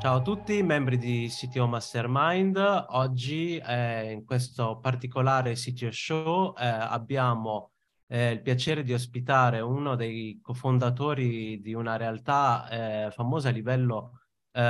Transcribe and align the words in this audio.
Ciao 0.00 0.16
a 0.16 0.22
tutti, 0.22 0.62
membri 0.62 0.96
di 0.96 1.28
CTO 1.28 1.66
Mastermind. 1.66 2.56
Oggi 2.88 3.58
eh, 3.58 4.12
in 4.12 4.24
questo 4.24 4.78
particolare 4.78 5.52
CTO 5.52 5.92
Show 5.92 6.54
eh, 6.56 6.64
abbiamo 6.64 7.72
eh, 8.06 8.30
il 8.30 8.40
piacere 8.40 8.82
di 8.82 8.94
ospitare 8.94 9.60
uno 9.60 9.96
dei 9.96 10.38
cofondatori 10.40 11.60
di 11.60 11.74
una 11.74 11.98
realtà 11.98 12.66
eh, 12.70 13.10
famosa 13.10 13.50
a 13.50 13.52
livello 13.52 14.22
eh, 14.52 14.62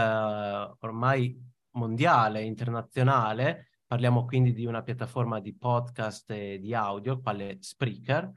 ormai 0.80 1.40
mondiale, 1.74 2.42
internazionale. 2.42 3.68
Parliamo 3.86 4.24
quindi 4.24 4.52
di 4.52 4.66
una 4.66 4.82
piattaforma 4.82 5.38
di 5.38 5.54
podcast 5.54 6.28
e 6.32 6.58
di 6.58 6.74
audio, 6.74 7.20
quale 7.20 7.58
Spreaker 7.60 8.32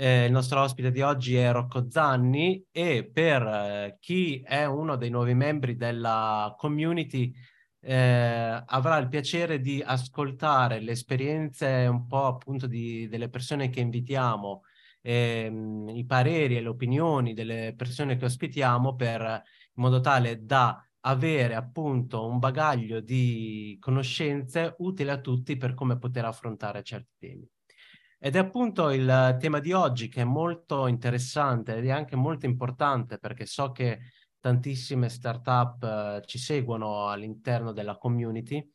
eh, 0.00 0.26
il 0.26 0.32
nostro 0.32 0.60
ospite 0.62 0.92
di 0.92 1.00
oggi 1.00 1.34
è 1.34 1.50
Rocco 1.50 1.90
Zanni 1.90 2.64
e 2.70 3.10
per 3.12 3.42
eh, 3.42 3.96
chi 3.98 4.40
è 4.44 4.64
uno 4.64 4.94
dei 4.94 5.10
nuovi 5.10 5.34
membri 5.34 5.76
della 5.76 6.54
community 6.56 7.34
eh, 7.80 8.62
avrà 8.64 8.98
il 8.98 9.08
piacere 9.08 9.60
di 9.60 9.82
ascoltare 9.84 10.80
le 10.80 10.92
esperienze 10.92 11.88
un 11.90 12.06
po' 12.06 12.26
appunto 12.26 12.68
di, 12.68 13.08
delle 13.08 13.28
persone 13.28 13.70
che 13.70 13.80
invitiamo, 13.80 14.62
ehm, 15.02 15.88
i 15.88 16.04
pareri 16.06 16.56
e 16.56 16.60
le 16.60 16.68
opinioni 16.68 17.34
delle 17.34 17.74
persone 17.76 18.16
che 18.16 18.26
ospitiamo 18.26 18.94
per, 18.94 19.20
in 19.20 19.82
modo 19.82 19.98
tale 20.00 20.44
da 20.44 20.80
avere 21.00 21.56
appunto 21.56 22.24
un 22.24 22.38
bagaglio 22.38 23.00
di 23.00 23.76
conoscenze 23.80 24.76
utile 24.78 25.10
a 25.10 25.20
tutti 25.20 25.56
per 25.56 25.74
come 25.74 25.98
poter 25.98 26.24
affrontare 26.24 26.84
certi 26.84 27.14
temi. 27.18 27.48
Ed 28.20 28.34
è 28.34 28.38
appunto 28.38 28.90
il 28.90 29.36
tema 29.38 29.60
di 29.60 29.72
oggi 29.72 30.08
che 30.08 30.22
è 30.22 30.24
molto 30.24 30.86
interessante 30.88 31.76
ed 31.76 31.86
è 31.86 31.90
anche 31.90 32.16
molto 32.16 32.46
importante 32.46 33.18
perché 33.18 33.46
so 33.46 33.70
che 33.70 34.00
tantissime 34.40 35.08
startup 35.08 35.82
eh, 35.82 36.22
ci 36.26 36.38
seguono 36.38 37.08
all'interno 37.08 37.72
della 37.72 37.96
community 37.96 38.68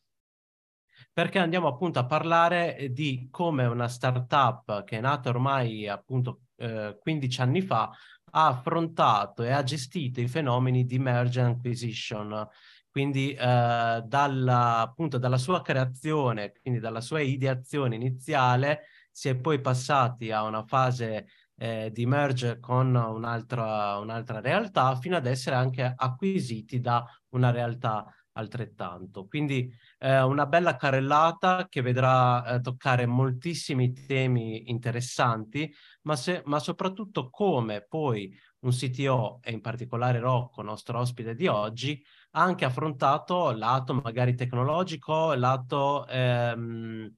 perché 1.12 1.40
andiamo 1.40 1.68
appunto 1.68 2.00
a 2.00 2.06
parlare 2.06 2.90
di 2.92 3.28
come 3.30 3.66
una 3.66 3.88
startup 3.88 4.84
che 4.84 4.98
è 4.98 5.02
nata 5.02 5.30
ormai 5.30 5.88
appunto 5.88 6.44
eh, 6.56 6.98
15 7.00 7.42
anni 7.42 7.62
fa 7.62 7.92
ha 8.36 8.48
affrontato 8.48 9.44
e 9.44 9.52
ha 9.52 9.64
gestito 9.64 10.20
i 10.22 10.28
fenomeni 10.28 10.86
di 10.86 10.98
merge 10.98 11.42
and 11.42 11.56
acquisition, 11.58 12.48
quindi 12.90 13.32
eh, 13.34 14.04
dalla, 14.06 14.80
appunto 14.80 15.18
dalla 15.18 15.38
sua 15.38 15.62
creazione, 15.62 16.54
quindi 16.62 16.80
dalla 16.80 17.02
sua 17.02 17.22
ideazione 17.22 17.96
iniziale 17.96 18.86
si 19.14 19.30
è 19.30 19.36
poi 19.38 19.62
passati 19.62 20.32
a 20.32 20.44
una 20.44 20.64
fase 20.66 21.28
eh, 21.56 21.92
di 21.94 22.06
merge 22.06 22.60
con 22.60 22.96
un'altra, 22.96 23.98
un'altra 24.00 24.42
realtà 24.42 24.96
fino 24.96 25.16
ad 25.16 25.28
essere 25.28 25.56
anche 25.56 25.94
acquisiti 25.96 26.80
da 26.82 27.06
una 27.30 27.52
realtà 27.52 28.06
altrettanto. 28.34 29.28
Quindi 29.28 29.72
eh, 30.00 30.22
una 30.22 30.48
bella 30.48 30.76
carrellata 30.76 31.68
che 31.70 31.82
vedrà 31.82 32.56
eh, 32.56 32.62
toccare 32.62 33.06
moltissimi 33.06 33.94
temi 33.94 34.70
interessanti, 34.72 35.72
ma, 36.04 36.16
se, 36.16 36.42
ma, 36.46 36.60
soprattutto 36.60 37.30
come 37.30 37.86
poi 37.88 38.36
un 38.62 38.72
CTO, 38.72 39.40
e 39.44 39.52
in 39.52 39.62
particolare 39.62 40.20
Rocco, 40.20 40.64
nostro 40.64 41.00
ospite 41.00 41.36
di 41.36 41.48
oggi, 41.48 42.04
ha 42.32 42.42
anche 42.42 42.66
affrontato 42.66 43.52
lato 43.52 43.94
magari 43.94 44.36
tecnologico, 44.36 45.34
lato 45.36 46.08
ehm, 46.08 47.14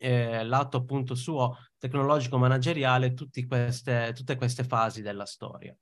eh, 0.00 0.44
lato 0.44 0.78
appunto 0.78 1.14
suo 1.14 1.58
tecnologico 1.78 2.38
manageriale 2.38 3.12
queste, 3.46 4.12
tutte 4.14 4.36
queste 4.36 4.64
fasi 4.64 5.02
della 5.02 5.26
storia. 5.26 5.76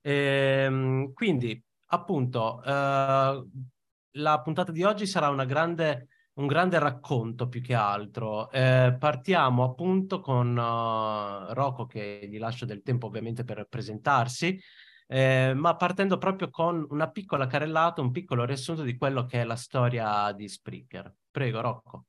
E, 0.00 0.12
ehm, 0.12 1.12
quindi 1.12 1.62
appunto 1.86 2.62
eh, 2.62 3.44
la 4.16 4.40
puntata 4.42 4.72
di 4.72 4.82
oggi 4.82 5.06
sarà 5.06 5.28
grande, 5.44 6.08
un 6.34 6.46
grande 6.46 6.78
racconto 6.78 7.48
più 7.48 7.62
che 7.62 7.74
altro. 7.74 8.50
Eh, 8.50 8.96
partiamo 8.98 9.64
appunto 9.64 10.20
con 10.20 10.56
uh, 10.56 11.52
Rocco 11.52 11.86
che 11.86 12.26
gli 12.28 12.38
lascio 12.38 12.64
del 12.64 12.82
tempo 12.82 13.06
ovviamente 13.06 13.44
per 13.44 13.66
presentarsi. 13.68 14.60
Eh, 15.06 15.52
ma 15.54 15.76
partendo 15.76 16.16
proprio 16.16 16.48
con 16.48 16.86
una 16.88 17.10
piccola 17.10 17.46
carrellata, 17.46 18.00
un 18.00 18.10
piccolo 18.10 18.44
riassunto 18.44 18.82
di 18.82 18.96
quello 18.96 19.26
che 19.26 19.42
è 19.42 19.44
la 19.44 19.56
storia 19.56 20.32
di 20.32 20.48
Spreaker. 20.48 21.14
Prego, 21.30 21.60
Rocco. 21.60 22.06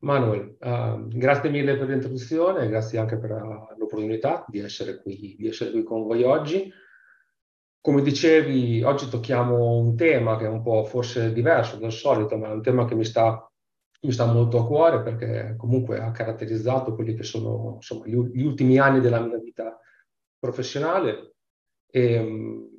Manuel, 0.00 0.56
uh, 0.60 1.08
grazie 1.08 1.50
mille 1.50 1.76
per 1.76 1.88
l'introduzione, 1.88 2.68
grazie 2.68 2.98
anche 2.98 3.18
per 3.18 3.30
l'opportunità 3.76 4.44
di 4.46 4.60
essere 4.60 5.00
qui, 5.00 5.34
di 5.36 5.48
essere 5.48 5.72
qui 5.72 5.82
con 5.82 6.04
voi 6.04 6.22
oggi. 6.22 6.72
Come 7.80 8.02
dicevi, 8.02 8.82
oggi 8.82 9.08
tocchiamo 9.08 9.76
un 9.76 9.96
tema 9.96 10.36
che 10.36 10.44
è 10.44 10.48
un 10.48 10.62
po' 10.62 10.84
forse 10.84 11.32
diverso 11.32 11.78
dal 11.78 11.90
solito, 11.90 12.36
ma 12.36 12.48
è 12.48 12.52
un 12.52 12.62
tema 12.62 12.84
che 12.84 12.94
mi 12.94 13.04
sta, 13.04 13.50
mi 14.02 14.12
sta 14.12 14.26
molto 14.26 14.60
a 14.60 14.66
cuore 14.66 15.02
perché 15.02 15.54
comunque 15.56 15.98
ha 15.98 16.12
caratterizzato 16.12 16.94
quelli 16.94 17.14
che 17.14 17.24
sono 17.24 17.74
insomma, 17.76 18.06
gli, 18.06 18.14
ultimi 18.14 18.78
anni 18.78 19.00
della 19.00 19.20
mia 19.20 19.38
vita 19.38 19.80
professionale. 20.38 21.34
E, 21.90 22.77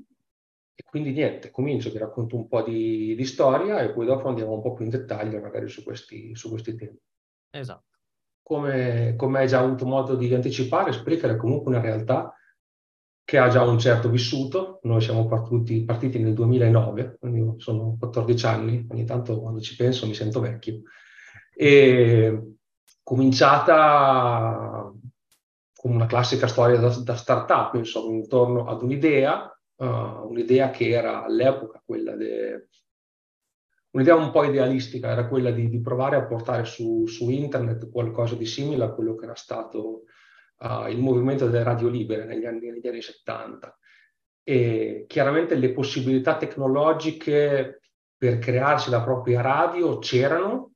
e, 0.79 0.84
quindi 0.85 1.12
niente, 1.12 1.51
comincio, 1.51 1.91
vi 1.91 1.97
racconto 1.97 2.38
un 2.38 2.47
po' 2.47 2.62
di, 2.62 3.13
di, 3.13 3.25
storia 3.25 3.81
e 3.81 3.91
poi 3.91 4.06
dopo 4.06 4.29
andiamo 4.29 4.53
un 4.53 4.62
po' 4.62 4.73
più 4.73 4.85
in 4.85 4.90
dettaglio 4.90 5.41
magari 5.41 5.67
su 5.67 5.84
questi, 5.84 6.34
su 6.35 6.50
questi 6.50 6.75
temi. 6.75 6.97
Esatto. 7.50 7.97
Come, 8.41 9.16
come 9.17 9.40
hai 9.40 9.47
già 9.50 9.59
avuto 9.59 9.85
modo 9.85 10.16
di 10.16 10.34
anticipare, 10.34 10.94
Spreaker 10.94 11.31
è 11.31 11.35
comunque 11.35 11.69
una 11.69 11.81
realtà 11.81 12.34
che 13.25 13.38
ha 13.38 13.50
già 13.50 13.62
un 13.63 13.78
certo 13.78 14.09
vissuto. 14.09 14.79
Noi 14.84 15.01
siamo 15.01 15.28
partiti, 15.28 15.84
partiti 15.84 16.17
nel 16.17 16.34
2009, 16.34 17.17
quindi 17.19 17.59
sono 17.59 17.97
14 18.00 18.46
anni, 18.46 18.88
ogni 18.90 19.03
tanto 19.03 19.41
quando 19.41 19.59
ci 19.59 19.75
penso 19.75 20.07
mi 20.07 20.13
sento 20.13 20.40
vecchio. 20.40 20.84
E 21.53 22.53
cominciata 23.03 24.94
come 25.75 25.96
una 25.96 26.06
classica 26.06 26.47
storia 26.47 26.79
da, 26.79 26.88
da 26.88 27.16
startup, 27.17 27.73
insomma, 27.73 28.16
intorno 28.16 28.66
ad 28.66 28.81
un'idea, 28.81 29.53
uh, 29.79 30.28
un'idea 30.29 30.69
che 30.72 30.90
era 30.90 31.23
all'epoca 31.23 31.81
quella 31.85 32.16
de, 32.16 32.67
un'idea 33.91 34.16
un 34.16 34.31
po' 34.31 34.44
idealistica 34.44 35.09
era 35.09 35.28
quella 35.28 35.51
di, 35.51 35.69
di 35.69 35.81
provare 35.81 36.16
a 36.16 36.25
portare 36.25 36.66
su, 36.66 37.06
su, 37.07 37.29
internet 37.29 37.90
qualcosa 37.90 38.35
di 38.35 38.45
simile 38.45 38.84
a 38.84 38.91
quello 38.91 39.16
che 39.16 39.25
era 39.25 39.35
stato 39.35 40.03
uh, 40.59 40.88
il 40.88 41.00
movimento 41.00 41.47
delle 41.47 41.63
radio 41.63 41.88
libere 41.88 42.25
negli 42.25 42.45
anni, 42.45 42.69
negli 42.69 42.88
anni 42.88 43.01
70. 43.01 43.78
E 44.44 45.06
chiaramente 45.07 45.56
le 45.56 45.72
possibilità 45.72 46.38
tecnologiche 46.38 47.81
per 48.17 48.40
crearsi 48.40 48.90
la 48.90 49.01
propria 49.01 49.41
radio 49.41 50.00
c'erano, 50.00 50.73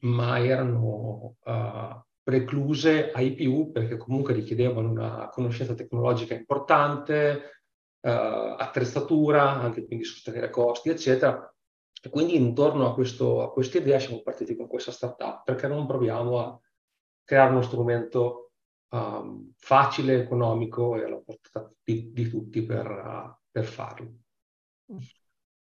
ma 0.00 0.38
erano 0.38 1.36
uh, 1.42 2.04
precluse 2.22 3.10
ai 3.12 3.34
più 3.34 3.70
perché 3.72 3.96
comunque 3.96 4.34
richiedevano 4.34 4.90
una 4.90 5.28
conoscenza 5.30 5.74
tecnologica 5.74 6.34
importante, 6.34 7.62
attrezzatura, 8.10 9.52
anche 9.60 9.86
quindi 9.86 10.04
sostenere 10.04 10.50
costi, 10.50 10.90
eccetera 10.90 11.50
e 12.06 12.08
quindi 12.08 12.36
intorno 12.36 12.86
a, 12.86 12.94
questo, 12.94 13.42
a 13.42 13.50
questa 13.50 13.78
idea 13.78 13.98
siamo 13.98 14.22
partiti 14.22 14.54
con 14.54 14.68
questa 14.68 14.92
startup, 14.92 15.42
perché 15.42 15.66
non 15.66 15.86
proviamo 15.86 16.38
a 16.38 16.60
creare 17.24 17.50
uno 17.50 17.62
strumento 17.62 18.52
um, 18.90 19.52
facile, 19.56 20.20
economico 20.20 20.96
e 20.96 21.02
alla 21.04 21.18
portata 21.18 21.68
di, 21.82 22.12
di 22.12 22.28
tutti 22.28 22.62
per, 22.64 22.86
uh, 22.88 23.36
per, 23.50 23.64
farlo. 23.64 24.18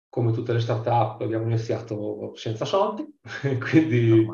Come 0.08 0.32
tutte 0.32 0.52
le 0.52 0.60
startup 0.60 1.20
abbiamo 1.20 1.46
iniziato 1.46 2.32
senza 2.36 2.64
soldi, 2.64 3.04
quindi 3.58 4.24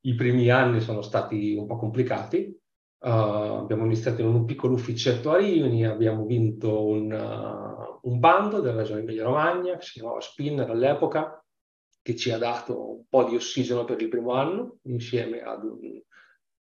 i 0.00 0.14
primi 0.14 0.50
anni 0.50 0.80
sono 0.80 1.00
stati 1.00 1.54
un 1.54 1.66
po' 1.66 1.76
complicati. 1.76 2.54
Uh, 3.02 3.62
abbiamo 3.62 3.86
iniziato 3.86 4.20
in 4.20 4.26
un 4.26 4.44
piccolo 4.44 4.74
ufficetto 4.74 5.30
a 5.30 5.38
Rimini, 5.38 5.86
abbiamo 5.86 6.26
vinto 6.26 6.84
un, 6.84 7.10
uh, 7.10 8.08
un 8.10 8.18
bando 8.18 8.60
della 8.60 8.82
regione 8.82 9.00
Emilia-Romagna 9.00 9.78
che 9.78 9.84
si 9.86 9.92
chiamava 9.92 10.20
Spinner 10.20 10.68
all'epoca, 10.68 11.42
che 12.02 12.14
ci 12.14 12.30
ha 12.30 12.36
dato 12.36 12.96
un 12.96 13.04
po' 13.08 13.24
di 13.24 13.36
ossigeno 13.36 13.84
per 13.86 14.02
il 14.02 14.10
primo 14.10 14.32
anno, 14.32 14.76
insieme 14.82 15.40
ad 15.40 15.64
un, 15.64 15.98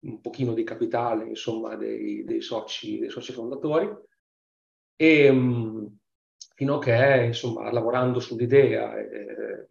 un 0.01 0.21
pochino 0.21 0.53
di 0.53 0.63
capitale, 0.63 1.27
insomma, 1.27 1.75
dei, 1.75 2.23
dei, 2.25 2.43
soci, 2.43 2.99
dei 2.99 3.09
soci, 3.09 3.33
fondatori. 3.33 3.91
E 4.95 5.29
um, 5.31 5.97
fino 6.55 6.77
a 6.77 6.79
che, 6.81 7.25
insomma, 7.25 7.73
lavorando 7.73 8.21
sull'idea, 8.21 8.99
eh, 8.99 9.69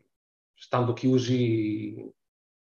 stando 0.55 0.93
chiusi 0.93 2.11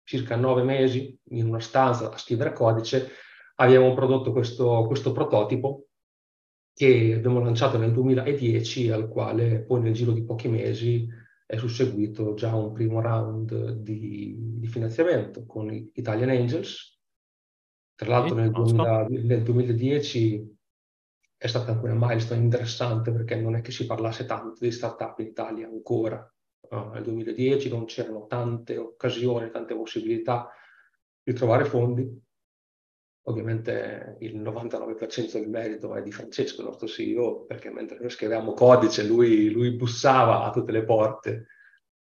circa 0.02 0.34
nove 0.34 0.64
mesi 0.64 1.16
in 1.30 1.46
una 1.46 1.60
stanza 1.60 2.10
a 2.10 2.18
scrivere 2.18 2.52
codice, 2.52 3.10
abbiamo 3.56 3.94
prodotto 3.94 4.32
questo, 4.32 4.84
questo 4.86 5.12
prototipo 5.12 5.88
che 6.72 7.14
abbiamo 7.14 7.40
lanciato 7.40 7.78
nel 7.78 7.92
2010, 7.92 8.90
al 8.90 9.08
quale 9.08 9.62
poi 9.62 9.80
nel 9.80 9.94
giro 9.94 10.12
di 10.12 10.24
pochi 10.24 10.48
mesi 10.48 11.08
è 11.46 11.56
susseguito 11.56 12.34
già 12.34 12.54
un 12.54 12.72
primo 12.72 13.00
round 13.00 13.76
di, 13.76 14.34
di 14.36 14.66
finanziamento 14.66 15.46
con 15.46 15.70
Italian 15.70 16.30
Angels. 16.30 17.00
Tra 17.94 18.10
l'altro 18.10 18.34
nel, 18.34 18.50
2000, 18.50 19.06
nel 19.08 19.42
2010 19.42 20.56
è 21.38 21.46
stata 21.46 21.72
anche 21.72 21.84
una 21.84 22.08
milestone 22.08 22.42
interessante 22.42 23.10
perché 23.10 23.36
non 23.36 23.54
è 23.54 23.62
che 23.62 23.70
si 23.70 23.86
parlasse 23.86 24.26
tanto 24.26 24.56
di 24.58 24.70
startup 24.70 25.18
in 25.20 25.28
Italia 25.28 25.66
ancora. 25.66 26.30
Uh, 26.68 26.90
nel 26.90 27.04
2010 27.04 27.70
non 27.70 27.84
c'erano 27.84 28.26
tante 28.26 28.76
occasioni, 28.76 29.50
tante 29.50 29.74
possibilità 29.74 30.50
di 31.22 31.32
trovare 31.32 31.64
fondi. 31.64 32.24
Ovviamente 33.28 34.16
il 34.20 34.40
99% 34.40 35.32
del 35.32 35.48
merito 35.48 35.94
è 35.96 36.02
di 36.02 36.12
Francesco, 36.12 36.60
il 36.60 36.68
nostro 36.68 36.86
CEO, 36.86 37.44
perché 37.44 37.70
mentre 37.70 37.98
noi 37.98 38.10
scrivevamo 38.10 38.52
codice, 38.52 39.04
lui, 39.04 39.50
lui 39.50 39.72
bussava 39.72 40.44
a 40.44 40.52
tutte 40.52 40.70
le 40.70 40.84
porte 40.84 41.46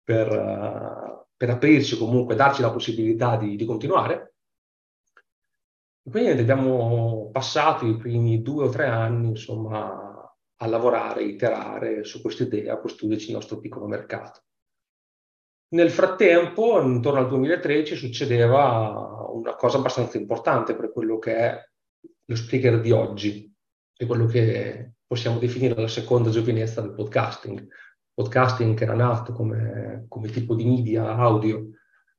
per, 0.03 0.31
uh, 0.31 1.25
per 1.35 1.49
aprirci 1.49 1.97
comunque, 1.97 2.35
darci 2.35 2.61
la 2.61 2.71
possibilità 2.71 3.37
di, 3.37 3.55
di 3.55 3.65
continuare. 3.65 4.35
E 6.03 6.11
quindi 6.11 6.41
abbiamo 6.41 7.31
passato 7.31 7.87
i 7.87 7.97
primi 7.97 8.43
due 8.43 8.65
o 8.65 8.69
tre 8.69 8.85
anni, 8.85 9.29
insomma, 9.29 10.31
a 10.57 10.67
lavorare, 10.67 11.23
iterare 11.23 12.03
su 12.03 12.21
questa 12.21 12.43
idea, 12.43 12.73
a 12.73 12.79
costruirci 12.79 13.29
il 13.29 13.33
nostro 13.33 13.57
piccolo 13.57 13.87
mercato. 13.87 14.43
Nel 15.69 15.89
frattempo, 15.89 16.79
intorno 16.81 17.19
al 17.19 17.27
2013, 17.27 17.95
succedeva 17.95 19.24
una 19.37 19.55
cosa 19.55 19.77
abbastanza 19.77 20.17
importante 20.17 20.75
per 20.75 20.91
quello 20.91 21.17
che 21.19 21.35
è 21.35 21.69
lo 22.25 22.35
speaker 22.35 22.81
di 22.81 22.91
oggi, 22.91 23.53
e 23.97 24.05
quello 24.05 24.25
che 24.25 24.95
possiamo 25.05 25.39
definire 25.39 25.79
la 25.79 25.87
seconda 25.87 26.29
giovinezza 26.29 26.81
del 26.81 26.93
podcasting. 26.93 27.67
Podcasting 28.13 28.75
che 28.75 28.83
era 28.83 28.95
nato 28.95 29.33
come, 29.33 30.05
come 30.07 30.29
tipo 30.29 30.55
di 30.55 30.65
media 30.65 31.15
audio 31.15 31.69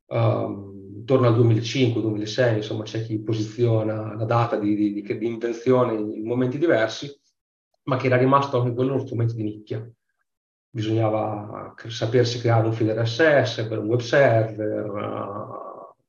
um, 0.07 0.95
intorno 0.97 1.27
al 1.27 1.39
2005-2006, 1.39 2.57
insomma 2.57 2.85
c'è 2.85 3.03
chi 3.03 3.21
posiziona 3.21 4.15
la 4.15 4.25
data 4.25 4.57
di, 4.57 4.75
di, 4.75 4.93
di, 4.93 5.19
di 5.19 5.27
invenzione 5.27 5.95
in 5.95 6.27
momenti 6.27 6.59
diversi, 6.59 7.15
ma 7.85 7.97
che 7.97 8.07
era 8.07 8.17
rimasto 8.17 8.59
anche 8.59 8.75
quello 8.75 8.95
uno 8.95 9.05
strumento 9.05 9.35
di 9.35 9.43
nicchia 9.43 9.91
bisognava 10.77 11.75
sapersi 11.87 12.39
creare 12.39 12.67
un 12.67 12.75
feed 12.75 12.91
RSS 12.91 13.67
per 13.67 13.79
un 13.79 13.87
web 13.87 14.01
server, 14.01 14.85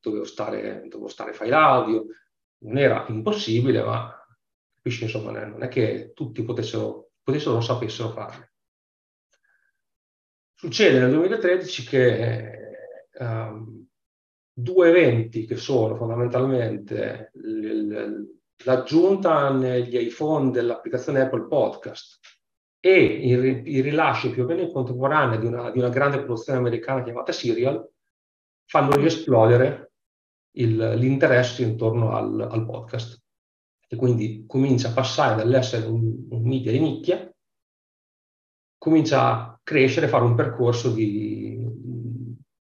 dovevo, 0.10 0.26
stare, 0.26 0.86
dovevo 0.88 1.08
stare 1.08 1.34
file 1.34 1.56
audio, 1.56 2.06
non 2.60 2.78
era 2.78 3.06
impossibile, 3.10 3.84
ma 3.84 4.14
capisci, 4.76 5.04
insomma, 5.04 5.32
non 5.32 5.64
è 5.64 5.68
che 5.68 6.12
tutti 6.14 6.44
potessero, 6.44 7.12
potessero 7.22 7.56
o 7.56 7.62
sapessero 7.62 8.10
farlo. 8.10 8.48
Succede 10.54 11.00
nel 11.00 11.12
2013 11.12 11.86
che 11.86 12.52
um, 13.20 13.86
due 14.52 14.90
eventi 14.90 15.46
che 15.46 15.56
sono 15.56 15.96
fondamentalmente 15.96 17.32
l'aggiunta 18.64 19.52
negli 19.52 19.96
iPhone 19.98 20.50
dell'applicazione 20.50 21.22
Apple 21.22 21.46
Podcast 21.46 22.20
e 22.80 23.00
il, 23.00 23.68
il, 23.68 23.84
rilascio 23.84 24.32
più 24.32 24.44
o 24.44 24.46
meno 24.48 24.62
in 24.62 24.72
contemporanea 24.72 25.38
di 25.38 25.46
una, 25.46 25.70
di 25.70 25.78
una, 25.78 25.90
grande 25.90 26.18
produzione 26.20 26.58
americana 26.58 27.04
chiamata 27.04 27.32
Serial 27.32 27.88
fanno 28.66 28.96
riesplodere 28.96 29.66
il, 29.66 29.87
l'interesse 30.66 31.64
intorno 31.64 32.16
al, 32.16 32.40
al, 32.40 32.66
podcast 32.66 33.22
e 33.88 33.96
quindi 33.96 34.46
comincia 34.48 34.90
a 34.90 34.94
passare 34.94 35.36
dall'essere 35.36 35.86
un, 35.86 36.28
un 36.30 36.42
media 36.44 36.72
di 36.72 36.80
nicchia 36.80 37.32
comincia 38.78 39.32
a 39.32 39.60
crescere, 39.64 40.08
fare 40.08 40.24
un 40.24 40.36
percorso 40.36 40.92
di, 40.94 41.60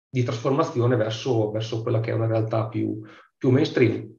di 0.09 0.23
trasformazione 0.23 0.95
verso, 0.95 1.51
verso, 1.51 1.81
quella 1.81 1.99
che 1.99 2.11
è 2.11 2.13
una 2.13 2.27
realtà 2.27 2.67
più, 2.67 3.01
più 3.37 3.49
mainstream. 3.49 4.13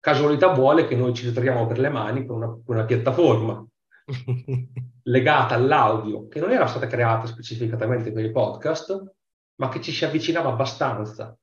Casualità 0.00 0.52
vuole 0.54 0.86
che 0.86 0.96
noi 0.96 1.12
ci 1.12 1.26
ritroviamo 1.26 1.66
per 1.66 1.78
le 1.78 1.90
mani 1.90 2.24
con 2.24 2.36
una, 2.36 2.58
una 2.64 2.84
piattaforma 2.84 3.66
legata 5.02 5.54
all'audio 5.54 6.28
che 6.28 6.40
non 6.40 6.52
era 6.52 6.66
stata 6.66 6.86
creata 6.86 7.26
specificatamente 7.26 8.12
per 8.12 8.24
i 8.24 8.30
podcast, 8.32 9.14
ma 9.56 9.68
che 9.68 9.80
ci 9.82 9.92
si 9.92 10.04
avvicinava 10.04 10.50
abbastanza 10.50 11.36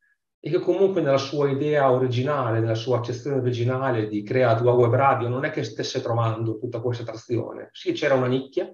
e 0.46 0.52
che 0.52 0.60
comunque 0.60 1.02
nella 1.02 1.18
sua 1.18 1.50
idea 1.50 1.92
originale, 1.92 2.60
nella 2.60 2.76
sua 2.76 3.00
accezione 3.00 3.38
originale 3.38 4.08
di 4.08 4.22
crea 4.22 4.56
tua 4.56 4.74
web 4.74 4.94
radio, 4.94 5.28
non 5.28 5.44
è 5.44 5.50
che 5.50 5.64
stesse 5.64 6.04
trovando 6.04 6.60
tutta 6.60 6.82
questa 6.82 7.04
trazione. 7.04 7.70
Sì, 7.72 7.94
c'era 7.94 8.14
una 8.14 8.28
nicchia 8.28 8.72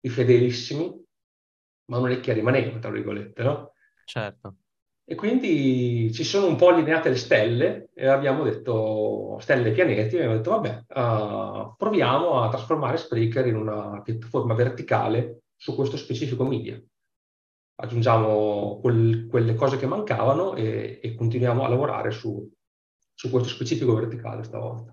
di 0.00 0.08
fedelissimi, 0.08 0.90
ma 1.90 1.98
una 1.98 2.08
nicchia 2.08 2.32
rimaneva, 2.32 2.78
tra 2.78 2.90
virgolette, 2.90 3.42
no? 3.42 3.72
Certo. 4.06 4.54
E 5.04 5.14
quindi 5.14 6.10
ci 6.10 6.24
sono 6.24 6.46
un 6.46 6.56
po' 6.56 6.70
allineate 6.70 7.10
le 7.10 7.16
stelle 7.16 7.90
e 7.92 8.06
abbiamo 8.06 8.42
detto, 8.42 9.36
stelle 9.40 9.68
e 9.68 9.72
pianeti, 9.72 10.14
e 10.14 10.20
abbiamo 10.20 10.36
detto, 10.36 10.50
vabbè, 10.52 10.84
uh, 10.88 11.74
proviamo 11.76 12.40
a 12.40 12.48
trasformare 12.48 12.96
Spreaker 12.96 13.46
in 13.46 13.56
una 13.56 14.00
piattaforma 14.00 14.54
verticale 14.54 15.42
su 15.54 15.74
questo 15.74 15.98
specifico 15.98 16.46
media. 16.46 16.82
Aggiungiamo 17.80 18.80
quel, 18.80 19.26
quelle 19.28 19.54
cose 19.54 19.76
che 19.76 19.86
mancavano 19.86 20.54
e, 20.56 20.98
e 21.00 21.14
continuiamo 21.14 21.64
a 21.64 21.68
lavorare 21.68 22.10
su, 22.10 22.50
su 23.14 23.30
questo 23.30 23.48
specifico 23.48 23.94
verticale 23.94 24.42
stavolta. 24.42 24.92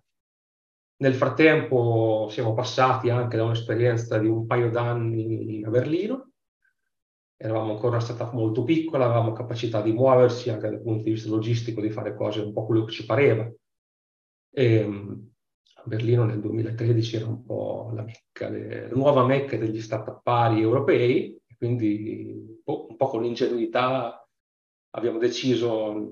Nel 0.98 1.16
frattempo 1.16 2.28
siamo 2.30 2.54
passati 2.54 3.10
anche 3.10 3.38
da 3.38 3.44
un'esperienza 3.44 4.20
di 4.20 4.28
un 4.28 4.46
paio 4.46 4.70
d'anni 4.70 5.64
a 5.64 5.70
Berlino, 5.70 6.30
eravamo 7.38 7.72
ancora 7.72 7.96
una 7.96 8.00
startup 8.00 8.34
molto 8.34 8.64
piccola, 8.64 9.06
avevamo 9.06 9.34
capacità 9.34 9.82
di 9.82 9.92
muoversi 9.92 10.50
anche 10.52 10.70
dal 10.70 10.82
punto 10.82 11.04
di 11.04 11.12
vista 11.12 11.30
logistico, 11.30 11.82
di 11.82 11.90
fare 11.90 12.16
cose 12.16 12.42
un 12.42 12.54
po' 12.54 12.66
quello 12.66 12.86
che 12.86 12.92
ci 12.92 13.06
pareva. 13.06 13.52
E, 14.52 14.80
a 15.76 15.84
Berlino 15.86 16.24
nel 16.24 16.40
2013 16.40 17.16
era 17.16 17.26
un 17.26 17.44
po' 17.44 17.92
la, 17.94 18.04
mecca, 18.04 18.48
le, 18.48 18.90
la 18.90 18.96
nuova 18.96 19.26
mecca 19.26 19.58
degli 19.58 19.82
startuppari 19.82 20.62
europei, 20.62 21.38
quindi 21.66 22.62
boh, 22.64 22.88
un 22.90 22.96
po' 22.96 23.08
con 23.08 23.22
l'ingenuità 23.22 24.28
abbiamo 24.92 25.18
deciso, 25.18 26.12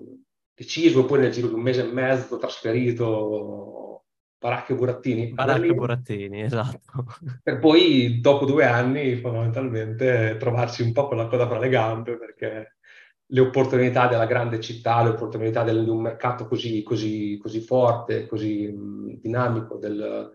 deciso 0.54 1.02
e 1.02 1.06
poi 1.06 1.20
nel 1.20 1.32
giro 1.32 1.48
di 1.48 1.54
un 1.54 1.62
mese 1.62 1.88
e 1.88 1.92
mezzo 1.92 2.38
trasferito 2.38 4.04
Baracche 4.44 4.76
Burattini. 4.76 5.32
Baracche 5.32 5.74
Burattini, 5.74 6.42
esatto. 6.42 7.06
Per 7.42 7.60
poi, 7.60 8.20
dopo 8.20 8.46
due 8.46 8.66
anni, 8.66 9.16
fondamentalmente, 9.16 10.36
trovarsi 10.38 10.82
un 10.82 10.92
po' 10.92 11.08
con 11.08 11.16
la 11.16 11.28
coda 11.28 11.48
fra 11.48 11.60
le 11.60 11.70
gambe, 11.70 12.18
perché 12.18 12.76
le 13.26 13.40
opportunità 13.40 14.08
della 14.08 14.26
grande 14.26 14.60
città, 14.60 15.02
le 15.02 15.12
opportunità 15.12 15.64
del, 15.64 15.86
di 15.86 15.90
un 15.90 16.02
mercato 16.02 16.46
così, 16.46 16.84
così, 16.84 17.38
così 17.42 17.62
forte, 17.62 18.28
così 18.28 18.68
mh, 18.68 19.22
dinamico 19.22 19.78
del, 19.78 20.30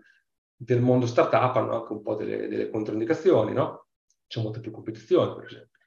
del, 0.55 0.81
mondo 0.81 1.05
startup 1.05 1.55
hanno 1.55 1.81
anche 1.81 1.93
un 1.93 2.01
po' 2.01 2.15
delle, 2.15 2.47
delle 2.47 2.69
controindicazioni, 2.71 3.53
no? 3.53 3.88
C'è 4.29 4.41
molta 4.41 4.59
più 4.59 4.69
competizione, 4.71 5.33
per 5.33 5.45
esempio. 5.45 5.79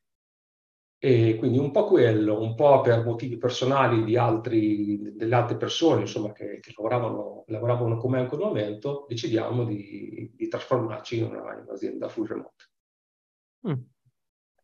E 0.99 1.37
quindi 1.37 1.59
un 1.59 1.71
po' 1.71 1.87
quello, 1.87 2.41
un 2.41 2.55
po' 2.55 2.81
per 2.81 3.05
motivi 3.05 3.37
personali 3.37 4.05
di 4.05 4.17
altri, 4.17 5.15
delle 5.15 5.35
altre 5.35 5.57
persone 5.57 6.03
insomma, 6.03 6.33
che, 6.33 6.59
che 6.61 6.73
lavoravano, 6.77 7.45
lavoravano 7.47 7.97
con 7.97 8.11
me 8.11 8.21
in 8.21 8.29
quel 8.29 8.41
momento, 8.41 9.07
decidiamo 9.09 9.65
di, 9.65 10.31
di 10.35 10.49
trasformarci 10.49 11.19
in, 11.19 11.25
una, 11.25 11.55
in, 11.55 11.65
un'azienda 11.67 12.09
full 12.09 12.27
remote. 12.27 12.71
Mm. 13.69 13.83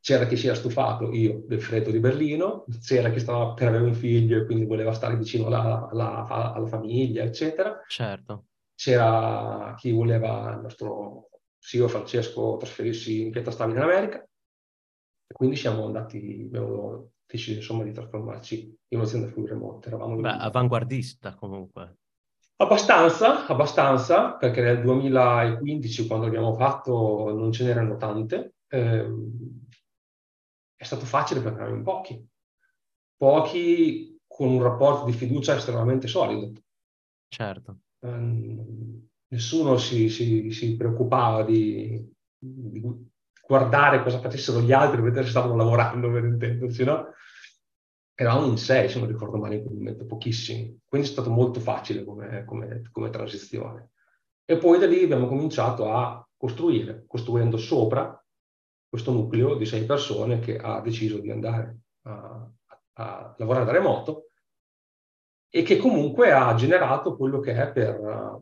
C'era 0.00 0.26
chi 0.26 0.36
si 0.36 0.46
era 0.46 0.56
stufato, 0.56 1.12
io, 1.12 1.42
del 1.46 1.60
freddo 1.60 1.90
di 1.90 1.98
Berlino, 1.98 2.64
c'era 2.80 3.10
chi 3.10 3.20
stava 3.20 3.52
per 3.54 3.68
avere 3.68 3.84
un 3.84 3.94
figlio 3.94 4.40
e 4.40 4.44
quindi 4.44 4.64
voleva 4.64 4.92
stare 4.92 5.16
vicino 5.16 5.46
alla, 5.46 5.88
alla, 5.90 6.24
alla 6.54 6.66
famiglia, 6.66 7.22
eccetera. 7.22 7.80
Certo. 7.86 8.46
C'era 8.74 9.74
chi 9.76 9.90
voleva, 9.92 10.52
il 10.54 10.60
nostro 10.62 11.28
CEO 11.58 11.88
Francesco, 11.88 12.56
trasferirsi 12.56 13.22
in 13.22 13.30
pianta 13.30 13.50
stabile 13.50 13.78
in 13.78 13.84
America 13.84 14.18
e 14.20 15.34
quindi 15.34 15.56
siamo 15.56 15.84
andati, 15.84 16.44
abbiamo 16.46 17.10
deciso 17.26 17.58
insomma 17.58 17.84
di 17.84 17.92
trasformarci 17.92 18.78
in 18.88 18.98
un'azienda 18.98 19.28
full 19.28 19.46
remote. 19.46 19.88
Eravamo 19.88 20.16
Beh, 20.16 20.28
avanguardista 20.28 21.34
comunque. 21.34 21.98
Abbastanza, 22.56 23.46
abbastanza, 23.46 24.32
perché 24.32 24.62
nel 24.62 24.80
2015, 24.80 26.06
quando 26.06 26.24
l'abbiamo 26.24 26.54
fatto, 26.54 27.32
non 27.32 27.52
ce 27.52 27.64
n'erano 27.64 27.96
tante. 27.96 28.54
Eh, 28.66 29.06
è 30.74 30.84
stato 30.84 31.04
facile 31.04 31.40
perché 31.40 31.56
eravamo 31.56 31.76
in 31.76 31.84
pochi. 31.84 32.28
Pochi 33.16 34.20
con 34.26 34.48
un 34.48 34.62
rapporto 34.62 35.04
di 35.04 35.12
fiducia 35.12 35.56
estremamente 35.56 36.08
solido. 36.08 36.52
Certo. 37.28 37.78
Eh, 38.00 38.87
nessuno 39.28 39.76
si, 39.76 40.08
si, 40.08 40.50
si 40.50 40.76
preoccupava 40.76 41.42
di, 41.42 42.02
di, 42.36 42.82
guardare 43.46 44.02
cosa 44.02 44.20
facessero 44.20 44.60
gli 44.60 44.72
altri, 44.72 45.00
vedere 45.00 45.24
se 45.24 45.30
stavano 45.30 45.56
lavorando, 45.56 46.10
per 46.10 46.24
intenderci, 46.24 46.84
no? 46.84 47.12
Eravamo 48.14 48.46
in 48.46 48.58
sei, 48.58 48.88
se 48.88 48.98
non 48.98 49.08
ricordo 49.08 49.38
male 49.38 49.56
in 49.56 49.64
quel 49.64 49.76
momento, 49.76 50.04
pochissimi. 50.04 50.80
Quindi 50.84 51.06
è 51.08 51.10
stato 51.10 51.30
molto 51.30 51.60
facile 51.60 52.04
come, 52.04 52.44
come, 52.44 52.82
come 52.90 53.10
transizione. 53.10 53.90
E 54.44 54.58
poi 54.58 54.78
da 54.78 54.86
lì 54.86 55.02
abbiamo 55.02 55.28
cominciato 55.28 55.90
a 55.90 56.26
costruire, 56.36 57.04
costruendo 57.06 57.56
sopra 57.56 58.22
questo 58.88 59.12
nucleo 59.12 59.54
di 59.54 59.66
sei 59.66 59.84
persone 59.84 60.40
che 60.40 60.56
ha 60.56 60.80
deciso 60.80 61.18
di 61.18 61.30
andare 61.30 61.78
a, 62.02 62.50
a 62.94 63.34
lavorare 63.38 63.64
da 63.64 63.72
remoto 63.72 64.30
e 65.50 65.62
che 65.62 65.76
comunque 65.76 66.32
ha 66.32 66.54
generato 66.54 67.16
quello 67.16 67.40
che 67.40 67.54
è 67.54 67.70
per, 67.70 68.40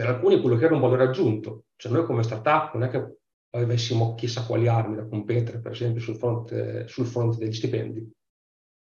per 0.00 0.08
alcuni 0.08 0.40
quello 0.40 0.56
che 0.56 0.64
era 0.64 0.72
un 0.72 0.80
valore 0.80 1.02
aggiunto. 1.02 1.64
Cioè 1.76 1.92
noi 1.92 2.06
come 2.06 2.22
startup 2.22 2.72
non 2.72 2.84
è 2.84 2.88
che 2.88 3.18
avessimo 3.50 4.14
chissà 4.14 4.46
quali 4.46 4.66
armi 4.66 4.96
da 4.96 5.06
competere, 5.06 5.60
per 5.60 5.72
esempio, 5.72 6.00
sul 6.00 6.16
fronte, 6.16 6.88
sul 6.88 7.04
fronte 7.04 7.36
degli 7.36 7.52
stipendi, 7.52 8.10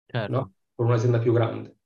certo. 0.05 0.31
no? 0.33 0.51
con 0.75 0.87
un'azienda 0.87 1.19
più 1.19 1.31
grande. 1.31 1.77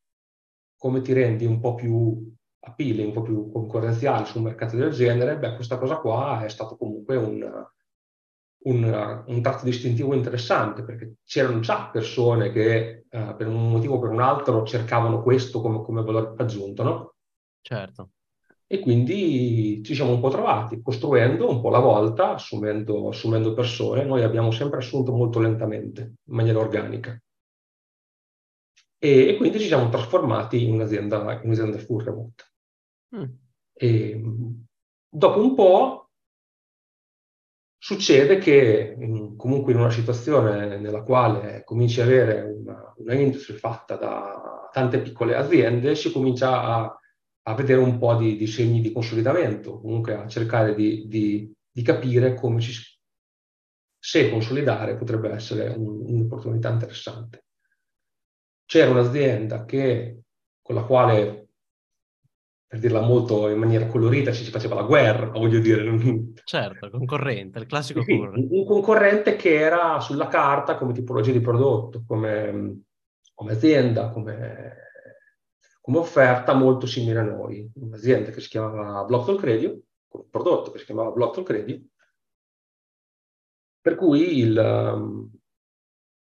Come 0.75 1.01
ti 1.01 1.13
rendi 1.13 1.45
un 1.45 1.59
po' 1.59 1.75
più 1.75 2.33
appealing, 2.61 3.09
un 3.09 3.13
po' 3.13 3.21
più 3.21 3.51
concorrenziale 3.51 4.25
su 4.25 4.39
un 4.39 4.45
mercato 4.45 4.75
del 4.75 4.89
genere, 4.89 5.37
beh, 5.37 5.53
questa 5.53 5.77
cosa 5.77 5.97
qua 5.97 6.43
è 6.43 6.49
stato 6.49 6.75
comunque 6.75 7.15
un, 7.15 7.47
un, 8.63 9.23
un 9.27 9.41
tratto 9.43 9.65
distintivo 9.65 10.15
interessante, 10.15 10.83
perché 10.83 11.17
c'erano 11.23 11.59
già 11.59 11.89
persone 11.91 12.51
che 12.51 13.05
eh, 13.07 13.35
per 13.37 13.45
un 13.45 13.69
motivo 13.69 13.97
o 13.97 13.99
per 13.99 14.09
un 14.09 14.21
altro 14.21 14.63
cercavano 14.63 15.21
questo 15.21 15.61
come, 15.61 15.83
come 15.83 16.01
valore 16.01 16.33
aggiunto, 16.37 16.81
no? 16.81 17.13
Certo. 17.61 18.09
E 18.71 18.79
quindi 18.79 19.81
ci 19.83 19.93
siamo 19.93 20.13
un 20.13 20.21
po' 20.21 20.29
trovati, 20.29 20.81
costruendo 20.81 21.49
un 21.49 21.59
po' 21.59 21.67
alla 21.67 21.79
volta, 21.79 22.35
assumendo, 22.35 23.09
assumendo 23.09 23.53
persone. 23.53 24.05
Noi 24.05 24.23
abbiamo 24.23 24.49
sempre 24.51 24.77
assunto 24.77 25.11
molto 25.11 25.41
lentamente, 25.41 26.01
in 26.01 26.35
maniera 26.35 26.59
organica. 26.59 27.21
E, 28.97 29.27
e 29.27 29.35
quindi 29.35 29.59
ci 29.59 29.67
siamo 29.67 29.89
trasformati 29.89 30.63
in 30.63 30.71
un'azienda, 30.71 31.33
in 31.33 31.49
un'azienda 31.49 31.79
full 31.79 32.01
remote. 32.01 32.43
Mm. 33.17 33.23
E, 33.73 34.21
dopo 35.09 35.41
un 35.41 35.53
po' 35.53 36.09
succede 37.77 38.37
che 38.37 38.95
in, 38.97 39.35
comunque 39.35 39.73
in 39.73 39.79
una 39.79 39.91
situazione 39.91 40.77
nella 40.77 41.03
quale 41.03 41.65
cominci 41.65 41.99
ad 41.99 42.07
avere 42.07 42.41
una, 42.43 42.93
una 42.95 43.15
industria 43.15 43.57
fatta 43.57 43.97
da 43.97 44.69
tante 44.71 45.01
piccole 45.01 45.35
aziende, 45.35 45.93
si 45.95 46.09
comincia 46.09 46.63
a, 46.63 46.95
a 47.43 47.55
vedere 47.55 47.79
un 47.79 47.97
po' 47.97 48.15
di, 48.15 48.37
di, 48.37 48.47
segni 48.47 48.81
di 48.81 48.91
consolidamento, 48.91 49.79
comunque 49.79 50.15
a 50.15 50.27
cercare 50.27 50.75
di, 50.75 51.07
di, 51.07 51.51
di 51.71 51.81
capire 51.81 52.35
come 52.35 52.59
ci, 52.61 52.73
se 53.97 54.29
consolidare 54.29 54.95
potrebbe 54.95 55.31
essere 55.31 55.69
un, 55.69 56.03
un'opportunità 56.05 56.69
interessante. 56.69 57.45
C'era 58.65 58.91
un'azienda 58.91 59.65
che, 59.65 60.21
con 60.61 60.75
la 60.75 60.83
quale 60.83 61.41
per 62.71 62.79
dirla 62.79 63.01
molto 63.01 63.49
in 63.49 63.57
maniera 63.59 63.85
colorita, 63.85 64.31
ci 64.31 64.45
si 64.45 64.49
faceva 64.49 64.75
la 64.75 64.83
guerra, 64.83 65.27
voglio 65.27 65.59
dire. 65.59 65.83
Certo, 66.45 66.89
concorrente, 66.89 67.59
il 67.59 67.65
classico 67.65 68.01
sì, 68.01 68.15
concorrente. 68.15 68.55
Un 68.55 68.65
concorrente 68.65 69.35
che 69.35 69.55
era 69.55 69.99
sulla 69.99 70.27
carta 70.27 70.77
come 70.77 70.93
tipologia 70.93 71.33
di 71.33 71.41
prodotto, 71.41 72.05
come, 72.07 72.83
come 73.33 73.51
azienda, 73.51 74.09
come, 74.09 74.90
come, 75.81 75.97
offerta 75.97 76.53
molto 76.53 76.85
simile 76.85 77.19
a 77.19 77.23
noi. 77.23 77.69
Un'azienda 77.75 78.31
che 78.31 78.39
si 78.39 78.49
chiamava 78.49 79.03
Blockton 79.03 79.37
Credit, 79.37 79.83
un 80.09 80.29
prodotto 80.29 80.71
che 80.71 80.79
si 80.79 80.85
chiamava 80.85 81.11
Blockton 81.11 81.43
Credit, 81.43 81.89
per 83.81 83.95
cui 83.95 84.37
il, 84.37 84.57
um, 84.57 85.29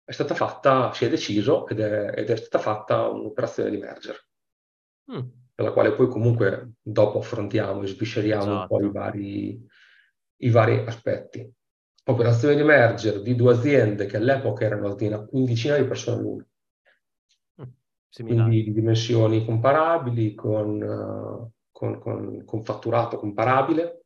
è 0.03 0.11
stata 0.11 0.35
fatta, 0.35 0.93
si 0.93 1.05
è 1.05 1.09
deciso 1.09 1.67
ed 1.67 1.79
è, 1.79 2.13
ed 2.15 2.29
è 2.29 2.35
stata 2.35 2.59
fatta 2.59 3.07
un'operazione 3.07 3.69
di 3.69 3.77
merger. 3.77 4.27
Mm 5.11 5.45
per 5.57 5.65
la 5.65 5.71
quale 5.71 5.93
poi 5.93 6.07
comunque 6.07 6.73
dopo 6.79 7.17
affrontiamo 7.17 7.81
e 7.81 7.87
svisceriamo 7.87 8.43
esatto. 8.43 8.61
un 8.61 8.67
po' 8.67 8.77
i 8.77 8.83
esatto. 8.83 8.99
vari, 8.99 9.67
i 10.41 10.49
vari 10.51 10.83
aspetti. 10.85 11.51
Operazione 12.05 12.55
di 12.55 12.61
merger 12.61 13.23
di 13.23 13.33
due 13.33 13.53
aziende 13.53 14.05
che 14.05 14.17
all'epoca 14.17 14.65
erano 14.65 14.93
di 14.93 15.07
una 15.07 15.25
quindicina 15.25 15.75
di 15.75 15.85
persone 15.85 16.21
l'una. 16.21 16.47
Quindi 18.11 18.63
di 18.63 18.73
dimensioni 18.73 19.45
comparabili, 19.45 20.33
con, 20.33 21.51
con, 21.71 21.99
con, 21.99 22.43
con 22.45 22.63
fatturato 22.63 23.17
comparabile, 23.17 24.05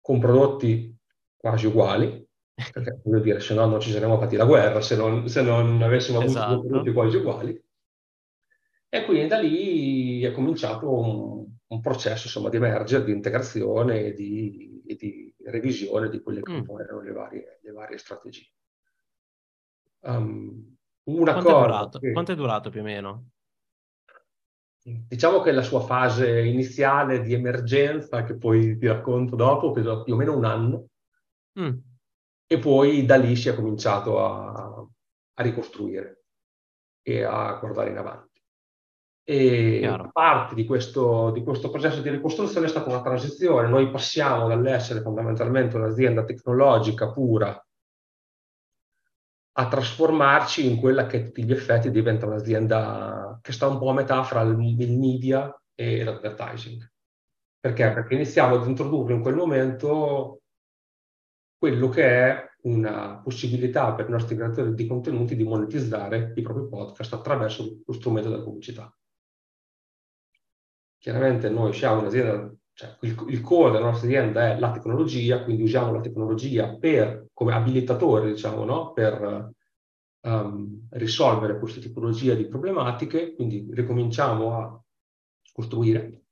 con 0.00 0.18
prodotti 0.18 0.96
quasi 1.36 1.66
uguali, 1.66 2.26
perché 2.54 3.00
voglio 3.04 3.20
dire, 3.20 3.40
se 3.40 3.54
no 3.54 3.66
non 3.66 3.80
ci 3.80 3.90
saremmo 3.90 4.18
fatti 4.18 4.36
la 4.36 4.46
guerra, 4.46 4.80
se 4.80 4.96
non, 4.96 5.28
se 5.28 5.42
non 5.42 5.82
avessimo 5.82 6.18
avuto 6.18 6.38
esatto. 6.38 6.60
prodotti 6.60 6.92
quasi 6.92 7.16
uguali. 7.16 7.62
E 8.88 9.04
quindi 9.04 9.26
da 9.26 9.38
lì 9.38 10.22
è 10.22 10.30
cominciato 10.32 10.90
un, 10.90 11.46
un 11.66 11.80
processo 11.80 12.26
insomma, 12.26 12.48
di 12.48 12.58
merger, 12.58 13.02
di 13.04 13.12
integrazione 13.12 14.04
e 14.04 14.12
di, 14.14 14.82
e 14.86 14.94
di 14.94 15.34
revisione 15.44 16.08
di 16.08 16.22
quelle 16.22 16.42
che 16.42 16.52
mm. 16.52 16.78
erano 16.78 17.00
le 17.02 17.12
varie, 17.12 17.58
le 17.62 17.72
varie 17.72 17.98
strategie. 17.98 18.50
Um, 20.00 20.73
una 21.04 21.32
Quanto, 21.32 21.50
cosa 21.50 21.58
è 21.58 21.66
durato? 21.66 21.98
Che, 21.98 22.12
Quanto 22.12 22.32
è 22.32 22.34
durato 22.34 22.70
più 22.70 22.80
o 22.80 22.84
meno? 22.84 23.28
Diciamo 24.82 25.40
che 25.40 25.52
la 25.52 25.62
sua 25.62 25.80
fase 25.80 26.44
iniziale 26.44 27.22
di 27.22 27.32
emergenza, 27.32 28.22
che 28.24 28.36
poi 28.36 28.76
ti 28.76 28.86
racconto 28.86 29.34
dopo, 29.34 29.72
credo 29.72 30.02
più 30.02 30.14
o 30.14 30.16
meno 30.16 30.36
un 30.36 30.44
anno, 30.44 30.88
mm. 31.58 31.72
e 32.46 32.58
poi 32.58 33.06
da 33.06 33.16
lì 33.16 33.34
si 33.34 33.48
è 33.48 33.54
cominciato 33.54 34.22
a, 34.22 34.86
a 35.34 35.42
ricostruire 35.42 36.24
e 37.02 37.22
a 37.22 37.54
guardare 37.54 37.90
in 37.90 37.96
avanti. 37.96 38.42
E 39.26 39.78
Chiaro. 39.80 40.10
parte 40.12 40.54
di 40.54 40.66
questo, 40.66 41.30
di 41.30 41.42
questo, 41.42 41.70
processo 41.70 42.02
di 42.02 42.10
ricostruzione 42.10 42.66
è 42.66 42.68
stata 42.68 42.90
una 42.90 43.00
transizione. 43.00 43.68
Noi 43.68 43.90
passiamo 43.90 44.48
dall'essere 44.48 45.00
fondamentalmente 45.00 45.76
un'azienda 45.76 46.24
tecnologica 46.24 47.10
pura 47.10 47.58
a 49.56 49.68
trasformarci 49.68 50.66
in 50.68 50.78
quella 50.78 51.06
che 51.06 51.16
a 51.18 51.24
tutti 51.24 51.44
gli 51.44 51.52
effetti 51.52 51.90
diventa 51.90 52.26
un'azienda 52.26 53.38
che 53.40 53.52
sta 53.52 53.68
un 53.68 53.78
po' 53.78 53.90
a 53.90 53.94
metà 53.94 54.22
fra 54.24 54.40
il, 54.42 54.56
media 54.56 55.54
e 55.74 56.04
l'advertising. 56.04 56.92
Perché? 57.60 57.92
Perché 57.92 58.14
iniziamo 58.14 58.56
ad 58.56 58.66
introdurre 58.66 59.14
in 59.14 59.22
quel 59.22 59.36
momento 59.36 60.42
quello 61.56 61.88
che 61.88 62.04
è 62.04 62.48
una 62.62 63.20
possibilità 63.22 63.92
per 63.94 64.08
i 64.08 64.10
nostri 64.10 64.36
creatori 64.36 64.74
di 64.74 64.86
contenuti 64.86 65.36
di 65.36 65.44
monetizzare 65.44 66.32
i 66.34 66.42
propri 66.42 66.68
podcast 66.68 67.14
attraverso 67.14 67.82
lo 67.84 67.92
strumento 67.92 68.30
della 68.30 68.42
pubblicità 68.42 68.94
chiaramente 71.04 71.50
noi 71.50 71.74
siamo 71.74 72.00
un'azienda, 72.00 72.50
cioè 72.74 72.96
il, 73.02 73.24
il, 73.28 73.40
core 73.40 73.70
della 73.70 73.86
nostra 73.86 74.08
azienda 74.08 74.50
è 74.50 74.58
la 74.58 74.72
tecnologia, 74.72 75.44
quindi 75.44 75.62
usiamo 75.62 75.92
la 75.92 76.00
tecnologia 76.00 76.76
per, 76.76 77.28
come 77.32 77.54
abilitatore, 77.54 78.32
diciamo, 78.32 78.64
no? 78.64 78.92
per 78.92 79.52
um, 80.22 80.88
risolvere 80.90 81.58
queste 81.60 81.80
tipologie 81.80 82.36
di 82.36 82.48
problematiche, 82.48 83.34
quindi 83.34 83.68
ricominciamo 83.70 84.56
a 84.58 84.84
costruire, 85.52 86.22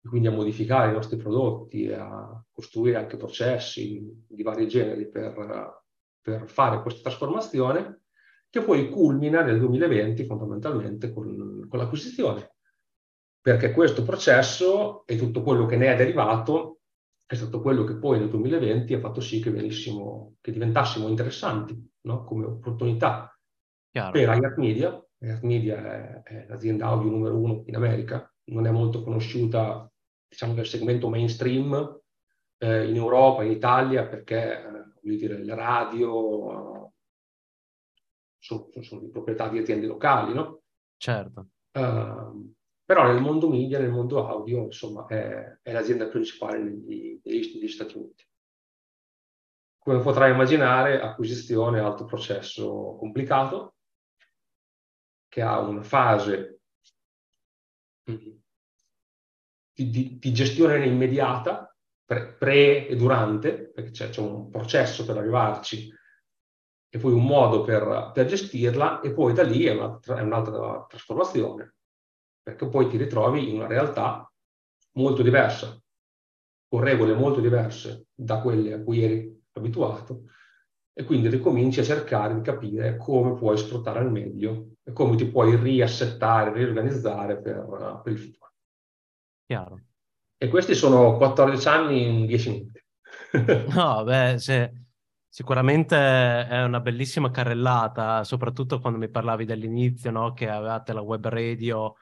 quindi 0.00 0.28
a 0.28 0.32
modificare 0.32 0.92
i 0.92 0.94
nostri 0.94 1.16
prodotti, 1.16 1.90
a 1.90 2.40
costruire 2.52 2.98
anche 2.98 3.16
processi 3.16 4.00
di 4.28 4.42
vari 4.44 4.68
generi 4.68 5.08
per, 5.08 5.82
per 6.20 6.48
fare 6.48 6.82
questa 6.82 7.02
trasformazione, 7.02 8.02
che 8.48 8.62
poi 8.62 8.90
culmina 8.90 9.42
nel 9.42 9.58
2020 9.58 10.24
fondamentalmente 10.24 11.12
con, 11.12 11.66
con 11.68 11.78
l'acquisizione 11.80 12.51
perché 13.42 13.72
questo 13.72 14.04
processo 14.04 15.04
e 15.04 15.16
tutto 15.16 15.42
quello 15.42 15.66
che 15.66 15.76
ne 15.76 15.92
è 15.92 15.96
derivato 15.96 16.78
è 17.26 17.34
stato 17.34 17.60
quello 17.60 17.82
che 17.82 17.96
poi 17.96 18.18
nel 18.18 18.28
2020 18.28 18.94
ha 18.94 19.00
fatto 19.00 19.20
sì 19.20 19.40
che, 19.40 19.52
che 19.52 20.52
diventassimo 20.52 21.08
interessanti 21.08 21.90
no? 22.02 22.24
come 22.24 22.46
opportunità 22.46 23.36
Chiaro. 23.90 24.12
per 24.12 24.28
iHeart 24.28 24.56
Media. 24.58 25.06
iHeart 25.18 25.42
Media 25.42 25.76
è, 25.76 26.22
è, 26.22 26.46
l'azienda 26.48 26.86
audio 26.86 27.10
numero 27.10 27.36
uno 27.36 27.62
in 27.66 27.74
America, 27.74 28.32
non 28.44 28.66
è 28.66 28.70
molto 28.70 29.02
conosciuta 29.02 29.90
diciamo 30.28 30.54
nel 30.54 30.66
segmento 30.66 31.08
mainstream 31.08 32.00
eh, 32.58 32.88
in 32.88 32.94
Europa, 32.94 33.42
in 33.42 33.50
Italia, 33.50 34.06
perché 34.06 34.62
eh, 34.62 35.16
dire, 35.16 35.42
le 35.42 35.54
radio 35.54 36.86
eh, 36.86 36.90
sono, 38.38 38.68
sono, 38.80 39.00
di 39.00 39.10
proprietà 39.10 39.48
di 39.48 39.58
aziende 39.58 39.86
locali, 39.86 40.32
no? 40.32 40.62
Certo. 40.96 41.48
Uh, 41.72 42.52
però 42.92 43.10
nel 43.10 43.22
mondo 43.22 43.48
media, 43.48 43.78
nel 43.78 43.90
mondo 43.90 44.28
audio, 44.28 44.64
insomma, 44.64 45.06
è, 45.06 45.60
è 45.62 45.72
l'azienda 45.72 46.08
principale 46.08 46.58
negli, 46.58 47.18
negli, 47.24 47.66
Stati 47.66 47.96
Uniti. 47.96 48.22
Come 49.78 50.00
potrai 50.00 50.32
immaginare, 50.32 51.00
acquisizione 51.00 51.78
è 51.78 51.82
altro 51.82 52.04
processo 52.04 52.94
complicato, 52.98 53.76
che 55.26 55.40
ha 55.40 55.58
una 55.60 55.82
fase 55.82 56.60
di, 58.04 58.42
di, 59.72 60.18
di 60.18 60.32
gestione 60.34 60.84
immediata, 60.84 61.74
pre, 62.04 62.34
pre, 62.34 62.88
e 62.88 62.94
durante, 62.94 63.70
perché 63.70 63.90
c'è, 63.90 64.10
c'è, 64.10 64.20
un 64.20 64.50
processo 64.50 65.06
per 65.06 65.16
arrivarci 65.16 65.90
e 66.90 66.98
poi 66.98 67.14
un 67.14 67.24
modo 67.24 67.62
per, 67.62 68.10
per 68.12 68.26
gestirla, 68.26 69.00
e 69.00 69.14
poi 69.14 69.32
da 69.32 69.44
lì 69.44 69.64
è, 69.64 69.72
una, 69.72 69.98
è 69.98 70.20
un'altra 70.20 70.84
trasformazione 70.86 71.76
perché 72.42 72.68
poi 72.68 72.88
ti 72.88 72.96
ritrovi 72.96 73.48
in 73.48 73.56
una 73.56 73.66
realtà 73.66 74.30
molto 74.92 75.22
diversa, 75.22 75.80
con 76.68 76.80
regole 76.80 77.14
molto 77.14 77.40
diverse 77.40 78.06
da 78.14 78.40
quelle 78.40 78.72
a 78.72 78.82
cui 78.82 79.02
eri 79.02 79.40
abituato 79.52 80.24
e 80.94 81.04
quindi 81.04 81.28
ricominci 81.28 81.80
a 81.80 81.84
cercare 81.84 82.34
di 82.34 82.42
capire 82.42 82.96
come 82.96 83.34
puoi 83.34 83.56
sfruttare 83.56 84.00
al 84.00 84.10
meglio 84.10 84.74
e 84.82 84.92
come 84.92 85.16
ti 85.16 85.26
puoi 85.26 85.56
riassettare, 85.56 86.52
riorganizzare 86.52 87.40
per, 87.40 88.00
per 88.02 88.12
il 88.12 88.18
futuro. 88.18 88.52
Chiaro. 89.46 89.80
E 90.36 90.48
questi 90.48 90.74
sono 90.74 91.16
14 91.16 91.68
anni 91.68 92.06
in 92.06 92.26
10 92.26 92.50
minuti. 92.50 92.84
no, 93.74 94.04
beh, 94.04 94.38
se, 94.38 94.72
sicuramente 95.28 95.96
è 95.96 96.62
una 96.62 96.80
bellissima 96.80 97.30
carrellata, 97.30 98.24
soprattutto 98.24 98.80
quando 98.80 98.98
mi 98.98 99.08
parlavi 99.08 99.44
dell'inizio, 99.44 100.10
no? 100.10 100.32
che 100.34 100.48
avevate 100.48 100.92
la 100.92 101.00
web 101.00 101.26
radio 101.28 101.94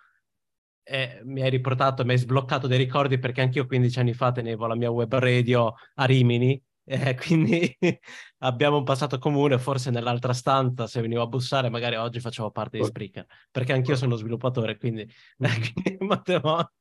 e 0.91 1.21
mi 1.23 1.41
hai 1.41 1.51
riportato, 1.51 2.05
mi 2.05 2.11
hai 2.11 2.19
sbloccato 2.19 2.67
dei 2.67 2.77
ricordi 2.77 3.21
perché 3.21 3.43
anch'io 3.43 3.65
15 3.65 4.01
anni 4.01 4.13
fa 4.13 4.33
tenevo 4.33 4.67
la 4.67 4.75
mia 4.75 4.91
web 4.91 5.15
radio 5.15 5.73
a 5.95 6.05
Rimini 6.05 6.61
eh, 6.85 7.15
quindi 7.15 7.77
abbiamo 8.39 8.79
un 8.79 8.85
passato 8.85 9.19
comune, 9.19 9.59
forse 9.59 9.91
nell'altra 9.91 10.33
stanza 10.33 10.89
se 10.89 11.01
venivo 11.01 11.23
a 11.23 11.27
bussare 11.29 11.71
magari 11.71 11.95
oggi 11.95 12.19
facevo 12.19 12.51
parte 12.51 12.79
di 12.79 12.85
Spreaker, 12.85 13.25
perché 13.53 13.73
anch'io 13.73 13.95
sono 13.95 14.17
sviluppatore, 14.17 14.77
quindi, 14.77 15.03
eh, 15.03 15.09
quindi 15.73 15.97
potevo, 16.05 16.73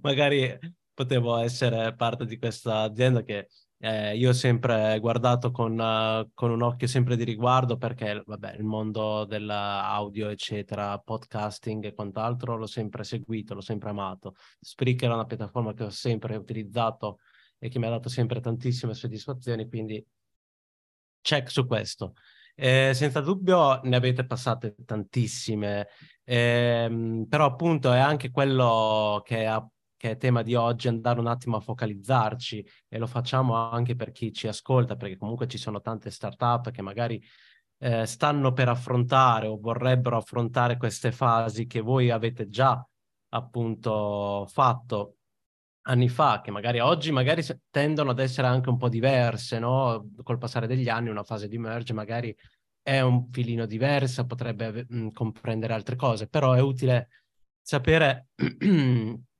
magari 0.00 0.58
potevo 0.92 1.36
essere 1.36 1.94
parte 1.94 2.26
di 2.26 2.38
questa 2.38 2.80
azienda 2.80 3.22
che 3.22 3.48
eh, 3.84 4.16
io 4.16 4.28
ho 4.28 4.32
sempre 4.32 4.96
guardato 5.00 5.50
con, 5.50 5.76
uh, 5.76 6.30
con, 6.34 6.52
un 6.52 6.62
occhio 6.62 6.86
sempre 6.86 7.16
di 7.16 7.24
riguardo 7.24 7.76
perché 7.76 8.22
vabbè, 8.24 8.54
il 8.54 8.62
mondo 8.62 9.24
dell'audio, 9.24 10.28
eccetera, 10.28 10.96
podcasting 10.98 11.86
e 11.86 11.92
quant'altro 11.92 12.56
l'ho 12.56 12.68
sempre 12.68 13.02
seguito, 13.02 13.54
l'ho 13.54 13.60
sempre 13.60 13.90
amato. 13.90 14.36
Spreaker 14.60 15.10
è 15.10 15.14
una 15.14 15.26
piattaforma 15.26 15.74
che 15.74 15.82
ho 15.82 15.90
sempre 15.90 16.36
utilizzato 16.36 17.18
e 17.58 17.68
che 17.68 17.80
mi 17.80 17.86
ha 17.86 17.90
dato 17.90 18.08
sempre 18.08 18.38
tantissime 18.38 18.94
soddisfazioni, 18.94 19.68
quindi 19.68 20.06
check 21.20 21.50
su 21.50 21.66
questo. 21.66 22.14
Eh, 22.54 22.92
senza 22.94 23.20
dubbio 23.20 23.80
ne 23.82 23.96
avete 23.96 24.24
passate 24.24 24.76
tantissime, 24.84 25.88
eh, 26.22 27.26
però 27.28 27.46
appunto 27.46 27.92
è 27.92 27.98
anche 27.98 28.30
quello 28.30 29.22
che, 29.24 29.44
ha, 29.44 29.68
che, 30.02 30.10
è 30.10 30.16
tema 30.16 30.42
di 30.42 30.56
oggi, 30.56 30.88
andare 30.88 31.20
un 31.20 31.28
attimo 31.28 31.56
a 31.58 31.60
focalizzarci 31.60 32.66
e 32.88 32.98
lo 32.98 33.06
facciamo 33.06 33.54
anche 33.70 33.94
per 33.94 34.10
chi 34.10 34.32
ci 34.32 34.48
ascolta, 34.48 34.96
perché 34.96 35.16
comunque 35.16 35.46
ci 35.46 35.58
sono 35.58 35.80
tante 35.80 36.10
startup 36.10 36.72
che 36.72 36.82
magari 36.82 37.22
eh, 37.78 38.04
stanno 38.04 38.52
per 38.52 38.68
affrontare 38.68 39.46
o 39.46 39.60
vorrebbero 39.60 40.16
affrontare 40.16 40.76
queste 40.76 41.12
fasi 41.12 41.68
che 41.68 41.80
voi 41.80 42.10
avete 42.10 42.48
già 42.48 42.84
appunto 43.28 44.44
fatto 44.48 45.18
anni 45.82 46.08
fa, 46.08 46.40
che 46.40 46.50
magari 46.50 46.80
oggi 46.80 47.12
magari 47.12 47.44
tendono 47.70 48.10
ad 48.10 48.18
essere 48.18 48.48
anche 48.48 48.70
un 48.70 48.78
po' 48.78 48.88
diverse, 48.88 49.60
no? 49.60 50.10
Col 50.24 50.38
passare 50.38 50.66
degli 50.66 50.88
anni 50.88 51.10
una 51.10 51.22
fase 51.22 51.46
di 51.46 51.58
merge 51.58 51.92
magari 51.92 52.34
è 52.82 53.00
un 53.00 53.30
filino 53.30 53.66
diversa, 53.66 54.26
potrebbe 54.26 54.84
mh, 54.88 55.10
comprendere 55.12 55.74
altre 55.74 55.94
cose, 55.94 56.26
però 56.26 56.54
è 56.54 56.60
utile 56.60 57.08
sapere 57.60 58.30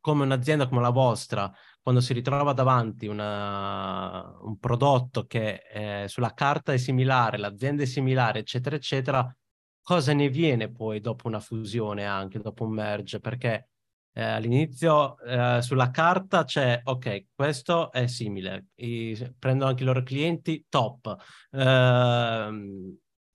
come 0.00 0.24
un'azienda 0.24 0.68
come 0.68 0.80
la 0.80 0.90
vostra, 0.90 1.52
quando 1.80 2.00
si 2.00 2.12
ritrova 2.12 2.52
davanti 2.52 3.06
una, 3.06 4.36
un 4.42 4.58
prodotto 4.58 5.26
che 5.26 5.62
eh, 5.72 6.08
sulla 6.08 6.34
carta 6.34 6.72
è 6.72 6.76
similare, 6.76 7.38
l'azienda 7.38 7.82
è 7.82 7.86
similare, 7.86 8.40
eccetera, 8.40 8.76
eccetera, 8.76 9.36
cosa 9.80 10.12
ne 10.12 10.28
viene 10.28 10.70
poi 10.70 11.00
dopo 11.00 11.28
una 11.28 11.40
fusione 11.40 12.04
anche, 12.04 12.40
dopo 12.40 12.64
un 12.64 12.72
merge, 12.72 13.20
perché 13.20 13.70
eh, 14.12 14.22
all'inizio 14.22 15.18
eh, 15.20 15.62
sulla 15.62 15.90
carta 15.90 16.44
c'è, 16.44 16.80
ok, 16.84 17.26
questo 17.34 17.90
è 17.92 18.06
simile, 18.06 18.66
I, 18.74 19.34
prendo 19.38 19.64
anche 19.64 19.82
i 19.82 19.86
loro 19.86 20.02
clienti, 20.02 20.66
top, 20.68 21.16
eh, 21.52 22.50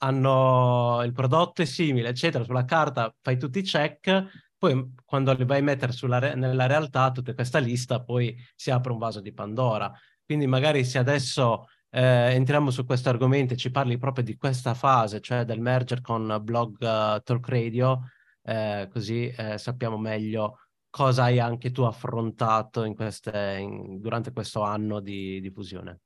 hanno 0.03 1.01
il 1.03 1.12
prodotto 1.13 1.62
è 1.62 1.65
simile, 1.65 2.10
eccetera, 2.10 2.43
sulla 2.43 2.65
carta 2.65 3.15
fai 3.22 3.38
tutti 3.38 3.60
i 3.60 3.63
check, 3.63 4.43
poi 4.63 4.93
quando 5.03 5.34
li 5.34 5.43
vai 5.43 5.60
a 5.60 5.63
mettere 5.63 5.91
re- 6.20 6.36
nella 6.36 6.67
realtà 6.67 7.12
tutta 7.12 7.34
questa 7.34 7.60
lista, 7.60 8.01
poi 8.01 8.34
si 8.55 8.72
apre 8.72 8.93
un 8.93 8.98
vaso 8.98 9.20
di 9.20 9.34
Pandora. 9.34 9.91
Quindi 10.25 10.48
magari 10.48 10.86
se 10.86 11.00
adesso 11.00 11.65
eh, 11.89 12.34
entriamo 12.34 12.72
su 12.72 12.86
questo 12.86 13.10
argomento 13.10 13.53
e 13.53 13.58
ci 13.58 13.72
parli 13.72 13.98
proprio 13.98 14.24
di 14.24 14.38
questa 14.38 14.74
fase, 14.74 15.20
cioè 15.20 15.43
del 15.43 15.60
merger 15.60 16.00
con 16.00 16.39
Blog 16.41 16.75
uh, 16.75 17.20
Talk 17.22 17.46
Radio, 17.50 18.03
eh, 18.42 18.88
così 18.90 19.27
eh, 19.27 19.57
sappiamo 19.57 19.98
meglio 19.98 20.59
cosa 20.90 21.24
hai 21.24 21.42
anche 21.42 21.72
tu 21.72 21.81
affrontato 21.81 22.85
in 22.85 22.96
queste, 22.96 23.57
in, 23.59 24.00
durante 24.00 24.31
questo 24.31 24.61
anno 24.61 25.01
di, 25.01 25.42
di 25.42 25.51
fusione. 25.51 26.00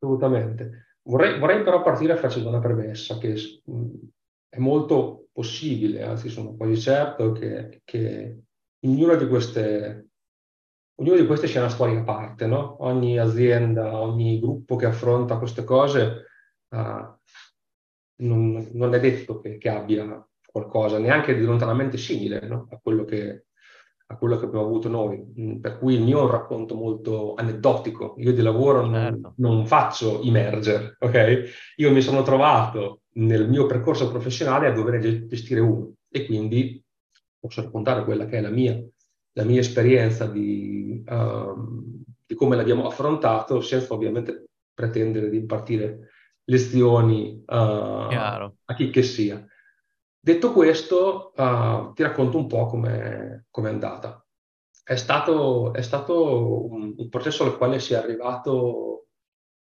Assolutamente. 0.00 0.96
Vorrei, 1.02 1.38
vorrei, 1.38 1.62
però 1.62 1.82
partire 1.82 2.16
facendo 2.16 2.48
una 2.48 2.58
premessa 2.58 3.16
che 3.18 3.36
è 4.48 4.58
molto 4.58 5.23
possibile, 5.34 6.04
anzi 6.04 6.28
sono 6.28 6.54
quasi 6.54 6.80
certo 6.80 7.32
che, 7.32 7.82
che 7.84 8.38
ognuna 8.80 9.16
di 9.16 9.26
queste 9.26 10.08
ognuno 10.96 11.16
di 11.16 11.26
questi 11.26 11.46
c'è 11.46 11.58
una 11.58 11.68
storia 11.68 11.98
a 11.98 12.04
parte, 12.04 12.46
no? 12.46 12.76
Ogni 12.84 13.18
azienda, 13.18 14.00
ogni 14.00 14.38
gruppo 14.38 14.76
che 14.76 14.86
affronta 14.86 15.38
queste 15.38 15.64
cose 15.64 16.26
uh, 16.68 17.18
non, 18.16 18.68
non, 18.72 18.94
è 18.94 19.00
detto 19.00 19.40
che, 19.40 19.58
che, 19.58 19.68
abbia 19.68 20.24
qualcosa 20.46 20.98
neanche 20.98 21.34
di 21.34 21.42
lontanamente 21.42 21.96
simile 21.96 22.46
no? 22.46 22.68
a 22.70 22.78
quello 22.80 23.04
che, 23.04 23.46
a 24.06 24.16
quello 24.16 24.38
che 24.38 24.44
abbiamo 24.44 24.66
avuto 24.66 24.88
noi, 24.88 25.34
mm, 25.38 25.56
per 25.56 25.78
cui 25.78 25.94
il 25.94 26.02
mio 26.02 26.20
è 26.20 26.22
un 26.22 26.30
racconto 26.30 26.76
molto 26.76 27.34
aneddotico. 27.34 28.14
Io 28.18 28.32
di 28.32 28.42
lavoro 28.42 28.86
non, 28.86 28.92
certo. 28.92 29.34
non 29.38 29.66
faccio 29.66 30.20
i 30.22 30.30
merger, 30.30 30.96
ok? 31.00 31.44
Io 31.76 31.90
mi 31.90 32.00
sono 32.00 32.22
trovato 32.22 33.00
nel 33.16 33.48
mio 33.48 33.66
percorso 33.66 34.10
professionale 34.10 34.66
a 34.66 34.72
dover 34.72 35.26
gestire 35.26 35.60
uno 35.60 35.94
e 36.08 36.26
quindi 36.26 36.82
posso 37.38 37.62
raccontare 37.62 38.04
quella 38.04 38.26
che 38.26 38.38
è 38.38 38.40
la 38.40 38.50
mia, 38.50 38.80
la 39.32 39.44
mia 39.44 39.60
esperienza 39.60 40.26
di, 40.26 41.02
um, 41.06 42.02
di 42.24 42.34
come 42.34 42.56
l'abbiamo 42.56 42.86
affrontato 42.86 43.60
senza 43.60 43.92
ovviamente 43.92 44.46
pretendere 44.72 45.28
di 45.28 45.36
impartire 45.36 46.10
lezioni 46.44 47.42
uh, 47.46 47.52
a 47.52 48.74
chi 48.74 48.90
che 48.90 49.02
sia. 49.02 49.44
Detto 50.18 50.52
questo, 50.52 51.32
uh, 51.36 51.92
ti 51.92 52.02
racconto 52.02 52.38
un 52.38 52.46
po' 52.46 52.66
come 52.66 53.46
è 53.50 53.66
andata. 53.66 54.24
È 54.82 54.96
stato, 54.96 55.72
è 55.72 55.82
stato 55.82 56.70
un, 56.70 56.94
un, 56.96 57.08
processo 57.08 57.44
al 57.44 57.56
quale 57.56 57.78
si 57.78 57.94
è 57.94 57.96
arrivato 57.96 59.06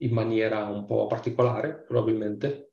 in 0.01 0.11
maniera 0.13 0.65
un 0.65 0.85
po' 0.85 1.07
particolare, 1.07 1.83
probabilmente. 1.87 2.64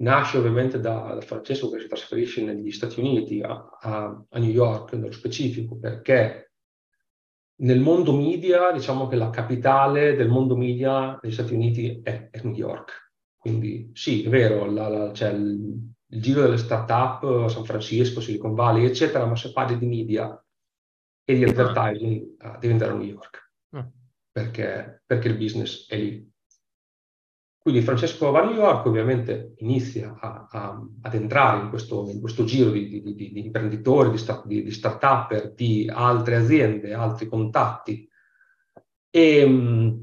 Nasce 0.00 0.38
ovviamente 0.38 0.80
da, 0.80 1.14
da 1.14 1.20
Francesco 1.20 1.70
che 1.70 1.80
si 1.80 1.88
trasferisce 1.88 2.44
negli 2.44 2.70
Stati 2.70 3.00
Uniti, 3.00 3.40
a, 3.40 3.78
a, 3.80 4.24
a 4.28 4.38
New 4.38 4.50
York 4.50 4.92
nello 4.92 5.12
specifico, 5.12 5.76
perché 5.76 6.52
nel 7.60 7.80
mondo 7.80 8.14
media, 8.14 8.70
diciamo 8.70 9.08
che 9.08 9.16
la 9.16 9.30
capitale 9.30 10.14
del 10.14 10.28
mondo 10.28 10.56
media 10.56 11.18
negli 11.20 11.32
Stati 11.32 11.54
Uniti 11.54 12.00
è, 12.02 12.28
è 12.30 12.40
New 12.42 12.54
York. 12.54 13.12
Quindi 13.36 13.90
sì, 13.94 14.24
è 14.24 14.28
vero, 14.28 14.70
la, 14.70 14.88
la, 14.88 15.10
c'è 15.10 15.32
il, 15.32 15.92
il 16.06 16.22
giro 16.22 16.42
delle 16.42 16.58
start-up, 16.58 17.48
San 17.48 17.64
Francisco, 17.64 18.20
Silicon 18.20 18.54
Valley, 18.54 18.84
eccetera, 18.84 19.26
ma 19.26 19.36
se 19.36 19.52
parli 19.52 19.78
di 19.78 19.86
media 19.86 20.44
e 21.24 21.34
di 21.34 21.44
advertising, 21.44 22.34
ah. 22.38 22.56
devi 22.58 22.72
andare 22.72 22.92
a 22.92 22.94
New 22.94 23.06
York, 23.06 23.52
ah. 23.70 23.88
perché, 24.30 25.02
perché, 25.04 25.28
il 25.28 25.36
business 25.36 25.88
è 25.88 25.96
lì. 25.96 26.27
Quindi 27.68 27.84
Francesco 27.84 28.30
va 28.30 28.40
a 28.40 28.44
New 28.46 28.54
York, 28.54 28.86
ovviamente 28.86 29.52
inizia 29.58 30.16
a, 30.18 30.48
a, 30.50 30.82
ad 31.02 31.12
entrare 31.14 31.60
in 31.60 31.68
questo, 31.68 32.08
in 32.08 32.18
questo 32.18 32.44
giro 32.44 32.70
di, 32.70 32.88
di, 32.88 33.14
di, 33.14 33.30
di 33.30 33.44
imprenditori, 33.44 34.10
di, 34.10 34.16
start, 34.16 34.46
di, 34.46 34.70
start-up, 34.70 35.52
di 35.52 35.86
altre 35.92 36.36
aziende, 36.36 36.94
altri 36.94 37.28
contatti. 37.28 38.08
E, 39.10 40.00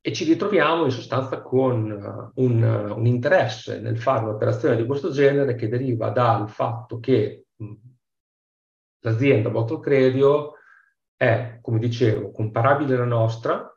e 0.00 0.12
ci 0.12 0.24
ritroviamo 0.24 0.84
in 0.86 0.90
sostanza 0.90 1.42
con 1.42 2.32
uh, 2.34 2.42
un, 2.42 2.60
uh, 2.60 2.98
un, 2.98 3.06
interesse 3.06 3.78
nel 3.78 3.96
fare 3.96 4.24
un'operazione 4.24 4.74
di 4.74 4.84
questo 4.84 5.12
genere 5.12 5.54
che 5.54 5.68
deriva 5.68 6.10
dal 6.10 6.50
fatto 6.50 6.98
che 6.98 7.46
l'azienda 8.98 9.48
Bottle 9.48 9.78
Credio 9.78 10.54
è, 11.14 11.60
come 11.62 11.78
dicevo, 11.78 12.32
comparabile 12.32 12.96
alla 12.96 13.04
nostra, 13.04 13.70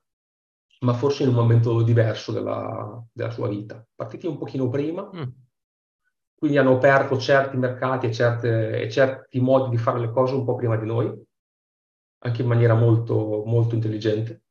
ma 0.79 0.93
forse 0.93 1.23
in 1.23 1.29
un 1.29 1.35
momento 1.35 1.81
diverso 1.81 2.31
della, 2.31 3.03
della 3.11 3.31
sua 3.31 3.47
vita. 3.47 3.85
Partiti 3.95 4.27
un 4.27 4.37
pochino 4.37 4.69
prima, 4.69 5.09
mm. 5.13 5.23
quindi 6.35 6.57
hanno 6.57 6.75
aperto 6.75 7.17
certi 7.17 7.57
mercati 7.57 8.07
e, 8.07 8.13
certe, 8.13 8.81
e 8.81 8.89
certi 8.89 9.39
modi 9.39 9.69
di 9.69 9.77
fare 9.77 9.99
le 9.99 10.11
cose 10.11 10.35
un 10.35 10.45
po' 10.45 10.55
prima 10.55 10.77
di 10.77 10.85
noi, 10.85 11.11
anche 12.19 12.41
in 12.41 12.47
maniera 12.47 12.73
molto, 12.75 13.43
molto 13.45 13.75
intelligente 13.75 14.43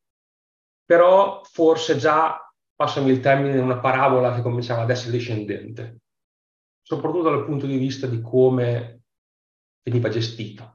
però 0.88 1.42
forse 1.44 1.98
già, 1.98 2.50
passami 2.74 3.10
il 3.10 3.20
termine, 3.20 3.58
una 3.58 3.78
parabola 3.78 4.34
che 4.34 4.40
cominciava 4.40 4.80
ad 4.80 4.90
essere 4.90 5.10
discendente, 5.10 5.98
soprattutto 6.80 7.28
dal 7.28 7.44
punto 7.44 7.66
di 7.66 7.76
vista 7.76 8.06
di 8.06 8.22
come 8.22 9.02
veniva 9.82 10.08
gestita 10.08 10.74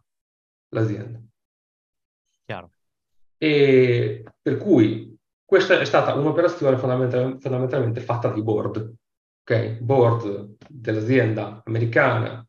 l'azienda. 0.70 1.20
Chiaro. 2.46 2.74
E 3.40 4.24
per 4.40 4.58
cui 4.58 5.13
questa 5.54 5.80
è 5.80 5.86
stata 5.86 6.16
un'operazione 6.16 6.80
fondamental- 6.80 7.38
fondamentalmente 7.40 8.02
fatta 8.02 8.32
di 8.32 8.42
board, 8.42 8.96
ok? 9.44 9.78
Board 9.82 10.56
dell'azienda 10.68 11.62
americana, 11.66 12.44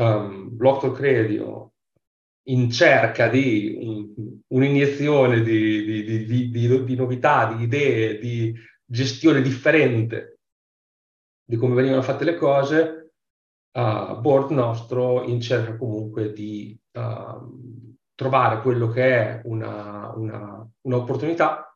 um, 0.00 0.48
Blocktor 0.50 0.90
Credio, 0.96 1.74
in 2.48 2.72
cerca 2.72 3.28
di 3.28 3.78
un, 3.80 4.40
un'iniezione 4.48 5.42
di, 5.42 6.24
di, 6.24 6.50
di, 6.50 6.84
di, 6.84 6.94
novità, 6.96 7.54
di 7.54 7.62
idee, 7.62 8.18
di 8.18 8.52
gestione 8.84 9.40
differente 9.40 10.40
di 11.44 11.56
come 11.56 11.76
venivano 11.76 12.02
fatte 12.02 12.24
le 12.24 12.34
cose, 12.34 13.12
uh, 13.78 14.18
board 14.18 14.50
nostro 14.50 15.22
in 15.22 15.40
cerca 15.40 15.76
comunque 15.76 16.32
di 16.32 16.76
uh, 16.98 17.94
trovare 18.16 18.60
quello 18.60 18.88
che 18.88 19.04
è 19.04 19.40
una, 19.44 20.12
una, 20.16 20.68
un'opportunità 20.80 21.71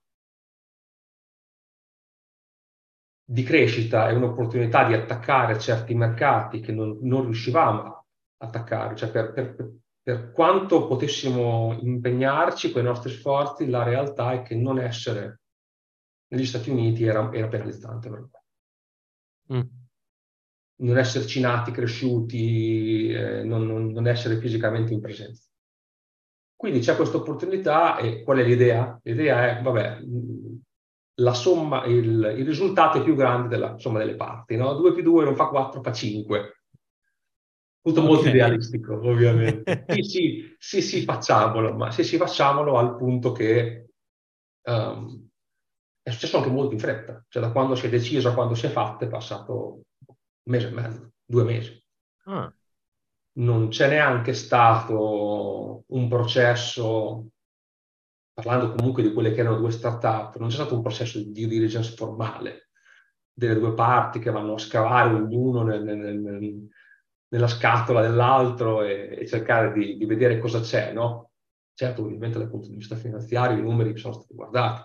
di 3.29 3.43
crescita 3.43 4.09
e 4.09 4.15
un'opportunità 4.15 4.87
di 4.87 4.95
attaccare 4.95 5.59
certi 5.59 5.95
mercati 5.95 6.61
che 6.61 6.71
non, 6.71 6.99
non 7.03 7.25
riuscivamo 7.25 7.81
a 7.83 8.05
attaccare, 8.39 8.95
cioè 8.95 9.11
per, 9.11 9.33
per, 9.33 9.73
per, 10.01 10.31
quanto 10.31 10.87
potessimo 10.87 11.77
impegnarci 11.81 12.71
con 12.71 12.83
i 12.83 12.85
nostri 12.85 13.11
sforzi, 13.11 13.69
la 13.69 13.83
realtà 13.83 14.33
è 14.33 14.43
che 14.43 14.55
non 14.55 14.79
essere 14.79 15.41
negli 16.29 16.47
Stati 16.47 16.71
Uniti 16.71 17.05
era, 17.05 17.33
era 17.33 17.49
penalizzante 17.49 18.09
per 18.09 18.19
noi. 18.19 19.59
Mm. 19.59 19.67
Non 20.79 20.99
esserci 20.99 21.41
nati, 21.41 21.73
cresciuti, 21.73 23.09
eh, 23.09 23.43
non, 23.43 23.67
non, 23.67 23.91
non 23.91 24.07
essere 24.07 24.39
fisicamente 24.39 24.93
in 24.93 25.01
presenza. 25.01 25.49
Quindi 26.55 26.81
c'è 26.81 26.95
questa 26.97 27.17
opportunità 27.17 27.99
e 27.99 28.23
qual 28.23 28.39
è 28.39 28.45
l'idea? 28.45 28.99
L'idea 29.03 29.59
è, 29.59 29.63
vabbè, 29.63 30.01
la 31.21 31.33
somma, 31.33 31.85
il, 31.85 32.35
il 32.37 32.47
risultato 32.47 32.99
è 32.99 33.03
più 33.03 33.15
grande 33.15 33.49
della 33.49 33.79
somma 33.79 33.99
delle 33.99 34.17
parti, 34.17 34.57
no? 34.57 34.75
2 34.75 34.93
più 34.93 35.03
2 35.03 35.25
non 35.25 35.35
fa 35.35 35.47
4, 35.47 35.83
fa 35.83 35.93
5. 35.93 36.61
Tutto 37.81 38.01
okay. 38.01 38.13
molto 38.13 38.29
idealistico, 38.29 38.95
ovviamente. 38.95 39.85
sì, 39.89 40.03
sì, 40.03 40.57
sì, 40.59 40.83
sì, 40.83 41.03
facciamolo, 41.03 41.75
ma 41.75 41.91
sì, 41.91 42.03
sì, 42.03 42.17
facciamolo 42.17 42.77
al 42.77 42.97
punto 42.97 43.33
che 43.33 43.91
um, 44.63 45.29
è 46.03 46.11
successo 46.11 46.39
anche 46.39 46.51
molto 46.51 46.73
in 46.73 46.81
fretta. 46.81 47.25
Cioè 47.29 47.43
da 47.43 47.53
quando 47.53 47.75
si 47.77 47.87
è 47.87 47.89
deciso 47.89 48.29
a 48.29 48.35
quando 48.35 48.55
si 48.55 48.67
è 48.67 48.71
fatto 48.71 49.05
è 49.05 49.09
passato 49.09 49.83
un 50.07 50.15
mese 50.43 50.69
e 50.69 50.73
mezzo, 50.73 51.13
due 51.25 51.45
mesi. 51.45 51.83
Ah. 52.25 52.53
Non 53.39 53.69
c'è 53.69 53.89
neanche 53.89 54.35
stato 54.35 55.85
un 55.87 56.09
processo 56.09 57.29
parlando 58.43 58.75
comunque 58.75 59.03
di 59.03 59.15
quelle 59.15 59.33
che 59.33 59.41
erano 59.41 59.57
due 59.57 59.71
start-up, 59.71 60.37
non 60.37 60.49
c'è 60.49 60.57
stato 60.57 60.75
un 60.75 60.83
processo 60.83 61.19
di 61.19 61.33
due 61.33 61.47
diligence 61.47 61.95
formale 61.97 62.69
delle 63.33 63.59
due 63.59 63.73
parti 63.73 64.19
che 64.19 64.31
vanno 64.31 64.55
a 64.55 64.59
scavare 64.59 65.15
ognuno 65.15 65.63
nel, 65.63 65.83
nel, 65.83 66.19
nel, 66.19 66.69
nella 67.29 67.49
scatola 67.49 68.03
dell'altro 68.03 68.83
e, 68.83 69.17
e 69.19 69.27
cercare 69.27 69.73
di, 69.73 69.97
di, 69.97 70.05
vedere 70.05 70.39
cosa 70.39 70.61
c'è, 70.61 70.93
no? 70.93 71.31
Certo, 71.73 72.03
ovviamente 72.03 72.39
dal 72.39 72.51
punto 72.51 72.69
di 72.69 72.77
vista 72.77 72.95
finanziario 72.95 73.57
i 73.57 73.63
numeri 73.63 73.97
sono 73.97 74.15
stati 74.15 74.35
guardati. 74.35 74.83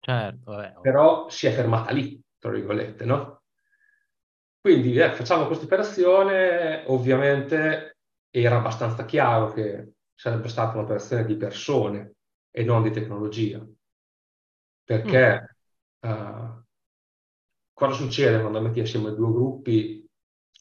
Certo, 0.00 0.50
vabbè. 0.50 0.74
Però 0.80 1.28
si 1.28 1.46
è 1.46 1.52
fermata 1.52 1.92
lì, 1.92 2.20
tra 2.36 2.50
virgolette, 2.50 3.04
no? 3.04 3.42
Quindi 4.60 4.96
eh, 4.96 5.12
facciamo 5.12 5.46
questa 5.46 5.66
operazione, 5.66 6.82
ovviamente 6.86 7.98
era 8.28 8.56
abbastanza 8.56 9.04
chiaro 9.04 9.52
che 9.52 9.92
sarebbe 10.14 10.48
stata 10.48 10.76
un'operazione 10.76 11.24
di 11.24 11.36
persone, 11.36 12.14
e 12.58 12.64
non 12.64 12.82
di 12.82 12.90
tecnologia. 12.90 13.64
Perché 14.82 15.56
mm. 16.04 16.10
uh, 16.10 16.64
cosa 17.72 17.94
succede 17.94 18.40
quando 18.40 18.60
metti 18.60 18.80
assieme 18.80 19.14
due 19.14 19.30
gruppi, 19.30 20.04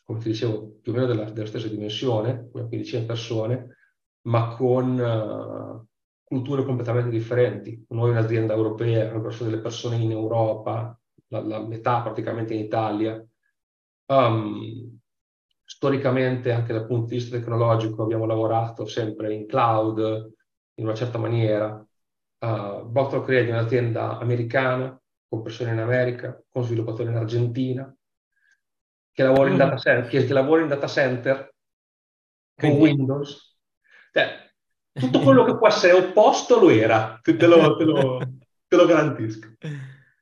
come 0.03 0.19
ti 0.19 0.29
dicevo, 0.29 0.77
più 0.79 0.91
o 0.91 0.95
meno 0.95 1.07
della, 1.07 1.31
della 1.31 1.47
stessa 1.47 1.67
dimensione, 1.67 2.49
una 2.53 2.67
quindicina 2.67 2.99
di 3.01 3.07
persone, 3.07 3.77
ma 4.27 4.55
con 4.55 4.99
uh, 4.99 5.88
culture 6.23 6.63
completamente 6.63 7.10
differenti. 7.10 7.83
Noi 7.89 8.12
un'azienda 8.12 8.53
europea, 8.53 9.05
abbiamo 9.05 9.23
perso 9.23 9.45
delle 9.45 9.60
persone 9.60 9.95
in 9.95 10.12
Europa, 10.12 10.95
la, 11.29 11.41
la 11.41 11.65
metà 11.65 12.03
praticamente 12.03 12.53
in 12.53 12.60
Italia. 12.60 13.25
Um, 14.05 14.99
storicamente, 15.63 16.51
anche 16.51 16.73
dal 16.73 16.86
punto 16.86 17.07
di 17.07 17.15
vista 17.15 17.36
tecnologico, 17.36 18.03
abbiamo 18.03 18.27
lavorato 18.27 18.86
sempre 18.86 19.33
in 19.33 19.47
cloud, 19.47 20.31
in 20.75 20.86
una 20.86 20.93
certa 20.93 21.17
maniera. 21.17 21.83
Uh, 22.39 22.84
Bottle 22.86 23.23
Create 23.23 23.50
è 23.50 23.52
un'azienda 23.52 24.19
americana 24.19 25.00
con 25.28 25.41
persone 25.41 25.71
in 25.71 25.80
America, 25.80 26.41
con 26.50 26.63
sviluppatori 26.63 27.10
in 27.10 27.15
Argentina, 27.15 27.93
che 29.12 29.23
lavora 29.23 29.50
in 29.50 29.56
mm. 29.56 29.60
data 29.60 29.78
center, 29.78 30.10
che, 30.10 30.26
che 30.26 30.34
lavora 30.34 30.62
in 30.62 30.67
data 30.67 30.88
center 30.88 31.54
con 32.56 32.78
Quindi... 32.78 33.00
Windows. 33.02 33.58
Cioè, 34.12 34.47
tutto 34.97 35.19
quello 35.21 35.43
che 35.43 35.58
può 35.58 35.67
essere 35.67 35.93
opposto 35.93 36.60
lo 36.60 36.69
era, 36.69 37.19
te 37.21 37.34
lo, 37.45 37.76
te, 37.78 37.84
lo, 37.84 38.17
te 38.67 38.76
lo, 38.76 38.86
garantisco. 38.86 39.54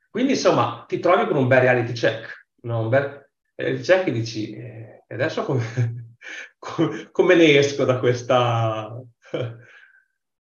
Quindi 0.10 0.34
insomma 0.34 0.86
ti 0.88 0.99
trovi 0.99 1.25
con 1.28 1.38
un 1.38 1.47
bel 1.47 1.62
reality 1.62 1.93
check, 1.93 2.47
no? 2.63 2.82
un 2.82 2.89
bel 2.89 3.30
reality 3.56 3.84
check 3.84 4.08
e 4.08 4.12
dici, 4.12 4.51
eh, 4.54 5.04
adesso 5.08 5.43
come, 5.43 6.17
come, 7.12 7.36
ne 7.36 7.58
esco 7.58 7.86
da 7.86 7.99
questa, 7.99 9.01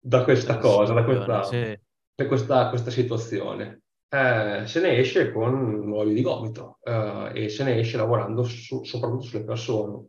da 0.07 0.23
questa 0.23 0.59
cosa, 0.59 0.93
da 0.93 1.03
questa, 1.03 1.43
sì. 1.45 1.79
da 2.15 2.27
questa, 2.27 2.69
questa 2.69 2.91
situazione. 2.91 3.81
Eh, 4.09 4.65
se 4.67 4.81
ne 4.81 4.99
esce 4.99 5.33
con 5.33 5.81
nuovi 5.81 6.13
di 6.13 6.21
gomito 6.21 6.79
eh, 6.83 7.31
e 7.33 7.49
se 7.49 7.65
ne 7.65 7.79
esce 7.79 7.97
lavorando 7.97 8.45
su, 8.45 8.85
soprattutto 8.85 9.23
sulle 9.23 9.45
persone. 9.45 10.05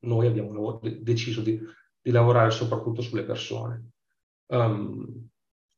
Noi 0.00 0.26
abbiamo 0.28 0.80
deciso 1.00 1.42
di, 1.42 1.60
di 2.00 2.10
lavorare 2.12 2.52
soprattutto 2.52 3.02
sulle 3.02 3.24
persone, 3.24 3.90
um, 4.52 5.28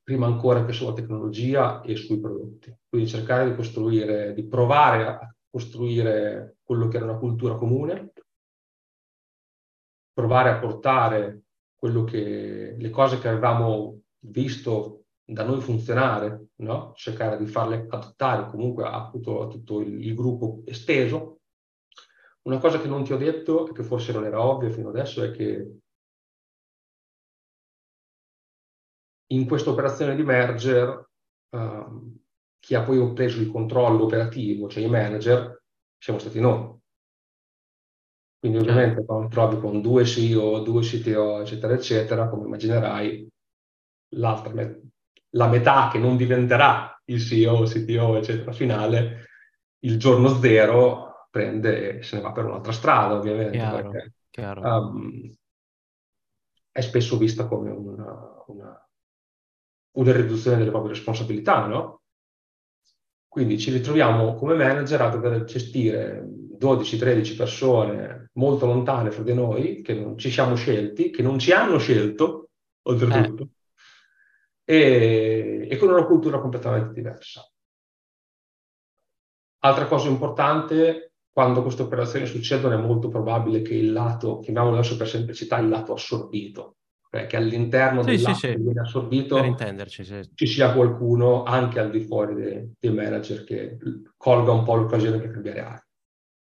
prima 0.03 0.27
ancora 0.27 0.66
che 0.66 0.72
sulla 0.72 0.92
tecnologia 0.92 1.81
e 1.81 1.96
sui 1.96 2.20
prodotti. 2.20 2.72
Quindi 2.87 3.09
cercare 3.09 3.48
di 3.48 3.57
costruire, 3.57 4.35
di 4.35 4.46
provare 4.46 5.07
a 5.07 5.35
costruire 5.50 6.59
quello 6.62 6.87
che 6.88 6.98
era 6.98 7.07
una 7.07 7.18
cultura 7.18 7.55
comune, 7.55 8.12
provare 10.12 10.50
a 10.50 10.59
portare 10.59 11.43
che, 12.05 12.77
le 12.79 12.90
cose 12.90 13.18
che 13.18 13.29
avevamo 13.29 14.01
visto 14.27 15.05
da 15.25 15.44
noi 15.44 15.61
funzionare, 15.61 16.49
no? 16.57 16.92
cercare 16.94 17.38
di 17.38 17.47
farle 17.47 17.87
adottare 17.88 18.49
comunque 18.51 18.85
a 18.85 19.09
tutto, 19.11 19.42
a 19.42 19.49
tutto 19.49 19.81
il, 19.81 20.05
il, 20.05 20.14
gruppo 20.14 20.62
esteso. 20.66 21.40
Una 22.42 22.59
cosa 22.59 22.81
che 22.81 22.88
non 22.88 23.05
ti 23.05 23.12
ho 23.12 23.16
detto 23.16 23.68
e 23.68 23.73
che 23.73 23.83
forse 23.83 24.12
non 24.12 24.25
era 24.25 24.42
ovvio 24.42 24.70
fino 24.70 24.90
adesso 24.90 25.23
è 25.23 25.31
che 25.31 25.79
in 29.29 29.47
questa 29.47 29.70
operazione 29.70 30.14
di 30.14 30.23
merger 30.23 31.09
um, 31.51 32.18
chi 32.59 32.75
ha 32.75 32.83
poi 32.83 33.12
preso 33.12 33.40
il 33.40 33.51
controllo 33.51 34.05
operativo, 34.05 34.68
cioè 34.68 34.85
i 34.85 34.88
manager, 34.88 35.62
siamo 35.99 36.18
stati 36.18 36.40
noi. 36.40 36.83
Quindi 38.44 38.61
ovviamente 38.61 38.96
certo. 38.96 39.07
quando 39.07 39.28
trovi 39.28 39.59
con 39.59 39.80
due 39.80 40.04
CEO, 40.04 40.61
due 40.61 40.83
CTO, 40.83 41.40
eccetera, 41.40 41.72
eccetera, 41.72 42.28
come 42.28 42.44
immaginerai, 42.44 43.26
met- 44.52 44.83
la 45.30 45.48
metà 45.48 45.88
che 45.90 45.98
non 45.98 46.18
diventerà 46.18 46.94
il 47.07 47.20
CEO, 47.22 47.62
CTO, 47.62 48.18
eccetera, 48.18 48.52
finale, 48.52 49.28
il 49.85 49.98
giorno 49.98 50.28
zero 50.28 51.26
prende 51.30 52.00
e 52.00 52.02
se 52.02 52.16
ne 52.16 52.22
va 52.22 52.33
per 52.33 52.44
un'altra 52.44 52.72
strada, 52.72 53.14
ovviamente. 53.14 53.57
Chiaro, 53.57 53.88
perché, 53.88 54.12
chiaro. 54.28 54.61
Um, 54.61 55.33
è 56.70 56.80
spesso 56.83 57.16
vista 57.16 57.46
come 57.46 57.70
una, 57.70 58.44
una, 58.48 58.88
una 59.92 60.12
riduzione 60.12 60.59
delle 60.59 60.70
proprie 60.70 60.92
responsabilità, 60.92 61.64
no? 61.64 62.02
Quindi 63.35 63.59
ci 63.59 63.73
ritroviamo 63.73 64.37
come 64.37 64.55
manager 64.55 65.01
a 65.01 65.09
dover 65.09 65.42
gestire 65.42 66.25
12-13 66.57 67.37
persone 67.37 68.31
molto 68.35 68.64
lontane 68.64 69.11
fra 69.11 69.25
di 69.25 69.35
noi, 69.35 69.83
che 69.83 69.92
non 69.92 70.16
ci 70.16 70.31
siamo 70.31 70.55
scelti, 70.55 71.11
che 71.11 71.20
non 71.20 71.40
ci 71.40 71.51
hanno 71.51 71.79
scelto, 71.79 72.51
oltretutto, 72.83 73.49
eh. 74.64 74.77
e, 74.77 75.68
e, 75.68 75.77
con 75.79 75.88
una 75.88 76.05
cultura 76.05 76.38
completamente 76.38 76.92
diversa. 76.92 77.44
Altra 79.64 79.87
cosa 79.87 80.09
importante, 80.09 81.14
quando 81.33 81.62
queste 81.62 81.83
operazioni 81.83 82.27
succedono 82.27 82.79
è 82.79 82.81
molto 82.81 83.09
probabile 83.09 83.62
che 83.62 83.75
il 83.75 83.92
lato, 83.92 84.38
chiamiamolo 84.38 84.77
adesso 84.77 84.97
per 84.97 85.09
semplicità, 85.09 85.59
il 85.59 85.70
lato 85.70 85.94
assorbito, 85.94 86.77
che 87.27 87.37
all'interno 87.37 88.03
sì, 88.03 88.11
del 88.11 88.22
lato 88.22 88.37
sì, 88.37 88.57
viene 88.57 88.81
assorbito 88.81 89.57
sì. 89.87 90.31
ci 90.35 90.46
sia 90.46 90.72
qualcuno 90.72 91.44
anche 91.44 91.79
al 91.79 91.90
di 91.90 92.00
fuori 92.00 92.35
dei, 92.35 92.72
dei 92.79 92.92
manager 92.92 93.44
che 93.44 93.79
colga 94.16 94.53
un 94.53 94.64
po' 94.64 94.74
l'occasione 94.74 95.18
per 95.18 95.31
cambiare 95.31 95.61
aria 95.61 95.85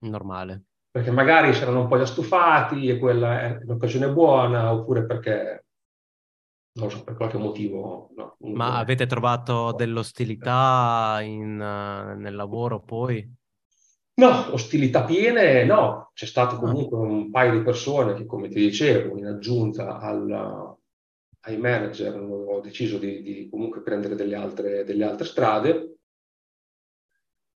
normale. 0.00 0.64
Perché 0.90 1.10
magari 1.10 1.52
si 1.54 1.62
erano 1.62 1.82
un 1.82 1.88
po' 1.88 1.98
già 1.98 2.06
stufati 2.06 2.88
e 2.88 2.98
quella 2.98 3.42
è 3.42 3.60
un'occasione 3.62 4.12
buona, 4.12 4.72
oppure 4.72 5.06
perché, 5.06 5.64
non 6.72 6.86
lo 6.86 6.90
so, 6.90 7.04
per 7.04 7.14
qualche 7.14 7.38
motivo. 7.38 8.10
No, 8.16 8.36
Ma 8.54 8.78
avete 8.78 9.06
trovato 9.06 9.72
dell'ostilità 9.72 11.20
in, 11.22 11.60
uh, 11.60 12.18
nel 12.18 12.34
lavoro 12.34 12.80
poi? 12.80 13.38
No, 14.20 14.52
ostilità 14.52 15.04
piene 15.04 15.64
no. 15.64 16.10
C'è 16.12 16.26
stato 16.26 16.56
ah. 16.56 16.58
comunque 16.58 16.98
un 16.98 17.30
paio 17.30 17.52
di 17.52 17.64
persone 17.64 18.12
che, 18.12 18.26
come 18.26 18.48
ti 18.48 18.60
dicevo, 18.60 19.16
in 19.16 19.24
aggiunta 19.24 19.98
al, 19.98 20.76
ai 21.40 21.56
manager 21.56 22.20
ho 22.20 22.60
deciso 22.60 22.98
di, 22.98 23.22
di 23.22 23.48
comunque 23.48 23.80
prendere 23.80 24.14
delle 24.14 24.34
altre, 24.34 24.84
delle 24.84 25.04
altre, 25.04 25.24
strade. 25.24 25.94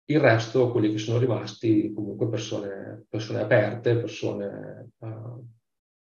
Il 0.04 0.20
resto, 0.20 0.70
quelli 0.70 0.92
che 0.92 0.98
sono 0.98 1.18
rimasti, 1.18 1.94
comunque 1.94 2.28
persone, 2.28 3.06
persone 3.08 3.40
aperte, 3.40 3.96
persone 3.96 4.90
uh, 4.98 5.46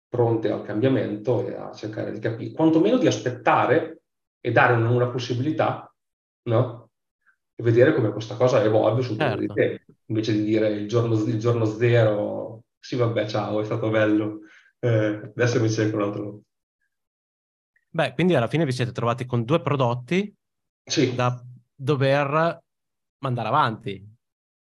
pronte 0.09 0.51
al 0.51 0.63
cambiamento 0.63 1.47
e 1.47 1.55
a 1.55 1.71
cercare 1.75 2.13
di 2.13 2.19
capire, 2.19 2.53
quantomeno 2.53 2.97
di 2.97 3.07
aspettare 3.07 4.05
e 4.41 4.53
dare 4.53 4.73
una, 4.73 4.89
una 4.89 5.09
possibilità, 5.11 5.93
no? 6.45 6.90
E 7.61 7.63
vedere 7.63 7.95
come 7.95 8.11
questa 8.11 8.37
cosa 8.37 8.63
evolve 8.63 9.03
sul 9.03 9.19
certo. 9.19 9.39
di 9.39 9.47
tempo, 9.47 9.93
invece 10.07 10.33
di 10.33 10.45
dire 10.45 10.71
il 10.71 10.89
giorno, 10.89 11.15
il 11.15 11.39
giorno 11.39 11.67
zero, 11.67 12.63
sì 12.79 12.97
vabbè 12.97 13.27
ciao, 13.27 13.61
è 13.61 13.65
stato 13.67 13.91
bello, 13.91 14.41
eh, 14.79 15.33
adesso 15.35 15.61
mi 15.61 15.71
cerco 15.71 15.97
un 15.97 16.03
altro. 16.03 16.41
Beh, 17.91 18.15
quindi 18.15 18.35
alla 18.35 18.49
fine 18.49 18.65
vi 18.65 18.73
siete 18.73 18.93
trovati 18.93 19.27
con 19.27 19.45
due 19.45 19.61
prodotti 19.61 20.35
sì. 20.83 21.15
da 21.15 21.45
dover 21.75 22.63
mandare 23.19 23.49
avanti. 23.49 24.09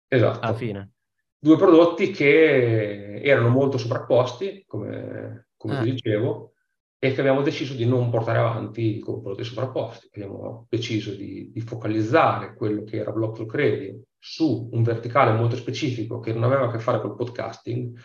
Esatto. 0.10 0.40
Alla 0.42 0.56
fine 0.58 0.92
due 1.40 1.56
prodotti 1.56 2.12
che 2.12 3.22
erano 3.24 3.48
molto 3.48 3.78
sovrapposti, 3.78 4.66
come, 4.68 5.48
come 5.56 5.78
ah. 5.78 5.82
vi 5.82 5.92
dicevo, 5.92 6.54
e 7.00 7.14
che 7.14 7.22
abbiamo 7.22 7.42
deciso 7.42 7.74
di 7.74 7.86
non 7.86 8.10
portare 8.10 8.40
avanti 8.40 9.00
come 9.00 9.22
prodotti 9.22 9.46
sovrapposti. 9.46 10.10
Abbiamo 10.14 10.68
deciso 10.70 11.16
di, 11.16 11.50
di 11.52 11.62
focalizzare 11.62 12.54
quello 12.54 12.84
che 12.84 12.98
era 12.98 13.12
Block 13.12 13.46
Credit 13.46 14.04
su 14.18 14.70
un 14.72 14.84
verticale 14.84 15.32
molto 15.32 15.56
specifico 15.56 16.20
che 16.20 16.34
non 16.34 16.44
aveva 16.44 16.66
a 16.66 16.72
che 16.72 16.80
fare 16.80 17.00
col 17.00 17.16
podcasting, 17.16 17.98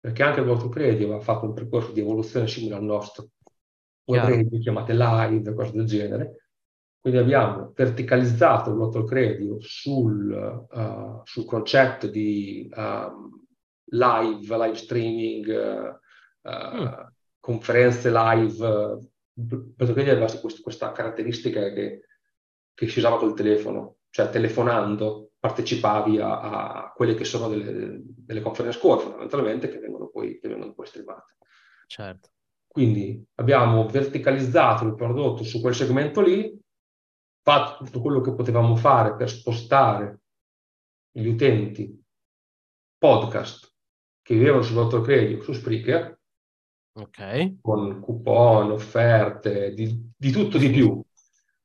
perché 0.00 0.22
anche 0.24 0.40
il 0.40 0.46
Block 0.46 0.68
Credit 0.68 1.04
aveva 1.04 1.20
fatto 1.20 1.46
un 1.46 1.54
percorso 1.54 1.92
di 1.92 2.00
evoluzione 2.00 2.48
simile 2.48 2.74
al 2.74 2.82
nostro, 2.82 3.28
web 4.04 4.24
radio 4.24 4.58
chiamate 4.58 4.92
live, 4.94 5.54
cose 5.54 5.72
del 5.72 5.86
genere, 5.86 6.42
quindi 7.02 7.18
abbiamo 7.18 7.72
verticalizzato 7.74 8.70
il 8.70 8.76
local 8.76 9.04
credit 9.04 9.58
sul, 9.58 10.66
uh, 10.70 11.20
sul, 11.24 11.44
concetto 11.44 12.06
di 12.06 12.70
um, 12.76 13.44
live, 13.86 14.56
live 14.56 14.76
streaming, 14.76 15.98
uh, 16.42 16.76
mm. 16.76 16.86
Conferenze 17.42 18.10
live. 18.10 19.10
Perché 19.76 20.10
aveva 20.10 20.30
questa 20.62 20.92
caratteristica 20.92 21.72
che, 21.72 22.02
che, 22.74 22.88
si 22.88 22.98
usava 22.98 23.16
col 23.16 23.34
telefono, 23.34 23.96
cioè 24.10 24.30
telefonando 24.30 25.32
partecipavi 25.38 26.20
a, 26.20 26.40
a 26.84 26.92
quelle 26.92 27.14
che 27.14 27.24
sono 27.24 27.48
delle, 27.48 28.02
delle 28.04 28.42
conference 28.42 28.78
call 28.78 28.98
fondamentalmente 29.00 29.68
che 29.68 29.78
vengono 29.78 30.08
poi, 30.08 30.38
che 30.38 30.48
vengono 30.48 30.74
poi 30.74 30.86
streamate. 30.86 31.36
Certo. 31.86 32.30
Quindi 32.66 33.22
abbiamo 33.34 33.86
verticalizzato 33.86 34.84
il 34.84 34.94
prodotto 34.94 35.42
su 35.42 35.60
quel 35.60 35.74
segmento 35.74 36.20
lì, 36.20 36.58
fatto 37.42 37.84
tutto 37.84 38.00
quello 38.00 38.20
che 38.20 38.34
potevamo 38.34 38.76
fare 38.76 39.16
per 39.16 39.28
spostare 39.28 40.20
gli 41.10 41.26
utenti 41.26 42.00
podcast 42.96 43.74
che 44.22 44.34
vivevano 44.34 44.62
sul 44.62 44.76
nostro 44.76 45.00
credito 45.00 45.42
su 45.42 45.52
Spreaker, 45.52 46.11
okay. 46.92 47.58
con 47.60 48.00
coupon, 48.00 48.70
offerte, 48.70 49.72
di, 49.74 50.10
di 50.16 50.30
tutto 50.30 50.58
di 50.58 50.70
più. 50.70 50.88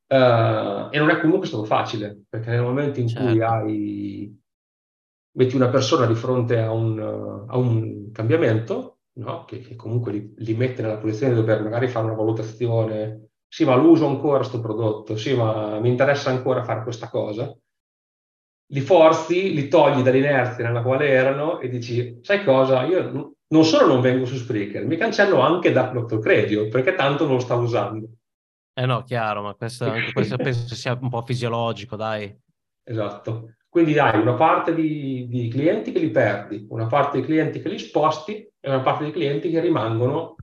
Uh, 0.10 0.88
e 0.90 0.98
non 1.00 1.10
è 1.10 1.20
comunque 1.20 1.48
stato 1.48 1.66
facile, 1.66 2.24
perché 2.30 2.52
nel 2.52 2.62
momento 2.62 3.00
in 3.00 3.08
certo. 3.08 3.28
cui 3.28 3.42
hai, 3.42 4.42
metti 5.32 5.56
una 5.56 5.70
persona 5.70 6.06
di 6.06 6.16
fronte 6.16 6.60
a 6.60 6.72
un, 6.72 7.46
a 7.48 7.58
un 7.58 8.12
cambiamento, 8.12 9.00
no? 9.18 9.44
che, 9.46 9.60
che, 9.60 9.76
comunque 9.76 10.12
li, 10.14 10.34
li, 10.38 10.54
mette 10.54 10.82
nella 10.82 10.98
posizione 10.98 11.34
di 11.34 11.40
dover 11.40 11.62
magari 11.62 11.90
fare 11.90 12.06
una 12.06 12.16
valutazione 12.16 13.28
sì, 13.50 13.64
ma 13.66 13.76
lo 13.76 13.90
uso 13.90 14.08
ancora 14.08 14.38
questo 14.38 14.60
prodotto, 14.60 15.16
sì, 15.16 15.34
ma 15.36 15.80
mi 15.80 15.90
interessa 15.90 16.30
ancora 16.30 16.64
fare 16.64 16.84
questa 16.84 17.10
cosa. 17.10 17.56
Li 18.70 18.82
forzi, 18.82 19.54
li 19.54 19.70
togli 19.70 20.02
dall'inerzia 20.02 20.66
nella 20.66 20.82
quale 20.82 21.08
erano 21.08 21.60
e 21.60 21.70
dici, 21.70 22.20
sai 22.22 22.44
cosa, 22.44 22.84
io 22.84 23.37
non 23.50 23.64
solo 23.64 23.88
non 23.88 24.02
vengo 24.02 24.26
su 24.26 24.36
Spreaker, 24.36 24.86
mi 24.86 24.98
cancello 24.98 25.40
anche 25.40 25.72
da 25.72 25.84
Dr. 25.84 26.20
Credio, 26.20 26.68
perché 26.68 26.96
tanto 26.96 27.26
non 27.26 27.36
lo 27.36 27.40
stavo 27.40 27.64
usando. 27.64 28.08
Eh 28.74 28.86
no, 28.86 29.04
chiaro, 29.04 29.42
ma 29.42 29.54
questo, 29.54 29.92
questo 30.14 30.38
penso 30.38 30.76
sia 30.76 30.98
un 31.00 31.10
po' 31.10 31.24
fisiologico, 31.24 31.96
dai. 31.96 32.36
Esatto. 32.84 33.54
Quindi 33.70 33.98
hai 34.00 34.20
una 34.20 34.34
parte 34.34 34.74
di, 34.74 35.28
di, 35.28 35.50
clienti 35.50 35.92
che 35.92 36.00
li 36.00 36.10
perdi, 36.10 36.66
una 36.70 36.88
parte 36.88 37.20
di 37.20 37.26
clienti 37.26 37.62
che 37.62 37.70
li 37.70 37.78
sposti 37.78 38.36
e 38.36 38.70
una 38.70 38.82
parte 38.82 39.06
di 39.06 39.12
clienti 39.12 39.50
che 39.50 39.60
rimangono 39.60 40.36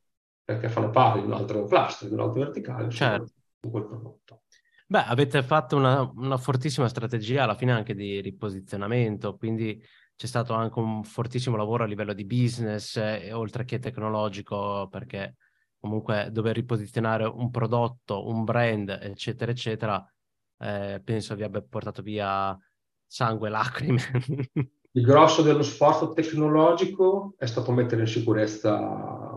perché 0.45 0.69
fanno 0.69 0.91
parte 0.91 1.21
di 1.21 1.27
un 1.27 1.33
altro 1.33 1.65
cluster, 1.65 2.09
di 2.09 2.15
un 2.15 2.21
altro 2.21 2.41
verticale, 2.41 2.91
certo. 2.91 3.33
su 3.61 3.71
quel 3.71 3.87
prodotto. 3.87 4.43
Beh, 4.87 5.05
avete 5.07 5.43
fatto 5.43 5.77
una, 5.77 6.09
una, 6.15 6.37
fortissima 6.37 6.87
strategia 6.89 7.45
alla 7.45 7.55
fine 7.55 7.73
anche 7.73 7.95
di 7.95 8.21
riposizionamento, 8.21 9.37
quindi 9.37 9.83
c'è 10.17 10.27
stato 10.27 10.55
anche 10.55 10.79
un 10.79 11.03
fortissimo 11.05 11.57
lavoro 11.57 11.85
a 11.85 11.87
livello 11.87 12.13
di 12.13 12.25
business, 12.25 12.97
eh, 12.97 13.33
oltre 13.33 13.65
che 13.65 13.79
tecnologico, 13.79 14.89
perché 14.91 15.37
comunque 15.79 16.29
dover 16.31 16.55
riposizionare 16.55 17.25
un 17.25 17.51
prodotto, 17.51 18.27
un 18.29 18.45
brand, 18.45 18.89
eccetera, 18.89 19.51
eccetera, 19.51 20.15
eh, 20.59 21.01
penso 21.05 21.35
vi 21.35 21.43
abbia 21.43 21.63
portato 21.63 22.03
via 22.03 22.59
sangue 23.07 23.49
e 23.49 23.51
lacrime. 23.51 24.01
Il 24.97 25.05
grosso 25.05 25.43
dello 25.43 25.63
sforzo 25.63 26.13
tecnologico 26.13 27.35
è 27.37 27.47
stato 27.47 27.73
mettere 27.73 28.03
in 28.03 28.07
sicurezza 28.07 28.77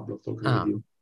Blockchain 0.06 0.36
Credit. 0.36 0.76
Ah 0.76 0.96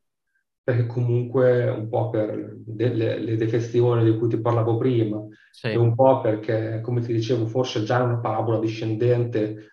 perché 0.66 0.88
comunque 0.88 1.70
un 1.70 1.88
po' 1.90 2.10
per 2.10 2.56
delle, 2.56 3.20
le 3.20 3.36
defezioni 3.36 4.04
di 4.04 4.18
cui 4.18 4.28
ti 4.28 4.42
parlavo 4.42 4.78
prima 4.78 5.24
sì. 5.52 5.68
e 5.68 5.78
un 5.78 5.94
po' 5.94 6.22
perché, 6.22 6.82
come 6.82 7.02
ti 7.02 7.14
dicevo, 7.14 7.46
forse 7.46 7.84
già 7.84 8.00
in 8.00 8.06
una 8.10 8.18
parabola 8.18 8.58
discendente 8.58 9.70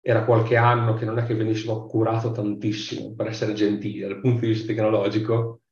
era 0.00 0.24
qualche 0.24 0.56
anno 0.56 0.94
che 0.94 1.04
non 1.04 1.18
è 1.18 1.24
che 1.24 1.34
venissimo 1.34 1.84
curato 1.86 2.30
tantissimo, 2.30 3.12
per 3.16 3.26
essere 3.26 3.54
gentili, 3.54 3.98
dal 3.98 4.20
punto 4.20 4.42
di 4.42 4.46
vista 4.46 4.68
tecnologico, 4.68 5.62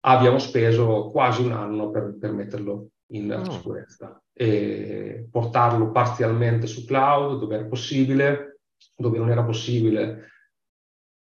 abbiamo 0.00 0.38
speso 0.38 1.08
quasi 1.10 1.42
un 1.42 1.52
anno 1.52 1.88
per, 1.88 2.14
per 2.20 2.32
metterlo 2.32 2.88
in 3.12 3.32
oh. 3.32 3.50
sicurezza 3.50 4.22
e 4.30 5.26
portarlo 5.30 5.90
parzialmente 5.90 6.66
su 6.66 6.84
cloud 6.84 7.40
dove 7.40 7.54
era 7.54 7.64
possibile, 7.64 8.58
dove 8.94 9.16
non 9.16 9.30
era 9.30 9.42
possibile 9.42 10.31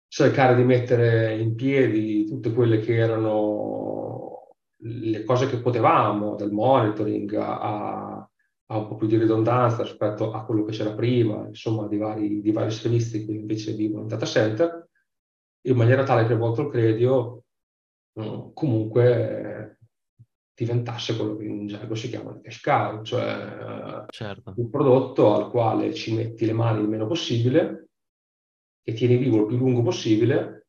cercare 0.09 0.57
di 0.57 0.65
mettere 0.65 1.37
in 1.37 1.55
piedi 1.55 2.27
tutte 2.27 2.53
quelle 2.53 2.81
che 2.81 2.97
erano 2.97 4.55
le 4.81 5.25
cose 5.25 5.49
che 5.49 5.59
potevamo, 5.59 6.35
dal 6.35 6.51
monitoring 6.51 7.35
a, 7.35 8.29
a 8.71 8.77
un 8.77 8.89
po' 8.89 8.97
più 8.97 9.07
di 9.07 9.19
ridondanza 9.19 9.83
rispetto 9.83 10.33
a 10.33 10.45
quello 10.45 10.65
che 10.65 10.73
c'era 10.73 10.95
prima, 10.95 11.47
insomma, 11.47 11.87
di 11.87 11.97
vari, 11.97 12.41
di 12.41 12.53
vari 12.53 12.71
servizi 12.71 13.25
che 13.25 13.33
invece 13.33 13.73
vivono 13.75 14.03
in 14.03 14.09
data 14.09 14.27
center, 14.27 14.89
in 15.67 15.77
maniera 15.77 16.05
tale 16.05 16.27
che 16.27 16.33
il 16.33 16.39
vostro 16.39 16.69
credio 16.69 17.45
mm, 18.21 18.51
comunque 18.55 19.79
diventasse 20.55 21.17
quello 21.17 21.37
che 21.37 21.45
in 21.45 21.67
gergo 21.67 21.95
si 21.95 22.09
chiama 22.09 22.33
il 22.33 22.41
cash 22.41 22.61
cow, 22.61 23.03
cioè 23.03 24.07
certo. 24.09 24.55
un 24.57 24.71
prodotto 24.71 25.35
al 25.35 25.51
quale 25.51 25.95
ci 25.95 26.15
metti 26.15 26.47
le 26.47 26.53
mani 26.53 26.81
il 26.81 26.89
meno 26.89 27.07
possibile, 27.07 27.88
e 28.89 28.95
tieni 28.95 29.19
vivo 29.19 29.41
il 29.41 29.47
più 29.47 29.59
lungo 29.59 29.83
possibile, 29.83 30.69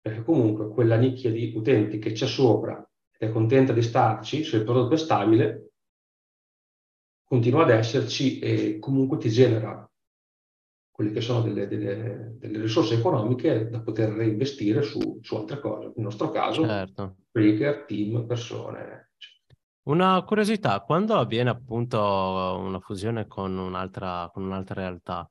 perché 0.00 0.22
comunque 0.22 0.70
quella 0.70 0.96
nicchia 0.96 1.30
di 1.30 1.52
utenti 1.54 1.98
che 1.98 2.12
c'è 2.12 2.26
sopra 2.26 2.74
ed 3.14 3.28
è 3.28 3.30
contenta 3.30 3.74
di 3.74 3.82
starci, 3.82 4.42
se 4.42 4.56
il 4.56 4.64
prodotto 4.64 4.94
è 4.94 4.96
stabile, 4.96 5.72
continua 7.24 7.64
ad 7.64 7.70
esserci 7.70 8.38
e 8.38 8.78
comunque 8.78 9.18
ti 9.18 9.28
genera 9.28 9.86
quelle 10.90 11.12
che 11.12 11.20
sono 11.20 11.42
delle, 11.42 11.68
delle, 11.68 12.36
delle 12.38 12.58
risorse 12.58 12.94
economiche 12.94 13.68
da 13.68 13.82
poter 13.82 14.12
reinvestire 14.12 14.80
su, 14.80 15.18
su, 15.20 15.36
altre 15.36 15.60
cose. 15.60 15.92
Nel 15.94 16.04
nostro 16.06 16.30
caso, 16.30 16.64
certo. 16.64 17.16
breaker, 17.30 17.84
team, 17.84 18.24
persone. 18.26 19.10
Una 19.88 20.22
curiosità, 20.22 20.80
quando 20.80 21.16
avviene 21.16 21.50
appunto 21.50 21.98
una 21.98 22.80
fusione 22.80 23.26
con 23.26 23.58
un'altra, 23.58 24.30
con 24.32 24.44
un'altra 24.44 24.80
realtà, 24.80 25.28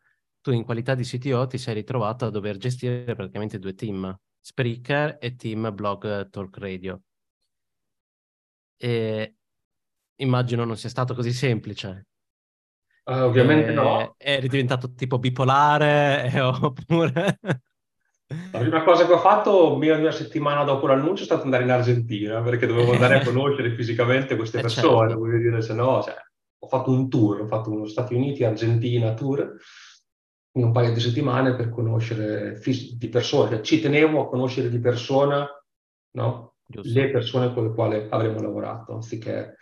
tu 0.48 0.54
in 0.54 0.64
qualità 0.64 0.96
di 0.96 1.04
CTO 1.04 1.46
ti 1.46 1.58
sei 1.58 1.74
ritrovato 1.74 2.26
a 2.26 2.30
dover 2.30 2.56
gestire 2.56 3.16
praticamente 3.16 3.60
due 3.60 3.76
team, 3.76 4.18
Spreaker 4.40 5.18
e 5.20 5.36
team 5.36 5.74
Blog 5.74 6.30
Talk 6.30 6.58
Radio. 6.58 7.02
E 8.78 9.36
immagino 10.16 10.64
non 10.64 10.78
sia 10.78 10.88
stato 10.88 11.14
così 11.14 11.34
semplice. 11.34 12.08
Uh, 13.04 13.24
ovviamente 13.24 13.72
e, 13.72 13.74
no. 13.74 14.16
Eri 14.18 14.48
diventato 14.48 14.94
tipo 14.94 15.20
bipolare 15.20 16.32
eh, 16.32 16.40
oppure... 16.40 17.40
La 18.52 18.60
prima 18.60 18.84
cosa 18.84 19.06
che 19.06 19.12
ho 19.12 19.20
fatto 19.20 19.76
meno 19.76 19.96
di 19.96 20.02
una 20.02 20.12
settimana 20.12 20.64
dopo 20.64 20.88
l'annuncio 20.88 21.24
è 21.24 21.26
stato 21.26 21.44
andare 21.44 21.64
in 21.64 21.72
Argentina 21.72 22.42
perché 22.42 22.68
dovevo 22.68 22.94
andare 22.94 23.20
a 23.20 23.24
conoscere 23.26 23.76
fisicamente 23.76 24.38
queste 24.38 24.60
eh, 24.60 24.62
persone, 24.62 25.10
certo. 25.10 25.20
voglio 25.20 25.40
dire, 25.40 25.62
se 25.62 25.74
no, 25.74 26.02
cioè, 26.04 26.16
ho 26.60 26.68
fatto 26.68 26.92
un 26.92 27.10
tour, 27.10 27.42
ho 27.42 27.48
fatto 27.48 27.70
uno 27.70 27.86
Stati 27.86 28.14
Uniti, 28.14 28.46
Argentina 28.46 29.14
tour 29.14 29.58
un 30.54 30.72
paio 30.72 30.94
di 30.94 31.00
settimane 31.00 31.56
per 31.56 31.70
conoscere 31.70 32.60
di 32.60 33.10
persona, 33.10 33.50
cioè, 33.50 33.62
ci 33.62 33.80
tenevo 33.80 34.22
a 34.22 34.30
conoscere 34.30 34.70
di 34.70 34.80
persona 34.80 35.48
no? 36.18 36.56
Le 36.70 37.10
persone 37.12 37.54
con 37.54 37.68
le 37.68 37.74
quali 37.74 38.08
avremmo 38.10 38.42
lavorato, 38.42 38.94
anziché 38.94 39.56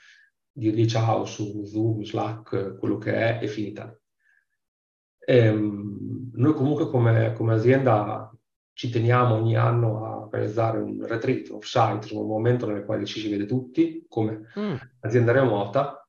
dirgli 0.51 0.87
ciao 0.87 1.25
su 1.25 1.63
Zoom, 1.65 2.01
Slack, 2.03 2.77
quello 2.79 2.97
che 2.97 3.13
è, 3.13 3.39
e 3.43 3.47
finita. 3.47 3.95
Ehm, 5.19 6.31
noi 6.33 6.53
comunque 6.53 6.89
come, 6.89 7.33
come, 7.33 7.53
azienda 7.53 8.31
ci 8.73 8.89
teniamo 8.89 9.35
ogni 9.35 9.55
anno 9.55 10.05
a 10.05 10.17
organizzare 10.17 10.79
un 10.79 11.05
retreat, 11.05 11.49
un 11.49 11.57
offsite, 11.57 12.15
un 12.15 12.25
momento 12.25 12.65
nel 12.65 12.85
quale 12.85 13.05
ci 13.05 13.19
si 13.19 13.29
vede 13.29 13.45
tutti 13.45 14.05
come 14.07 14.47
mm. 14.57 14.75
azienda 15.01 15.31
remota, 15.31 16.04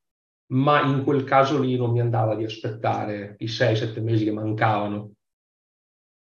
ma 0.48 0.82
in 0.82 1.02
quel 1.02 1.24
caso 1.24 1.60
lì 1.60 1.76
non 1.76 1.90
mi 1.90 2.00
andava 2.00 2.34
di 2.34 2.44
aspettare 2.44 3.36
i 3.38 3.46
6-7 3.46 4.00
mesi 4.00 4.24
che 4.24 4.32
mancavano 4.32 5.12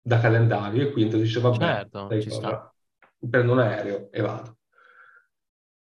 da 0.01 0.21
calendario 0.21 0.89
e 0.89 0.93
quindi 0.93 1.21
dicevo 1.21 1.51
vabbè, 1.51 1.65
certo, 1.65 2.09
prendo 3.29 3.53
un 3.53 3.59
aereo 3.59 4.11
e 4.11 4.21
vado. 4.21 4.59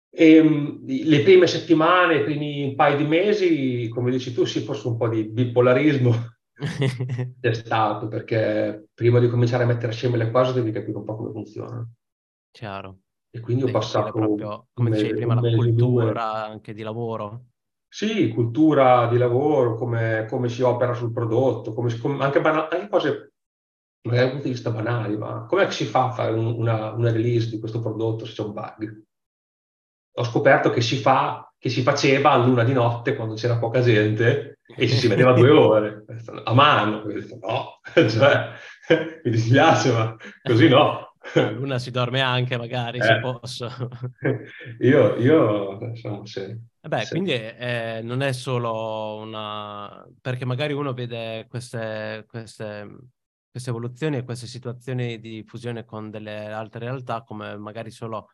E, 0.10 0.36
ehm, 0.36 0.86
le 0.86 1.22
prime 1.22 1.46
settimane, 1.46 2.16
i 2.16 2.24
primi 2.24 2.74
paio 2.76 2.98
di 2.98 3.04
mesi, 3.04 3.88
come 3.90 4.12
dici 4.12 4.34
tu, 4.34 4.46
sì, 4.46 4.62
forse 4.62 4.88
un 4.88 4.98
po' 4.98 5.10
di 5.10 5.26
bipolarismo 5.26 6.12
c'è 7.40 7.54
stato, 7.54 8.08
perché 8.08 8.88
prima 8.94 9.20
di 9.20 9.28
cominciare 9.28 9.64
a 9.64 9.68
mettere 9.68 9.92
assieme 9.92 10.18
le 10.18 10.32
cose 10.32 10.54
devi 10.54 10.72
capire 10.72 10.98
un 10.98 11.04
po' 11.04 11.16
come 11.16 11.32
funzionano. 11.32 11.92
Chiaro. 12.50 12.98
E 13.30 13.40
quindi 13.42 13.64
ho 13.64 13.72
passato... 13.72 14.12
Proprio, 14.12 14.68
come 14.74 14.92
dicevi 14.92 15.14
prima, 15.14 15.40
la 15.40 15.56
cultura 15.56 16.46
anche 16.46 16.74
di 16.74 16.82
lavoro. 16.82 17.44
Sì, 17.90 18.30
cultura 18.30 19.08
di 19.08 19.18
lavoro, 19.18 19.76
come, 19.76 20.26
come 20.30 20.50
si 20.50 20.62
opera 20.62 20.94
sul 20.94 21.12
prodotto, 21.12 21.74
come, 21.74 21.98
come, 21.98 22.24
anche, 22.24 22.42
banal, 22.42 22.68
anche 22.72 22.90
cose 22.90 23.32
magari 24.08 24.24
dal 24.24 24.32
punto 24.32 24.48
di 24.48 24.54
vista 24.54 24.72
banali, 24.72 25.18
ma 25.18 25.46
com'è 25.48 25.66
che 25.66 25.72
si 25.72 25.86
fa 25.86 26.06
a 26.06 26.12
fare 26.12 26.32
un, 26.32 26.46
una, 26.46 26.92
una 26.92 27.12
release 27.12 27.50
di 27.50 27.60
questo 27.60 27.82
prodotto 27.82 28.26
se 28.26 28.34
c'è 28.34 28.44
un 28.44 28.54
bug? 28.54 29.06
ho 30.20 30.24
scoperto 30.24 30.70
che 30.72 30.82
si 30.82 30.98
fa, 30.98 31.52
che 31.58 31.70
si 31.70 31.82
faceva 31.82 32.32
a 32.32 32.38
luna 32.38 32.64
di 32.64 32.74
notte 32.74 33.16
quando 33.16 33.36
c'era 33.36 33.58
poca 33.58 33.82
gente 33.82 34.60
e 34.76 34.88
ci 34.88 34.96
si 34.96 35.08
vedeva 35.08 35.34
due 35.34 35.50
ore 35.50 36.06
a 36.44 36.54
mano. 36.54 37.04
Detto, 37.04 37.38
no, 37.40 37.80
cioè, 38.10 38.52
mi 39.24 39.32
dispiace, 39.32 39.92
ma 39.92 40.16
così 40.42 40.68
no. 40.68 41.07
A 41.36 41.50
luna 41.52 41.80
si 41.80 41.92
dorme 41.92 42.22
anche, 42.22 42.58
magari, 42.58 43.00
eh. 43.00 43.04
se 43.04 43.20
posso. 43.20 43.70
io, 44.80 45.16
io 45.18 45.80
insomma, 45.82 46.26
sì. 46.26 46.56
Beh, 46.80 47.02
sì. 47.02 47.10
quindi 47.10 47.34
eh, 47.34 48.02
non 48.04 48.22
è 48.22 48.32
solo 48.32 49.18
una... 49.18 50.06
perché 50.22 50.46
magari 50.46 50.74
uno 50.74 50.94
vede 50.94 51.46
queste, 51.50 52.26
queste, 52.28 52.98
queste 53.50 53.70
evoluzioni 53.70 54.18
e 54.18 54.24
queste 54.24 54.48
situazioni 54.48 55.20
di 55.20 55.44
fusione 55.46 55.84
con 55.84 56.10
delle 56.10 56.48
altre 56.48 56.86
realtà 56.86 57.24
come 57.24 57.58
magari 57.58 57.92
solo 57.92 58.30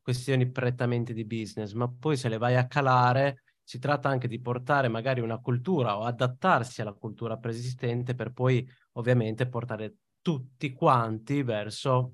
questioni 0.00 0.50
prettamente 0.50 1.12
di 1.12 1.26
business, 1.26 1.72
ma 1.72 1.86
poi 1.86 2.16
se 2.16 2.30
le 2.30 2.38
vai 2.38 2.56
a 2.56 2.66
calare 2.66 3.42
si 3.62 3.78
tratta 3.78 4.08
anche 4.08 4.28
di 4.28 4.40
portare 4.40 4.88
magari 4.88 5.20
una 5.20 5.38
cultura 5.38 5.98
o 5.98 6.04
adattarsi 6.04 6.80
alla 6.80 6.94
cultura 6.94 7.36
preesistente 7.36 8.14
per 8.14 8.32
poi 8.32 8.66
ovviamente 8.92 9.46
portare 9.46 9.96
tutti 10.22 10.72
quanti 10.72 11.42
verso 11.42 12.12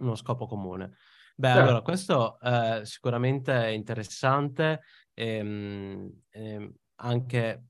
uno 0.00 0.14
scopo 0.14 0.46
comune. 0.46 0.96
Beh, 1.36 1.50
certo. 1.50 1.60
allora 1.60 1.80
questo 1.82 2.38
eh, 2.40 2.80
sicuramente 2.84 3.52
è 3.52 3.68
interessante, 3.68 4.82
ehm, 5.14 6.22
ehm, 6.30 6.74
anche 6.96 7.64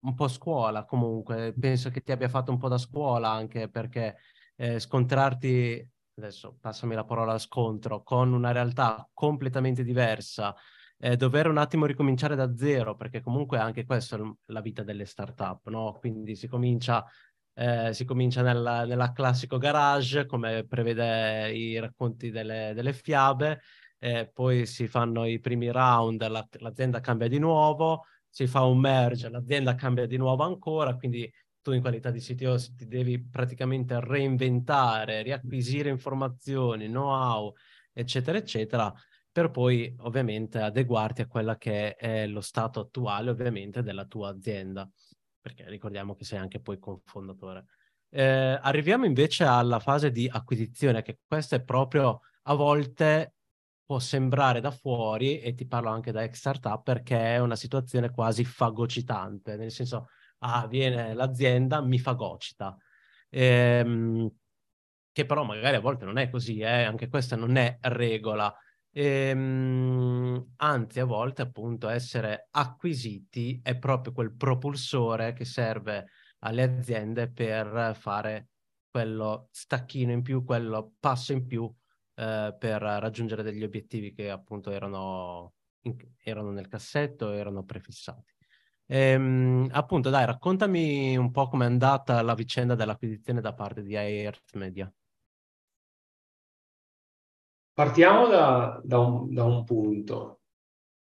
un 0.00 0.14
po' 0.14 0.28
scuola 0.28 0.84
comunque, 0.84 1.54
penso 1.58 1.90
che 1.90 2.00
ti 2.02 2.12
abbia 2.12 2.28
fatto 2.28 2.50
un 2.52 2.58
po' 2.58 2.68
da 2.68 2.78
scuola 2.78 3.30
anche 3.30 3.68
perché 3.68 4.16
eh, 4.56 4.78
scontrarti 4.78 5.90
adesso 6.18 6.56
passami 6.60 6.94
la 6.94 7.04
parola 7.04 7.38
scontro, 7.38 8.02
con 8.02 8.32
una 8.32 8.50
realtà 8.52 9.08
completamente 9.12 9.82
diversa, 9.84 10.54
eh, 10.98 11.16
dover 11.16 11.46
un 11.48 11.58
attimo 11.58 11.84
ricominciare 11.84 12.34
da 12.36 12.56
zero, 12.56 12.94
perché 12.96 13.20
comunque 13.20 13.58
anche 13.58 13.84
questa 13.84 14.16
è 14.16 14.20
la 14.46 14.60
vita 14.62 14.82
delle 14.82 15.04
start-up, 15.04 15.68
no? 15.68 15.92
Quindi 15.98 16.34
si 16.34 16.46
comincia, 16.48 17.04
eh, 17.58 17.94
si 17.94 18.04
comincia 18.04 18.42
nella, 18.42 18.84
nella, 18.84 19.12
classico 19.12 19.56
garage, 19.56 20.26
come 20.26 20.66
prevede 20.66 21.50
i 21.52 21.78
racconti 21.78 22.30
delle, 22.30 22.72
delle 22.74 22.92
fiabe, 22.92 23.62
eh, 23.98 24.30
poi 24.32 24.66
si 24.66 24.86
fanno 24.86 25.24
i 25.24 25.40
primi 25.40 25.70
round, 25.70 26.26
la, 26.28 26.46
l'azienda 26.58 27.00
cambia 27.00 27.28
di 27.28 27.38
nuovo, 27.38 28.04
si 28.28 28.46
fa 28.46 28.62
un 28.64 28.78
merge, 28.78 29.30
l'azienda 29.30 29.74
cambia 29.74 30.06
di 30.06 30.18
nuovo 30.18 30.42
ancora, 30.42 30.96
quindi 30.96 31.32
tu 31.62 31.72
in 31.72 31.80
qualità 31.80 32.10
di 32.10 32.20
CTO 32.20 32.56
ti 32.76 32.86
devi 32.86 33.24
praticamente 33.24 33.98
reinventare, 34.00 35.22
riacquisire 35.22 35.88
informazioni, 35.88 36.86
know-how, 36.86 37.52
eccetera, 37.92 38.36
eccetera, 38.36 38.92
per 39.32 39.50
poi 39.50 39.94
ovviamente 40.00 40.60
adeguarti 40.60 41.22
a 41.22 41.26
quella 41.26 41.56
che 41.56 41.94
è 41.94 42.26
lo 42.26 42.42
stato 42.42 42.80
attuale 42.80 43.30
ovviamente 43.30 43.82
della 43.82 44.04
tua 44.04 44.28
azienda, 44.28 44.88
perché 45.46 45.68
ricordiamo 45.68 46.16
che 46.16 46.24
sei 46.24 46.40
anche 46.40 46.58
poi 46.58 46.76
cofondatore. 46.80 47.66
Eh, 48.08 48.58
arriviamo 48.60 49.04
invece 49.04 49.44
alla 49.44 49.78
fase 49.78 50.10
di 50.10 50.28
acquisizione, 50.28 51.02
che 51.02 51.20
questa 51.24 51.54
è 51.54 51.62
proprio 51.62 52.22
a 52.42 52.54
volte 52.54 53.34
può 53.84 54.00
sembrare 54.00 54.60
da 54.60 54.72
fuori, 54.72 55.38
e 55.38 55.54
ti 55.54 55.64
parlo 55.64 55.90
anche 55.90 56.10
da 56.10 56.24
ex 56.24 56.34
startup, 56.38 56.82
perché 56.82 57.36
è 57.36 57.38
una 57.38 57.54
situazione 57.54 58.10
quasi 58.10 58.44
fagocitante, 58.44 59.54
nel 59.56 59.70
senso 59.70 60.08
ah, 60.38 60.66
viene 60.66 61.14
l'azienda, 61.14 61.80
mi 61.80 62.00
fagocita. 62.00 62.76
Ehm, 63.28 64.28
che 65.12 65.26
però 65.26 65.44
magari 65.44 65.76
a 65.76 65.80
volte 65.80 66.04
non 66.04 66.18
è 66.18 66.28
così, 66.28 66.58
eh? 66.58 66.82
anche 66.82 67.08
questa 67.08 67.36
non 67.36 67.54
è 67.54 67.78
regola. 67.82 68.52
Ehm, 68.98 70.54
anzi, 70.56 71.00
a 71.00 71.04
volte 71.04 71.42
appunto 71.42 71.88
essere 71.88 72.48
acquisiti 72.50 73.60
è 73.62 73.76
proprio 73.76 74.12
quel 74.14 74.34
propulsore 74.34 75.34
che 75.34 75.44
serve 75.44 76.06
alle 76.40 76.62
aziende 76.62 77.30
per 77.30 77.94
fare 77.94 78.48
quello 78.90 79.48
stacchino 79.52 80.12
in 80.12 80.22
più, 80.22 80.44
quello 80.44 80.94
passo 80.98 81.32
in 81.34 81.44
più 81.46 81.70
eh, 82.14 82.56
per 82.58 82.80
raggiungere 82.80 83.42
degli 83.42 83.62
obiettivi 83.62 84.12
che 84.14 84.30
appunto 84.30 84.70
erano, 84.70 85.52
in, 85.82 85.94
erano 86.22 86.50
nel 86.52 86.66
cassetto, 86.68 87.32
erano 87.32 87.64
prefissati. 87.64 88.32
Ehm, 88.86 89.68
appunto, 89.72 90.08
dai, 90.08 90.24
raccontami 90.24 91.16
un 91.18 91.30
po' 91.32 91.48
com'è 91.48 91.66
andata 91.66 92.22
la 92.22 92.34
vicenda 92.34 92.74
dell'acquisizione 92.74 93.42
da 93.42 93.52
parte 93.52 93.82
di 93.82 93.92
iEarth 93.92 94.54
Media. 94.56 94.90
Partiamo 97.76 98.26
da, 98.26 98.80
da, 98.82 98.98
un, 99.00 99.34
da, 99.34 99.44
un, 99.44 99.62
punto, 99.64 100.40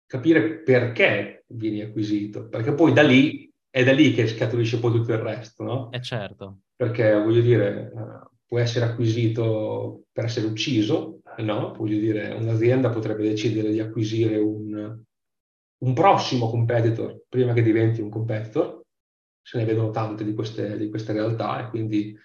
capire 0.08 0.64
perché 0.64 1.44
vieni 1.50 1.82
acquisito, 1.82 2.48
perché 2.48 2.74
poi 2.74 2.94
da 2.94 3.04
lì 3.04 3.48
è 3.70 3.84
da 3.84 3.92
lì 3.92 4.12
che 4.12 4.26
scaturisce 4.26 4.80
poi 4.80 4.94
tutto 4.94 5.14
il 5.14 5.20
resto, 5.20 5.64
no? 5.64 5.92
Eh 5.92 6.02
certo. 6.02 6.62
Perché 6.76 7.14
voglio 7.14 7.42
dire, 7.42 7.92
uh, 7.94 8.28
può 8.48 8.58
essere 8.58 8.86
acquisito 8.86 10.06
per 10.12 10.24
essere 10.26 10.48
ucciso, 10.48 11.20
no? 11.38 11.74
Voglio 11.78 12.00
dire, 12.00 12.34
un'azienda 12.34 12.90
potrebbe 12.90 13.22
decidere 13.22 13.70
di 13.70 13.80
acquisire 13.80 14.40
un, 14.40 15.00
un 15.78 15.94
prossimo 15.94 16.50
competitor 16.50 17.22
prima 17.30 17.54
che 17.54 17.62
diventi 17.62 18.02
un 18.02 18.10
competitor. 18.10 18.82
Se 19.44 19.60
ne 19.60 19.66
vedono 19.66 19.92
tante 19.92 20.24
di 20.24 20.34
queste, 20.34 20.76
di 20.76 20.90
queste 20.90 21.14
realtà 21.14 21.68
e 21.68 21.70
quindi 21.70 22.18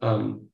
um, 0.00 0.49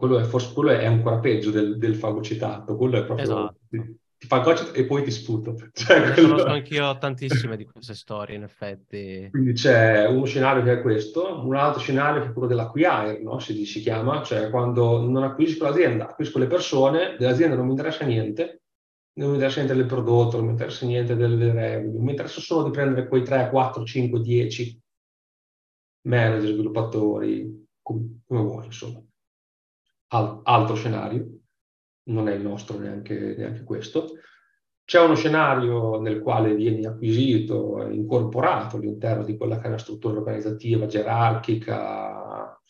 quello, 0.00 0.18
è 0.18 0.24
forse, 0.24 0.52
quello 0.54 0.70
è 0.70 0.86
ancora 0.86 1.18
peggio 1.18 1.50
del, 1.50 1.76
del 1.76 1.94
fagocitato. 1.94 2.76
Quello 2.76 2.96
è 2.96 3.04
proprio... 3.04 3.24
Esatto. 3.24 3.58
Ti, 3.68 3.98
ti 4.20 4.26
fagocito 4.26 4.72
e 4.72 4.84
poi 4.84 5.02
ti 5.02 5.10
sputo. 5.10 5.54
Cioè, 5.72 5.98
ne 5.98 6.12
quello... 6.12 6.28
conosco 6.28 6.48
anch'io 6.48 6.98
tantissime 6.98 7.56
di 7.56 7.64
queste 7.64 7.94
storie, 7.94 8.36
in 8.36 8.42
effetti. 8.42 9.28
Quindi 9.30 9.52
c'è 9.52 10.06
uno 10.06 10.24
scenario 10.24 10.62
che 10.62 10.72
è 10.72 10.82
questo, 10.82 11.46
un 11.46 11.54
altro 11.54 11.80
scenario 11.80 12.22
che 12.22 12.28
è 12.28 12.32
quello 12.32 12.48
dell'acquire, 12.48 13.20
no? 13.22 13.38
si, 13.38 13.64
si 13.64 13.80
chiama, 13.80 14.22
cioè 14.22 14.50
quando 14.50 15.06
non 15.06 15.22
acquisisco 15.22 15.64
l'azienda, 15.64 16.08
acquisisco 16.08 16.38
le 16.38 16.46
persone, 16.46 17.16
dell'azienda 17.18 17.56
non 17.56 17.66
mi 17.66 17.70
interessa 17.70 18.04
niente, 18.04 18.62
non 19.14 19.28
mi 19.28 19.34
interessa 19.34 19.62
niente 19.62 19.76
del 19.76 19.86
prodotto, 19.86 20.36
non 20.36 20.46
mi 20.46 20.52
interessa 20.52 20.86
niente 20.86 21.16
delle 21.16 21.52
revenue, 21.52 22.00
mi 22.00 22.10
interessa 22.10 22.40
solo 22.40 22.64
di 22.64 22.70
prendere 22.70 23.08
quei 23.08 23.22
3, 23.22 23.48
4, 23.48 23.84
5, 23.84 24.20
10 24.20 24.80
manager, 26.02 26.50
sviluppatori, 26.50 27.66
come, 27.82 28.20
come 28.26 28.40
vuoi, 28.42 28.66
insomma. 28.66 29.02
Al, 30.12 30.40
altro 30.44 30.74
scenario, 30.74 31.40
non 32.04 32.28
è 32.28 32.34
il 32.34 32.42
nostro 32.42 32.78
neanche, 32.78 33.34
neanche 33.36 33.62
questo. 33.62 34.18
C'è 34.84 35.00
uno 35.00 35.14
scenario 35.14 36.00
nel 36.00 36.20
quale 36.20 36.54
vieni 36.54 36.84
acquisito, 36.84 37.86
incorporato 37.88 38.76
all'interno 38.76 39.22
di 39.22 39.36
quella 39.36 39.58
che 39.58 39.64
è 39.64 39.68
una 39.68 39.78
struttura 39.78 40.18
organizzativa, 40.18 40.86
gerarchica, 40.86 42.60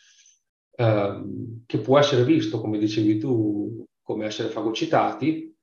ehm, 0.76 1.62
che 1.64 1.78
può 1.78 1.98
essere 1.98 2.24
visto, 2.24 2.60
come 2.60 2.78
dicevi 2.78 3.18
tu, 3.18 3.86
come 4.02 4.26
essere 4.26 4.48
fagocitati, 4.48 5.56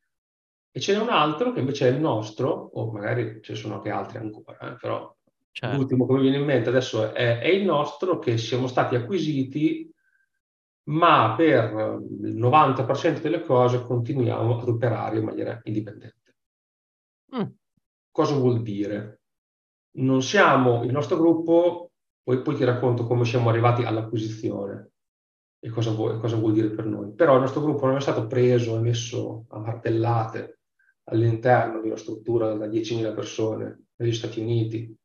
e 0.72 0.80
ce 0.80 0.94
n'è 0.94 1.02
un 1.02 1.10
altro 1.10 1.54
che 1.54 1.60
invece 1.60 1.88
è 1.88 1.92
il 1.92 2.00
nostro, 2.00 2.70
o 2.74 2.92
magari 2.92 3.40
ce 3.42 3.54
ne 3.54 3.58
sono 3.58 3.76
anche 3.76 3.90
altri 3.90 4.18
ancora, 4.20 4.58
eh, 4.60 4.76
però 4.80 5.16
certo. 5.52 5.76
l'ultimo 5.76 6.06
che 6.06 6.14
mi 6.14 6.22
viene 6.22 6.38
in 6.38 6.46
mente 6.46 6.70
adesso 6.70 7.14
è, 7.14 7.40
è, 7.40 7.48
il 7.48 7.66
nostro, 7.66 8.20
che 8.20 8.38
siamo 8.38 8.68
stati 8.68 8.96
acquisiti 8.96 9.92
ma 10.88 11.34
per 11.36 12.00
il 12.22 12.38
90% 12.38 13.22
delle 13.22 13.44
cose 13.44 13.82
continuiamo 13.82 14.60
ad 14.60 14.68
operare 14.68 15.18
in 15.18 15.26
maniera 15.26 15.60
indipendente. 15.64 16.36
Mm. 17.36 17.44
Cosa 18.12 18.36
vuol 18.36 18.62
dire? 18.62 19.22
Non 19.98 20.22
siamo, 20.22 20.84
il 20.84 20.92
nostro 20.92 21.18
gruppo, 21.18 21.92
poi, 22.24 22.42
poi 22.42 22.56
ti 22.56 22.64
racconto 22.64 23.06
come 23.06 23.26
siamo 23.26 23.50
arrivati 23.50 23.84
all'acquisizione 23.84 24.92
e 25.60 25.70
cosa, 25.70 25.92
vuol, 25.92 26.20
cosa 26.20 26.36
vuol 26.38 26.54
dire 26.54 26.70
per 26.70 26.86
noi, 26.86 27.14
però 27.14 27.36
il 27.36 27.42
nostro 27.42 27.62
gruppo 27.62 27.86
non 27.86 27.98
è 27.98 28.02
stato 28.02 28.28
preso 28.28 28.76
e 28.76 28.80
messo 28.80 29.46
a 29.50 29.60
martellate 29.60 30.60
all'interno 31.06 31.82
di 31.82 31.88
una 31.88 31.98
struttura 31.98 32.54
da 32.54 32.68
10.000 32.68 33.14
persone 33.14 33.86
negli 33.96 34.14
Stati 34.14 34.40
Uniti, 34.40 34.96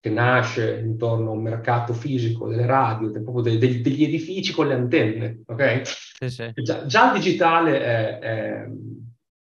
che 0.00 0.10
nasce 0.10 0.78
intorno 0.78 1.30
a 1.30 1.32
un 1.32 1.42
mercato 1.42 1.92
fisico 1.92 2.48
delle 2.48 2.66
radio, 2.66 3.10
proprio 3.10 3.42
dei, 3.42 3.58
degli, 3.58 3.80
degli 3.80 4.04
edifici 4.04 4.52
con 4.52 4.68
le 4.68 4.74
antenne, 4.74 5.42
ok? 5.46 5.82
Sì, 5.84 6.28
sì. 6.28 6.52
Già, 6.54 6.86
già, 6.86 7.12
il 7.12 7.20
digitale 7.20 7.80
è, 7.80 8.18
è, 8.18 8.68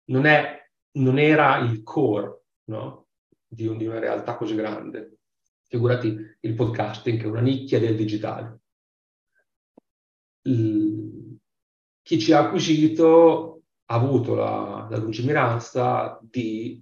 non, 0.06 0.26
è, 0.26 0.70
non, 0.94 1.20
era 1.20 1.58
il 1.58 1.84
core 1.84 2.44
no? 2.66 3.08
di, 3.46 3.68
un, 3.68 3.78
di, 3.78 3.86
una 3.86 4.00
realtà 4.00 4.36
così 4.38 4.56
grande. 4.56 5.18
Figurati 5.68 6.16
il 6.40 6.54
podcasting, 6.54 7.20
che 7.20 7.26
è 7.26 7.30
una 7.30 7.42
nicchia 7.42 7.80
del 7.80 7.96
digitale. 7.96 8.60
Il, 10.44 11.38
chi 12.02 12.20
ci 12.20 12.32
ha 12.32 12.40
acquisito 12.40 13.64
ha 13.88 13.96
avuto 13.96 14.36
la, 14.36 14.88
la 14.90 14.98
lungimiranza 14.98 16.18
di 16.22 16.82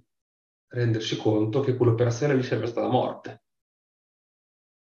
rendersi 0.68 1.16
conto 1.16 1.60
che 1.60 1.76
quell'operazione 1.76 2.34
lì 2.34 2.42
sarebbe 2.42 2.66
stata 2.66 2.88
morte 2.88 3.43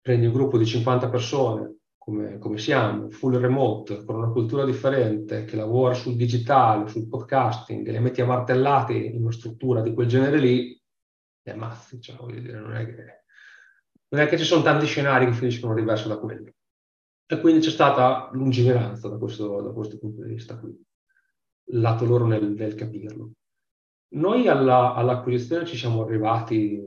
prendi 0.08 0.28
un 0.28 0.32
gruppo 0.32 0.58
di 0.58 0.66
50 0.66 1.10
persone, 1.10 1.80
come, 1.98 2.38
come, 2.38 2.58
siamo, 2.58 3.10
full 3.10 3.38
remote, 3.38 4.06
con 4.06 4.16
una 4.16 4.32
cultura 4.32 4.64
differente, 4.64 5.44
che 5.44 5.58
lavora 5.58 5.94
sul 5.94 6.16
digitale, 6.16 6.88
sul 6.88 7.10
podcasting, 7.10 7.86
e 7.86 7.92
le 7.92 8.00
metti 8.00 8.22
a 8.22 8.26
martellate 8.26 8.94
in 8.94 9.22
una 9.22 9.34
struttura 9.34 9.82
di 9.82 9.94
quel 9.94 10.08
genere 10.08 10.40
lì, 10.40 10.82
le 11.42 11.52
ammazzi, 11.52 12.00
cioè, 12.00 12.16
voglio 12.16 12.40
dire, 12.40 12.58
non 12.58 12.74
è 12.74 12.86
che, 12.86 13.24
non 14.08 14.22
è 14.22 14.28
che 14.28 14.38
ci 14.38 14.46
sono 14.46 14.64
tanti 14.64 14.86
scenari 14.86 15.26
che 15.26 15.34
finiscono 15.34 15.74
diverso 15.74 16.08
da 16.08 16.18
quello. 16.20 16.54
E 17.26 17.42
quindi 17.42 17.60
c'è 17.60 17.72
stata 17.72 18.30
lungimiranza 18.32 19.10
da 19.10 19.18
questo, 19.18 19.62
da 19.62 19.72
questo 19.72 19.98
punto 19.98 20.24
di 20.24 20.36
vista 20.36 20.58
qui, 20.58 20.74
lato 21.72 22.06
loro 22.06 22.26
nel, 22.26 22.50
nel 22.52 22.76
capirlo. 22.76 23.32
Noi 24.14 24.48
alla, 24.48 24.94
all'acquisizione 24.94 25.66
ci 25.66 25.76
siamo 25.76 26.06
arrivati 26.06 26.82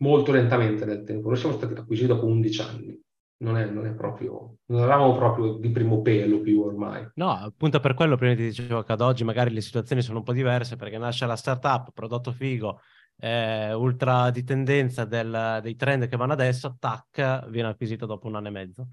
molto 0.00 0.32
lentamente 0.32 0.84
nel 0.84 1.04
tempo. 1.04 1.28
Noi 1.28 1.36
siamo 1.36 1.56
stati 1.56 1.74
acquisiti 1.74 2.08
dopo 2.08 2.26
11 2.26 2.60
anni. 2.60 3.00
Non 3.42 3.56
è, 3.56 3.64
non 3.64 3.86
è, 3.86 3.94
proprio, 3.94 4.56
non 4.66 4.82
eravamo 4.82 5.16
proprio 5.16 5.54
di 5.54 5.70
primo 5.70 6.02
pelo 6.02 6.40
più 6.40 6.60
ormai. 6.60 7.08
No, 7.14 7.30
appunto 7.30 7.80
per 7.80 7.94
quello 7.94 8.16
prima 8.16 8.34
ti 8.34 8.42
dicevo 8.42 8.82
che 8.82 8.92
ad 8.92 9.00
oggi 9.00 9.24
magari 9.24 9.50
le 9.50 9.62
situazioni 9.62 10.02
sono 10.02 10.18
un 10.18 10.24
po' 10.24 10.34
diverse 10.34 10.76
perché 10.76 10.98
nasce 10.98 11.24
la 11.24 11.36
startup, 11.36 11.90
prodotto 11.94 12.32
figo, 12.32 12.80
eh, 13.16 13.72
ultra 13.72 14.30
di 14.30 14.44
tendenza 14.44 15.06
del, 15.06 15.60
dei 15.62 15.74
trend 15.74 16.06
che 16.06 16.18
vanno 16.18 16.34
adesso, 16.34 16.76
tac, 16.78 17.48
viene 17.48 17.68
acquisito 17.68 18.04
dopo 18.04 18.26
un 18.26 18.36
anno 18.36 18.48
e 18.48 18.50
mezzo. 18.50 18.88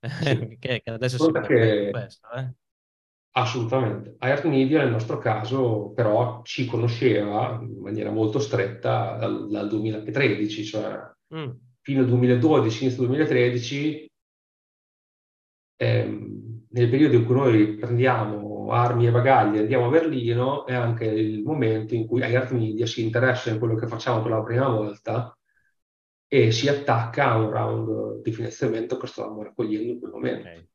Sì. 0.00 0.56
che, 0.58 0.80
che, 0.82 0.90
adesso 0.90 1.18
si 1.18 1.30
vede 1.30 1.90
questo, 1.92 2.28
eh? 2.32 2.52
Assolutamente. 3.34 4.16
Iart 4.20 4.44
Media 4.44 4.82
nel 4.82 4.90
nostro 4.90 5.16
caso 5.16 5.92
però 5.94 6.42
ci 6.44 6.66
conosceva 6.66 7.58
in 7.62 7.80
maniera 7.80 8.10
molto 8.10 8.38
stretta 8.38 9.16
dal, 9.16 9.48
dal 9.48 9.68
2013, 9.68 10.64
cioè 10.64 11.00
mm. 11.34 11.50
fino 11.80 12.00
al 12.00 12.08
2012, 12.08 12.84
inizio 12.84 13.06
2013, 13.06 14.10
ehm, 15.76 16.66
nel 16.68 16.88
periodo 16.90 17.16
in 17.16 17.24
cui 17.24 17.34
noi 17.34 17.76
prendiamo 17.76 18.70
armi 18.70 19.06
e 19.06 19.10
bagagli 19.10 19.56
e 19.56 19.60
andiamo 19.60 19.86
a 19.86 19.90
Berlino 19.90 20.66
è 20.66 20.74
anche 20.74 21.04
il 21.06 21.42
momento 21.42 21.94
in 21.94 22.06
cui 22.06 22.20
Iart 22.20 22.50
Media 22.52 22.86
si 22.86 23.02
interessa 23.02 23.50
in 23.50 23.58
quello 23.58 23.76
che 23.76 23.86
facciamo 23.86 24.20
per 24.20 24.30
la 24.30 24.42
prima 24.42 24.68
volta 24.68 25.34
e 26.26 26.50
si 26.50 26.68
attacca 26.68 27.30
a 27.30 27.36
un 27.38 27.50
round 27.50 28.22
di 28.22 28.32
finanziamento 28.32 28.98
che 28.98 29.06
stavamo 29.06 29.42
raccogliendo 29.42 29.92
in 29.92 30.00
quel 30.00 30.12
momento. 30.12 30.48
Okay 30.48 30.70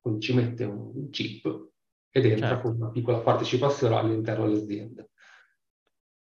quindi 0.00 0.20
ci 0.20 0.34
mette 0.34 0.64
un 0.64 1.10
chip 1.10 1.68
ed 2.10 2.24
entra 2.26 2.48
certo. 2.48 2.62
con 2.62 2.76
una 2.76 2.90
piccola 2.90 3.18
partecipazione 3.18 3.96
all'interno 3.96 4.48
dell'azienda. 4.48 5.06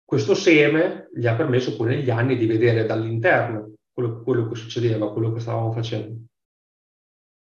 Questo 0.05 0.36
seme 0.36 1.09
gli 1.13 1.26
ha 1.26 1.36
permesso 1.36 1.76
poi 1.76 1.95
negli 1.95 2.09
anni 2.09 2.38
di 2.38 2.45
vedere 2.45 2.86
dall'interno 2.86 3.74
quello, 3.91 4.21
quello 4.21 4.47
che 4.47 4.55
succedeva, 4.55 5.11
quello 5.11 5.32
che 5.34 5.39
stavamo 5.39 5.71
facendo. 5.71 6.26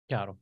Chiaro. 0.05 0.37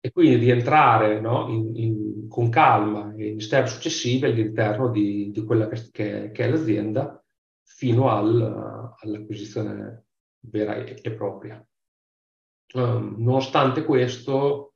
E 0.00 0.12
quindi 0.12 0.38
di 0.38 0.50
entrare 0.50 1.20
no, 1.20 1.48
in, 1.48 1.76
in, 1.76 2.28
con 2.28 2.48
calma 2.48 3.14
e 3.14 3.28
in 3.28 3.40
step 3.40 3.66
successivi 3.66 4.24
all'interno 4.24 4.90
di, 4.90 5.30
di 5.30 5.44
quella 5.44 5.68
che, 5.68 5.88
che, 5.90 6.30
che, 6.32 6.44
è 6.44 6.48
l'azienda 6.48 7.22
fino 7.62 8.08
al, 8.08 8.94
all'acquisizione 8.98 10.06
vera 10.40 10.76
e, 10.76 10.98
e 11.02 11.12
propria. 11.12 11.62
Um, 12.72 13.16
nonostante 13.18 13.84
questo, 13.84 14.69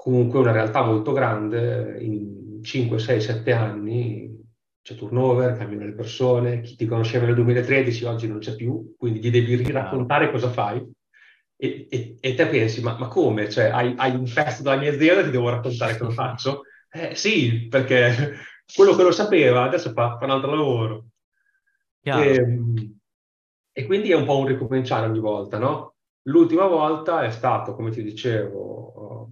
comunque 0.00 0.38
una 0.38 0.52
realtà 0.52 0.82
molto 0.82 1.12
grande, 1.12 1.98
in 2.00 2.62
5, 2.62 2.98
6, 2.98 3.20
7 3.20 3.52
anni 3.52 4.34
c'è 4.82 4.94
turnover, 4.94 5.58
cambiano 5.58 5.84
le 5.84 5.92
persone, 5.92 6.62
chi 6.62 6.74
ti 6.74 6.86
conosceva 6.86 7.26
nel 7.26 7.34
2013 7.34 8.04
oggi 8.06 8.26
non 8.26 8.38
c'è 8.38 8.56
più, 8.56 8.94
quindi 8.96 9.20
gli 9.20 9.30
devi 9.30 9.56
riraccontare 9.56 10.30
cosa 10.30 10.48
fai 10.48 10.82
e, 11.54 11.86
e, 11.90 12.16
e 12.18 12.34
te 12.34 12.46
pensi, 12.46 12.80
ma, 12.80 12.96
ma 12.98 13.08
come? 13.08 13.50
Cioè, 13.50 13.66
hai, 13.66 13.92
hai, 13.98 14.14
un 14.14 14.24
pezzo 14.32 14.62
della 14.62 14.78
mia 14.78 14.90
azienda 14.90 15.20
e 15.20 15.24
ti 15.24 15.30
devo 15.30 15.50
raccontare 15.50 15.98
cosa 15.98 16.12
faccio? 16.16 16.62
Eh, 16.90 17.14
sì, 17.14 17.68
perché 17.68 18.36
quello 18.74 18.96
che 18.96 19.02
lo 19.02 19.12
sapeva 19.12 19.64
adesso 19.64 19.92
fa, 19.92 20.16
fa 20.16 20.24
un 20.24 20.30
altro 20.30 20.54
lavoro. 20.54 21.04
E, 22.00 22.10
ehm, 22.10 22.98
e, 23.70 23.84
quindi 23.84 24.10
è 24.10 24.14
un 24.14 24.24
po' 24.24 24.38
un 24.38 24.46
ricominciare 24.46 25.06
ogni 25.06 25.18
volta, 25.18 25.58
no? 25.58 25.96
L'ultima 26.22 26.64
volta 26.64 27.22
è 27.22 27.30
stato, 27.30 27.74
come 27.74 27.90
ti 27.90 28.02
dicevo, 28.02 29.28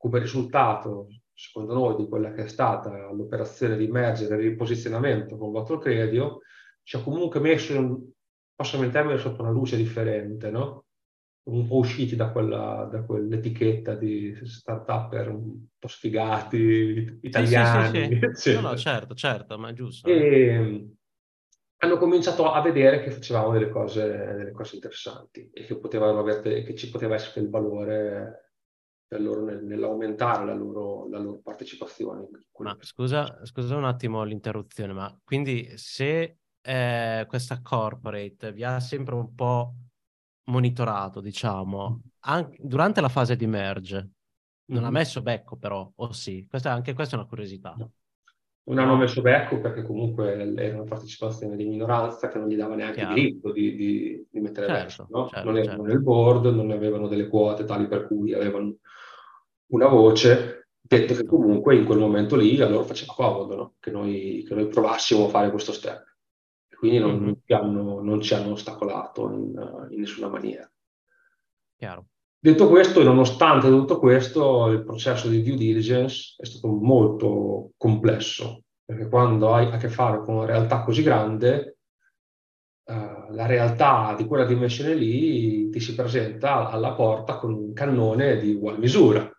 come 0.00 0.18
risultato, 0.18 1.08
secondo 1.34 1.74
noi, 1.74 1.96
di 1.96 2.08
quella 2.08 2.32
che 2.32 2.44
è 2.44 2.48
stata 2.48 3.12
l'operazione 3.12 3.76
di 3.76 3.86
merger 3.86 4.32
e 4.32 4.36
riposizionamento 4.36 5.36
con 5.36 5.52
Voto 5.52 5.76
Credio, 5.76 6.38
ci 6.82 6.96
ha 6.96 7.02
comunque 7.02 7.38
messo, 7.38 7.74
in, 7.74 7.98
passami 8.54 8.86
il 8.86 8.92
termine, 8.92 9.18
sotto 9.18 9.42
una 9.42 9.50
luce 9.50 9.76
differente, 9.76 10.50
no? 10.50 10.86
un 11.50 11.66
po' 11.66 11.76
usciti 11.76 12.16
da, 12.16 12.30
quella, 12.30 12.88
da 12.90 13.02
quell'etichetta 13.02 13.94
di 13.94 14.34
start 14.42 14.88
un 15.28 15.66
po' 15.78 15.88
sfigati, 15.88 17.18
italiani. 17.20 18.08
Sì, 18.08 18.30
sì, 18.32 18.52
sì, 18.52 18.54
no, 18.54 18.60
no, 18.60 18.76
certo, 18.76 19.14
certo, 19.14 19.58
ma 19.58 19.68
è 19.68 19.72
giusto. 19.74 20.08
E 20.08 20.14
eh. 20.14 20.88
hanno 21.76 21.98
cominciato 21.98 22.50
a 22.50 22.62
vedere 22.62 23.02
che 23.02 23.10
facevamo 23.10 23.52
delle 23.52 23.68
cose, 23.68 24.06
delle 24.06 24.52
cose 24.52 24.76
interessanti 24.76 25.50
e 25.52 25.66
che, 25.66 25.76
potevano 25.76 26.20
avere, 26.20 26.62
che 26.62 26.74
ci 26.74 26.88
poteva 26.88 27.16
essere 27.16 27.42
del 27.42 27.50
valore 27.50 28.49
nel, 29.18 29.64
nell'aumentare 29.64 30.44
la 30.44 30.54
loro, 30.54 31.08
la 31.08 31.18
loro 31.18 31.40
partecipazione. 31.42 32.28
Ma 32.58 32.76
scusa, 32.80 33.44
scusa, 33.44 33.76
un 33.76 33.84
attimo 33.84 34.22
l'interruzione, 34.22 34.92
ma 34.92 35.18
quindi 35.24 35.76
se 35.76 36.38
eh, 36.60 37.24
questa 37.26 37.60
corporate 37.60 38.52
vi 38.52 38.62
ha 38.62 38.78
sempre 38.78 39.14
un 39.14 39.34
po' 39.34 39.74
monitorato, 40.44 41.20
diciamo, 41.20 42.02
anche 42.20 42.58
durante 42.60 43.00
la 43.00 43.08
fase 43.08 43.34
di 43.34 43.46
merge, 43.46 44.10
non 44.66 44.80
mm-hmm. 44.80 44.86
ha 44.86 44.90
messo 44.90 45.22
becco 45.22 45.56
però, 45.56 45.90
o 45.92 46.12
sì? 46.12 46.46
Questa, 46.48 46.70
anche 46.70 46.92
questa 46.92 47.16
è 47.16 47.18
una 47.18 47.28
curiosità. 47.28 47.74
No. 47.76 47.92
Non 48.62 48.78
hanno 48.78 48.94
messo 48.94 49.20
becco 49.20 49.58
perché 49.58 49.82
comunque 49.82 50.54
era 50.56 50.76
una 50.76 50.84
partecipazione 50.84 51.56
di 51.56 51.64
minoranza 51.64 52.28
che 52.28 52.38
non 52.38 52.46
gli 52.46 52.56
dava 52.56 52.76
neanche 52.76 52.98
Chiaro. 52.98 53.16
il 53.16 53.20
diritto 53.20 53.50
di, 53.50 53.74
di, 53.74 54.26
di 54.30 54.40
mettere 54.40 54.66
certo, 54.66 55.04
becco. 55.04 55.18
No? 55.18 55.28
Certo, 55.28 55.44
non 55.44 55.56
erano 55.56 55.70
certo. 55.70 55.92
nel 55.92 56.02
board, 56.02 56.46
non 56.46 56.70
avevano 56.70 57.08
delle 57.08 57.26
quote 57.26 57.64
tali 57.64 57.88
per 57.88 58.06
cui 58.06 58.32
avevano 58.32 58.76
una 59.70 59.88
voce, 59.88 60.68
detto 60.80 61.14
che 61.14 61.24
comunque 61.24 61.76
in 61.76 61.84
quel 61.84 61.98
momento 61.98 62.36
lì 62.36 62.60
a 62.60 62.68
loro 62.68 62.84
faceva 62.84 63.12
comodo 63.14 63.56
no? 63.56 63.74
che, 63.80 63.90
noi, 63.90 64.44
che, 64.46 64.54
noi, 64.54 64.68
provassimo 64.68 65.26
a 65.26 65.28
fare 65.28 65.50
questo 65.50 65.72
step. 65.72 66.04
E 66.68 66.76
quindi 66.76 66.98
non, 66.98 67.18
mm-hmm. 67.18 67.32
ci, 67.44 67.52
hanno, 67.52 68.00
non 68.00 68.20
ci, 68.20 68.34
hanno, 68.34 68.52
ostacolato 68.52 69.30
in, 69.30 69.88
in 69.90 70.00
nessuna 70.00 70.28
maniera. 70.28 70.70
Chiaro. 71.76 72.06
Detto 72.42 72.68
questo, 72.68 73.02
nonostante 73.02 73.68
tutto 73.68 73.98
questo, 73.98 74.68
il 74.68 74.82
processo 74.82 75.28
di 75.28 75.42
due 75.42 75.56
diligence 75.56 76.36
è 76.38 76.46
stato 76.46 76.68
molto 76.68 77.72
complesso, 77.76 78.62
perché 78.82 79.08
quando 79.08 79.52
hai 79.52 79.70
a 79.70 79.76
che 79.76 79.90
fare 79.90 80.22
con 80.22 80.36
una 80.36 80.46
realtà 80.46 80.82
così 80.82 81.02
grande, 81.02 81.79
uh, 82.84 83.32
la 83.32 83.46
realtà 83.46 84.14
di 84.16 84.24
quella 84.24 84.44
dimensione 84.44 84.94
lì 84.94 85.68
ti 85.70 85.80
si 85.80 85.94
presenta 85.94 86.68
alla 86.68 86.92
porta 86.92 87.36
con 87.36 87.52
un 87.52 87.72
cannone 87.72 88.38
di 88.38 88.52
uguale 88.52 88.78
misura. 88.78 89.30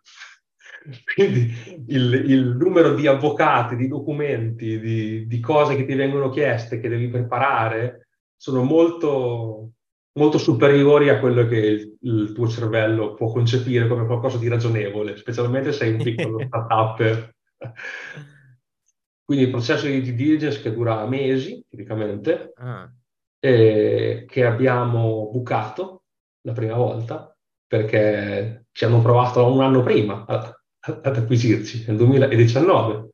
Quindi 1.13 1.53
il, 1.87 2.13
il, 2.13 2.55
numero 2.57 2.93
di 2.93 3.07
avvocati, 3.07 3.75
di 3.75 3.87
documenti, 3.87 4.79
di, 4.79 5.27
di, 5.27 5.39
cose 5.39 5.75
che 5.75 5.85
ti 5.85 5.93
vengono 5.93 6.29
chieste, 6.29 6.79
che 6.79 6.89
devi 6.89 7.07
preparare, 7.07 8.07
sono 8.35 8.63
molto, 8.63 9.73
molto 10.13 10.37
superiori 10.37 11.09
a 11.09 11.19
quello 11.19 11.45
che 11.45 11.57
il, 11.57 11.97
il, 12.01 12.31
tuo 12.33 12.47
cervello 12.47 13.13
può 13.13 13.31
concepire 13.31 13.87
come 13.87 14.05
qualcosa 14.05 14.37
di 14.37 14.47
ragionevole, 14.47 15.17
specialmente 15.17 15.71
se 15.71 15.77
sei 15.79 15.93
un 15.93 16.01
piccolo 16.03 16.43
startup. 16.45 17.33
Quindi 19.23 19.45
il 19.45 19.51
processo 19.51 19.85
di 19.85 20.01
due 20.01 20.13
diligence 20.13 20.61
che 20.61 20.73
dura 20.73 21.05
mesi, 21.05 21.63
tipicamente, 21.69 22.53
ah. 22.55 22.91
Eh, 23.41 24.25
che 24.27 24.45
abbiamo 24.45 25.29
bucato 25.31 26.03
la 26.41 26.53
prima 26.53 26.75
volta, 26.75 27.35
perché 27.65 28.67
ci 28.71 28.85
hanno 28.85 29.01
provato 29.01 29.51
un 29.51 29.61
anno 29.61 29.81
prima 29.81 30.25
ad, 30.27 30.53
ad 30.79 31.17
acquisirci, 31.17 31.85
nel 31.87 31.97
2019, 31.97 33.09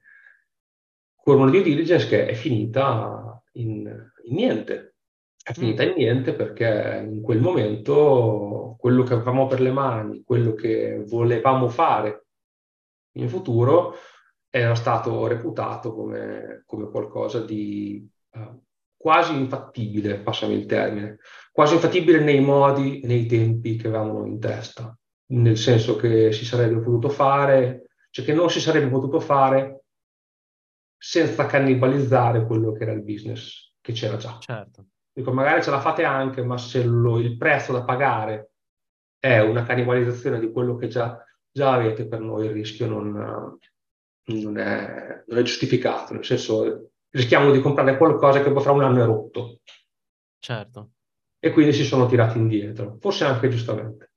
con 1.15 1.39
una 1.39 1.49
due 1.49 1.63
diligence 1.63 2.07
che 2.07 2.27
è 2.27 2.33
finita 2.33 3.41
in, 3.53 4.11
in 4.23 4.35
niente. 4.35 4.95
È 5.41 5.53
finita 5.53 5.83
in 5.83 5.93
niente 5.95 6.33
perché 6.33 7.05
in 7.09 7.21
quel 7.21 7.39
momento 7.39 8.75
quello 8.77 9.03
che 9.03 9.13
avevamo 9.13 9.47
per 9.47 9.61
le 9.61 9.71
mani, 9.71 10.23
quello 10.23 10.53
che 10.53 11.03
volevamo 11.07 11.69
fare 11.69 12.25
in 13.13 13.29
futuro 13.29 13.95
era 14.49 14.75
stato 14.75 15.25
reputato 15.25 15.93
come, 15.93 16.63
come 16.65 16.89
qualcosa 16.89 17.39
di 17.43 18.05
uh, 18.31 18.61
quasi 18.97 19.35
infattibile, 19.35 20.19
passami 20.19 20.55
il 20.55 20.65
termine, 20.65 21.19
quasi 21.51 21.75
infattibile 21.75 22.19
nei 22.19 22.41
modi 22.41 22.99
e 22.99 23.07
nei 23.07 23.25
tempi 23.27 23.75
che 23.77 23.87
avevamo 23.87 24.25
in 24.25 24.39
testa, 24.39 24.97
nel 25.27 25.57
senso 25.57 25.95
che 25.95 26.31
si 26.31 26.43
sarebbe 26.43 26.79
potuto 26.79 27.09
fare, 27.09 27.89
cioè 28.09 28.25
che 28.25 28.33
non 28.33 28.49
si 28.49 28.59
sarebbe 28.59 28.89
potuto 28.89 29.19
fare 29.19 29.83
senza 30.97 31.45
cannibalizzare 31.45 32.45
quello 32.45 32.71
che 32.71 32.83
era 32.83 32.91
il 32.91 33.03
business 33.03 33.73
che 33.79 33.93
c'era 33.93 34.17
già. 34.17 34.37
Certo. 34.39 34.87
Dico, 35.13 35.31
magari 35.31 35.63
ce 35.63 35.71
la 35.71 35.79
fate 35.79 36.03
anche, 36.03 36.43
ma 36.43 36.57
se 36.57 36.83
lo, 36.83 37.19
il 37.19 37.37
prezzo 37.37 37.71
da 37.71 37.83
pagare 37.83 38.51
è 39.19 39.39
una 39.39 39.63
cannibalizzazione 39.63 40.39
di 40.39 40.51
quello 40.51 40.75
che 40.75 40.87
già, 40.87 41.23
già 41.51 41.73
avete, 41.73 42.07
per 42.07 42.19
noi 42.19 42.45
il 42.45 42.51
rischio 42.51 42.87
non, 42.87 43.11
non, 44.25 44.57
è, 44.57 45.23
non, 45.25 45.37
è, 45.37 45.41
giustificato. 45.41 46.13
Nel 46.13 46.25
senso, 46.25 46.91
rischiamo 47.11 47.51
di 47.51 47.61
comprare 47.61 47.97
qualcosa 47.97 48.41
che 48.41 48.51
poi 48.51 48.61
fra 48.61 48.71
un 48.71 48.83
anno 48.83 49.01
è 49.01 49.05
rotto. 49.05 49.59
Certo. 50.39 50.91
E 51.39 51.51
quindi 51.51 51.73
si 51.73 51.83
sono 51.83 52.07
tirati 52.07 52.37
indietro, 52.37 52.97
forse 52.99 53.25
anche 53.25 53.49
giustamente, 53.49 54.11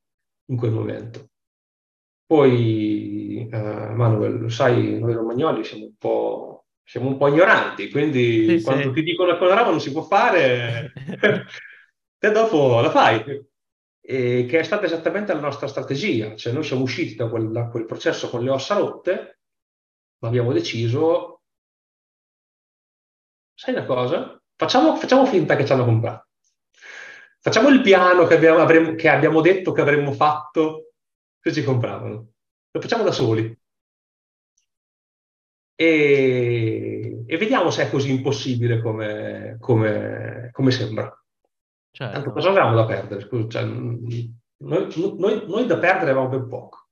in 0.46 0.56
quel 0.56 0.72
momento. 0.72 1.28
Poi, 2.26 3.48
eh, 3.50 3.58
Manuel, 3.94 4.40
lo 4.40 4.48
sai, 4.48 4.98
noi 4.98 5.12
romagnoli 5.12 5.64
siamo 5.64 5.84
un 5.84 5.94
po' 5.98 6.50
siamo 6.90 7.06
un 7.06 7.18
po' 7.18 7.28
ignoranti, 7.28 7.88
quindi 7.88 8.58
sì, 8.58 8.64
quando 8.64 8.88
sì. 8.88 8.94
ti 8.94 9.02
dicono 9.04 9.38
che 9.38 9.44
una 9.44 9.54
roba 9.54 9.70
non 9.70 9.80
si 9.80 9.92
può 9.92 10.02
fare, 10.02 10.92
te 12.18 12.30
dopo 12.32 12.80
la 12.80 12.90
fai. 12.90 13.48
E 14.02 14.46
che 14.48 14.58
è 14.58 14.62
stata 14.64 14.86
esattamente 14.86 15.32
la 15.32 15.38
nostra 15.38 15.68
strategia, 15.68 16.34
cioè 16.34 16.52
noi 16.52 16.64
siamo 16.64 16.82
usciti 16.82 17.14
da 17.14 17.28
quel, 17.28 17.52
da 17.52 17.68
quel 17.68 17.84
processo 17.84 18.28
con 18.28 18.42
le 18.42 18.50
ossa 18.50 18.74
rotte, 18.74 19.38
ma 20.18 20.26
abbiamo 20.26 20.52
deciso, 20.52 21.39
sai 23.60 23.74
una 23.74 23.84
cosa? 23.84 24.42
Facciamo, 24.56 24.96
facciamo 24.96 25.26
finta 25.26 25.54
che 25.54 25.66
ci 25.66 25.72
hanno 25.72 25.84
comprato. 25.84 26.28
Facciamo 27.40 27.68
il 27.68 27.82
piano 27.82 28.26
che 28.26 28.34
abbiamo, 28.34 28.60
avremmo, 28.60 28.94
che 28.94 29.08
abbiamo 29.10 29.42
detto 29.42 29.72
che 29.72 29.82
avremmo 29.82 30.12
fatto 30.12 30.92
se 31.38 31.52
ci 31.52 31.62
compravano. 31.62 32.28
Lo 32.70 32.80
facciamo 32.80 33.02
da 33.04 33.12
soli 33.12 33.54
e, 35.74 37.24
e, 37.26 37.36
vediamo 37.36 37.70
se 37.70 37.82
è 37.82 37.90
così 37.90 38.10
impossibile 38.10 38.80
come, 38.80 39.58
come, 39.60 40.48
come 40.52 40.70
sembra. 40.70 41.22
Certo. 41.90 42.12
Tanto 42.14 42.32
cosa 42.32 42.48
avevamo 42.48 42.76
da 42.76 42.86
perdere? 42.86 43.20
Scusa, 43.20 43.48
cioè, 43.48 43.64
noi, 43.64 44.34
noi, 44.56 45.44
noi, 45.46 45.66
da 45.66 45.76
perdere 45.76 46.12
avevamo 46.12 46.28
ben 46.28 46.48
poco. 46.48 46.88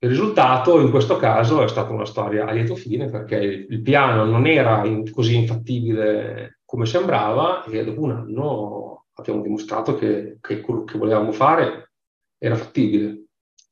Il 0.00 0.08
risultato 0.08 0.80
in 0.80 0.90
questo 0.90 1.16
caso 1.16 1.62
è 1.62 1.68
stata 1.68 1.92
una 1.92 2.04
storia 2.04 2.46
a 2.46 2.52
lieto 2.52 2.76
fine 2.76 3.08
perché 3.10 3.36
il 3.36 3.82
piano 3.82 4.24
non 4.24 4.46
era 4.46 4.84
in, 4.84 5.10
così 5.10 5.34
infattibile 5.34 6.60
come 6.64 6.86
sembrava 6.86 7.64
e 7.64 7.84
dopo 7.84 8.02
un 8.02 8.12
anno 8.12 9.06
abbiamo 9.14 9.42
dimostrato 9.42 9.96
che, 9.96 10.38
che 10.40 10.60
quello 10.60 10.84
che 10.84 10.98
volevamo 10.98 11.32
fare 11.32 11.92
era 12.38 12.54
fattibile. 12.54 13.24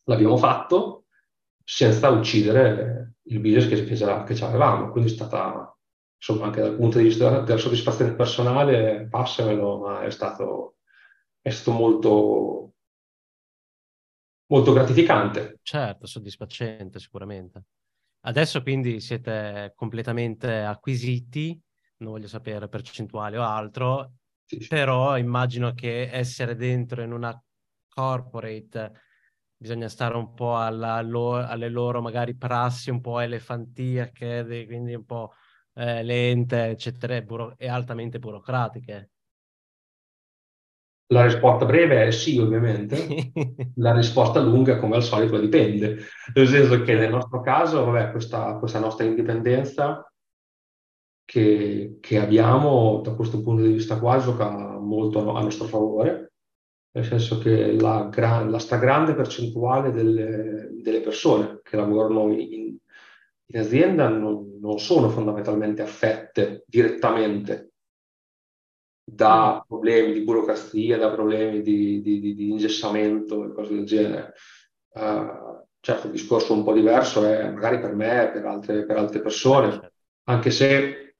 L'abbiamo 0.04 0.36
fatto 0.36 1.04
senza 1.62 2.08
uccidere 2.10 3.14
il 3.24 3.40
business 3.40 3.68
che, 3.68 3.84
che, 3.84 3.94
già, 3.94 4.22
che 4.24 4.34
già 4.34 4.48
avevamo. 4.48 4.90
Quindi 4.90 5.10
è 5.10 5.14
stata, 5.14 5.76
insomma, 6.16 6.46
anche 6.46 6.60
dal 6.60 6.76
punto 6.76 6.98
di 6.98 7.04
vista 7.04 7.40
della 7.40 7.58
soddisfazione 7.58 8.14
personale, 8.14 9.06
passamelo, 9.08 9.78
ma 9.78 10.02
è 10.02 10.10
stato, 10.10 10.76
è 11.40 11.50
stato 11.50 11.76
molto, 11.76 12.72
molto 14.46 14.72
gratificante. 14.72 15.58
Certo, 15.62 16.06
soddisfacente 16.06 16.98
sicuramente. 16.98 17.64
Adesso 18.20 18.62
quindi 18.62 19.00
siete 19.00 19.72
completamente 19.76 20.60
acquisiti, 20.62 21.60
non 21.98 22.12
voglio 22.12 22.28
sapere 22.28 22.68
percentuale 22.68 23.38
o 23.38 23.42
altro, 23.42 24.14
sì, 24.44 24.58
però 24.66 25.16
immagino 25.16 25.72
che 25.74 26.08
essere 26.10 26.56
dentro 26.56 27.02
in 27.02 27.12
una 27.12 27.40
corporate 27.88 28.92
bisogna 29.56 29.88
stare 29.88 30.16
un 30.16 30.34
po' 30.34 30.58
alla, 30.58 30.94
alle 30.96 31.68
loro 31.68 32.02
magari 32.02 32.36
prassi 32.36 32.90
un 32.90 33.00
po' 33.00 33.20
elefantiache, 33.20 34.64
quindi 34.66 34.94
un 34.94 35.04
po' 35.04 35.32
eh, 35.74 36.02
lente, 36.02 36.66
eccetera, 36.70 37.16
e, 37.16 37.22
buro- 37.24 37.54
e 37.56 37.68
altamente 37.68 38.18
burocratiche. 38.18 39.10
La 41.08 41.24
risposta 41.24 41.64
breve 41.64 42.06
è 42.06 42.10
sì, 42.10 42.38
ovviamente. 42.38 43.32
La 43.76 43.94
risposta 43.94 44.40
lunga, 44.40 44.78
come 44.78 44.96
al 44.96 45.02
solito, 45.02 45.38
dipende. 45.38 45.98
Nel 46.34 46.48
senso 46.48 46.82
che 46.82 46.94
nel 46.94 47.10
nostro 47.10 47.40
caso, 47.40 47.84
vabbè, 47.84 48.10
questa, 48.10 48.54
questa 48.58 48.80
nostra 48.80 49.04
indipendenza 49.04 50.10
che, 51.24 51.98
che, 52.00 52.18
abbiamo 52.18 53.00
da 53.02 53.12
questo 53.12 53.42
punto 53.42 53.62
di 53.62 53.72
vista 53.72 53.98
qua 53.98 54.18
gioca 54.18 54.78
molto 54.78 55.34
a 55.34 55.42
nostro 55.42 55.66
favore 55.66 56.26
nel 56.96 57.04
senso 57.04 57.38
che 57.38 57.78
la, 57.78 58.08
gran, 58.10 58.50
la 58.50 58.58
stragrande 58.58 59.14
percentuale 59.14 59.92
delle, 59.92 60.70
delle, 60.80 61.00
persone 61.00 61.60
che 61.62 61.76
lavorano 61.76 62.32
in, 62.32 62.78
in 63.44 63.58
azienda 63.58 64.08
non, 64.08 64.58
non, 64.58 64.78
sono 64.78 65.10
fondamentalmente 65.10 65.82
affette 65.82 66.64
direttamente 66.66 67.72
da 69.08 69.62
mm. 69.62 69.66
problemi 69.68 70.12
di 70.12 70.22
burocrazia, 70.22 70.98
da 70.98 71.10
problemi 71.10 71.62
di, 71.62 72.02
di, 72.02 72.18
di, 72.18 72.34
di 72.34 72.50
ingessamento 72.50 73.44
e 73.44 73.52
cose 73.52 73.74
del 73.74 73.84
genere. 73.84 74.34
Uh, 74.88 75.64
certo, 75.78 76.06
il 76.06 76.12
discorso 76.12 76.52
un 76.52 76.64
po' 76.64 76.72
diverso 76.72 77.24
è 77.24 77.48
magari 77.48 77.78
per 77.78 77.94
me 77.94 78.24
e 78.24 78.32
per 78.32 78.44
altre, 78.46 78.84
per 78.84 78.96
altre 78.96 79.20
persone, 79.20 79.70
certo. 79.70 79.92
anche 80.24 80.50
se, 80.50 81.16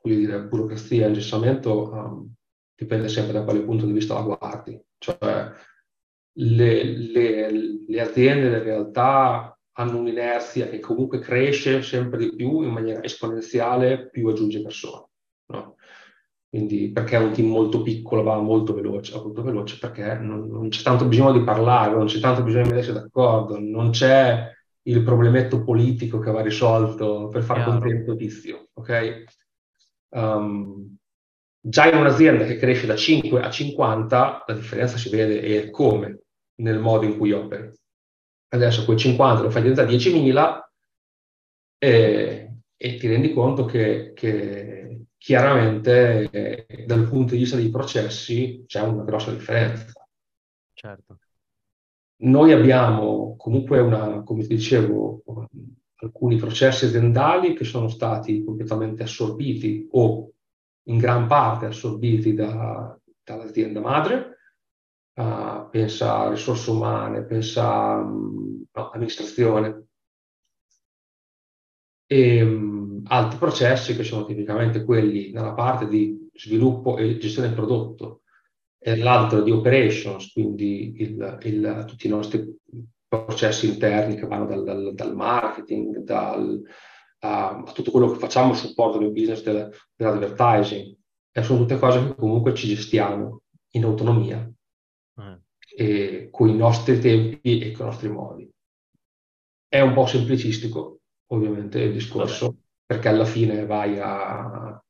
voglio 0.00 0.16
dire, 0.16 0.42
burocrazia 0.42 1.06
e 1.06 1.08
ingessamento 1.08 1.90
um, 1.90 2.32
dipende 2.76 3.08
sempre 3.08 3.32
da 3.32 3.42
quale 3.42 3.62
punto 3.62 3.86
di 3.86 3.92
vista 3.92 4.14
la 4.14 4.22
guardi. 4.22 4.80
Cioè, 4.98 5.50
le, 6.38 6.84
le, 6.84 7.50
le 7.88 8.00
aziende, 8.00 8.50
le 8.50 8.62
realtà 8.62 9.58
hanno 9.78 9.98
un'inerzia 9.98 10.68
che 10.68 10.78
comunque 10.78 11.18
cresce 11.18 11.82
sempre 11.82 12.18
di 12.18 12.34
più 12.34 12.62
in 12.62 12.70
maniera 12.70 13.02
esponenziale 13.02 14.08
più 14.10 14.28
aggiunge 14.28 14.62
persone. 14.62 15.05
Quindi 16.56 16.90
perché 16.90 17.16
è 17.16 17.20
un 17.20 17.32
team 17.32 17.48
molto 17.48 17.82
piccolo 17.82 18.22
va 18.22 18.38
molto 18.38 18.72
veloce, 18.72 19.12
va 19.12 19.22
molto 19.22 19.42
veloce 19.42 19.76
perché 19.78 20.14
non, 20.14 20.48
non, 20.48 20.70
c'è 20.70 20.82
tanto 20.82 21.04
bisogno 21.04 21.32
di 21.32 21.44
parlare, 21.44 21.94
non 21.94 22.06
c'è 22.06 22.18
tanto 22.18 22.42
bisogno 22.42 22.62
di 22.62 22.70
mettersi 22.70 22.94
d'accordo, 22.94 23.58
non 23.60 23.90
c'è 23.90 24.50
il 24.84 25.02
problemetto 25.02 25.62
politico 25.62 26.18
che 26.18 26.30
va 26.30 26.40
risolto 26.40 27.28
per 27.28 27.42
far 27.42 27.56
Chiaro. 27.56 27.72
contento 27.72 28.16
Tizio, 28.16 28.68
ok? 28.72 29.24
Um, 30.14 30.96
Già 31.60 31.90
in 31.90 31.98
un'azienda 31.98 32.44
che 32.46 32.56
cresce 32.56 32.86
da 32.86 32.96
5 32.96 33.42
a 33.42 33.50
50, 33.50 34.44
la 34.46 34.54
differenza 34.54 34.96
si 34.96 35.10
vede 35.10 35.42
e 35.42 35.68
come 35.68 36.20
nel 36.62 36.78
modo 36.78 37.04
in 37.04 37.18
cui 37.18 37.32
operi. 37.32 37.70
Adesso 38.48 38.86
quel 38.86 38.96
50 38.96 39.42
lo 39.42 39.50
fai 39.50 39.60
diventare 39.60 39.90
10.000 39.90 40.60
e, 41.76 42.50
e, 42.76 42.96
ti 42.96 43.08
rendi 43.08 43.34
conto 43.34 43.66
che, 43.66 44.12
che 44.14 44.75
chiaramente 45.18 46.30
eh, 46.30 46.84
dal 46.86 47.08
punto 47.08 47.34
di 47.34 47.40
vista 47.40 47.56
dei 47.56 47.70
processi 47.70 48.64
c'è 48.66 48.80
una 48.80 49.04
grossa 49.04 49.32
differenza. 49.32 49.92
Certo. 50.72 51.18
Noi 52.18 52.52
abbiamo 52.52 53.36
comunque 53.36 53.80
una, 53.80 54.22
come 54.22 54.42
ti 54.42 54.54
dicevo, 54.54 55.22
alcuni 55.96 56.36
processi 56.36 56.86
aziendali 56.86 57.54
che 57.54 57.64
sono 57.64 57.88
stati 57.88 58.42
completamente 58.44 59.02
assorbiti 59.02 59.88
o 59.92 60.30
in 60.84 60.98
gran 60.98 61.26
parte 61.26 61.66
assorbiti 61.66 62.34
da, 62.34 62.98
dall'azienda 63.22 63.80
madre, 63.80 64.38
uh, 65.14 65.68
pensa 65.70 66.20
a 66.20 66.28
risorse 66.30 66.70
umane, 66.70 67.24
pensa 67.24 67.66
a 67.66 68.00
um, 68.00 68.64
no, 68.72 68.90
amministrazione 68.90 69.85
e 72.06 72.42
um, 72.42 73.02
altri 73.06 73.38
processi 73.38 73.96
che 73.96 74.04
sono 74.04 74.24
tipicamente 74.24 74.84
quelli 74.84 75.30
dalla 75.30 75.54
parte 75.54 75.88
di 75.88 76.28
sviluppo 76.34 76.96
e 76.96 77.18
gestione 77.18 77.48
del 77.48 77.56
prodotto, 77.56 78.22
e 78.78 78.96
l'altro 78.96 79.42
di 79.42 79.50
operations, 79.50 80.30
quindi 80.32 80.94
il, 80.98 81.38
il, 81.42 81.84
tutti 81.88 82.06
i 82.06 82.10
nostri 82.10 82.56
processi 83.08 83.66
interni 83.68 84.14
che 84.14 84.26
vanno 84.26 84.46
dal, 84.46 84.62
dal, 84.62 84.94
dal 84.94 85.14
marketing, 85.14 85.98
dal, 85.98 86.62
a, 87.20 87.56
a, 87.56 87.72
tutto 87.72 87.90
quello 87.90 88.12
che 88.12 88.18
facciamo 88.18 88.54
supporto 88.54 88.98
del 88.98 89.10
business 89.10 89.42
del, 89.42 89.72
dell'advertising. 89.94 90.96
E 91.32 91.42
sono 91.42 91.58
tutte 91.58 91.78
cose 91.78 91.98
che 92.06 92.14
comunque 92.14 92.54
ci 92.54 92.68
gestiamo 92.68 93.42
in 93.70 93.84
autonomia, 93.84 94.48
eh. 95.18 95.40
e, 95.76 96.28
con 96.30 96.48
i 96.48 96.56
nostri 96.56 97.00
tempi 97.00 97.58
e 97.58 97.72
con 97.72 97.86
i 97.86 97.88
nostri 97.88 98.08
modi. 98.08 98.50
È 99.68 99.80
un 99.80 99.94
po' 99.94 100.06
semplicistico, 100.06 101.00
ovviamente, 101.28 101.80
il 101.80 101.92
discorso, 101.92 102.46
Vabbè. 102.46 102.58
perché 102.86 103.08
alla 103.08 103.24
fine 103.24 103.66
vai 103.66 103.98
a... 103.98 104.80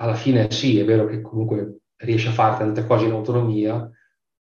Alla 0.00 0.14
fine 0.14 0.50
sì, 0.50 0.78
è 0.78 0.84
vero 0.84 1.06
che 1.06 1.20
comunque 1.20 1.80
riesci 1.96 2.28
a 2.28 2.32
fare 2.32 2.58
tante 2.58 2.86
cose 2.86 3.06
in 3.06 3.12
autonomia, 3.12 3.90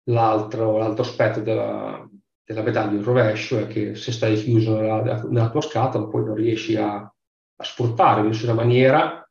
l'altro, 0.09 0.79
l'altro 0.79 1.05
aspetto 1.05 1.41
della, 1.41 2.09
della 2.45 2.63
medaglia 2.63 2.97
in 2.97 3.05
rovescio 3.05 3.59
è 3.59 3.67
che 3.67 3.95
se 3.95 4.13
stai 4.13 4.37
chiuso 4.37 4.81
nella, 4.81 5.23
nella 5.23 5.51
tua 5.51 5.61
scatola 5.61 6.07
poi 6.07 6.25
non 6.25 6.35
riesci 6.35 6.77
a, 6.77 6.97
a 6.97 7.65
sfruttare 7.65 8.21
in 8.21 8.27
nessuna 8.27 8.55
maniera 8.55 9.29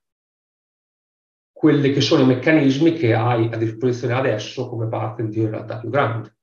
quelli 1.52 1.92
che 1.92 2.02
sono 2.02 2.24
i 2.24 2.28
meccanismi 2.28 2.94
che 2.94 3.14
hai 3.14 3.52
a 3.52 3.58
disposizione 3.58 4.14
adesso 4.14 4.68
come 4.68 4.88
parte 4.88 5.28
di 5.28 5.40
una 5.40 5.52
realtà 5.52 5.80
più 5.80 5.90
grande. 5.90 6.38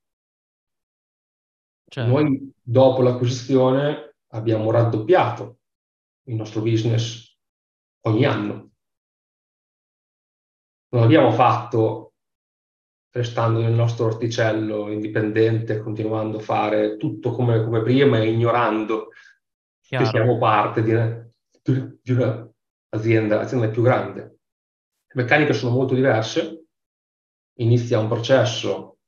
Certo. 1.84 2.11
Noi 2.11 2.53
dopo 2.61 3.03
l'acquisizione 3.03 4.12
abbiamo 4.33 4.70
raddoppiato 4.70 5.59
il 6.28 6.35
nostro 6.35 6.61
business 6.61 7.37
ogni 8.03 8.24
anno. 8.24 8.70
Non 10.93 11.03
abbiamo 11.03 11.33
fatto 11.33 12.14
restando 13.11 13.61
nel 13.61 13.72
nostro 13.72 14.07
orticello 14.07 14.91
indipendente, 14.91 15.80
continuando 15.80 16.39
a 16.39 16.43
fare 16.43 16.97
tutto 16.97 17.33
come, 17.33 17.62
come 17.62 17.83
prima 17.83 18.18
e 18.18 18.30
ignorando 18.30 19.09
Chiaro. 19.80 20.05
che 20.05 20.11
siamo 20.11 20.39
parte 20.39 20.83
di, 20.83 22.01
di 22.03 22.12
un'azienda, 22.12 23.37
l'azienda 23.37 23.68
più 23.68 23.83
grande. 23.83 24.20
Le 25.07 25.22
meccaniche 25.22 25.53
sono 25.53 25.74
molto 25.74 25.95
diverse, 25.95 26.64
inizia 27.59 27.99
un 27.99 28.09
processo 28.09 28.99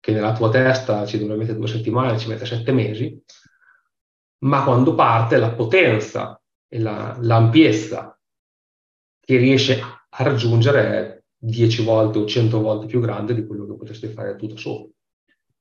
che 0.00 0.12
nella 0.12 0.34
tua 0.34 0.50
testa 0.50 1.06
ci 1.06 1.18
dovrebbe 1.18 1.40
mettere 1.40 1.58
due 1.58 1.68
settimane, 1.68 2.18
ci 2.18 2.28
mette 2.28 2.44
sette 2.44 2.72
mesi, 2.72 3.22
ma 4.42 4.64
quando 4.64 4.94
parte 4.94 5.36
la 5.36 5.52
potenza 5.52 6.40
e 6.68 6.78
la, 6.78 7.16
l'ampiezza 7.20 8.18
che 9.20 9.36
riesce 9.36 9.80
a 9.80 10.22
raggiungere 10.22 10.82
è 10.82 11.22
10 11.36 11.84
volte 11.84 12.18
o 12.18 12.26
100 12.26 12.60
volte 12.60 12.86
più 12.86 13.00
grande 13.00 13.34
di 13.34 13.46
quello 13.46 13.66
che 13.66 13.76
potresti 13.76 14.08
fare 14.08 14.36
tu 14.36 14.46
da 14.46 14.56
solo. 14.56 14.92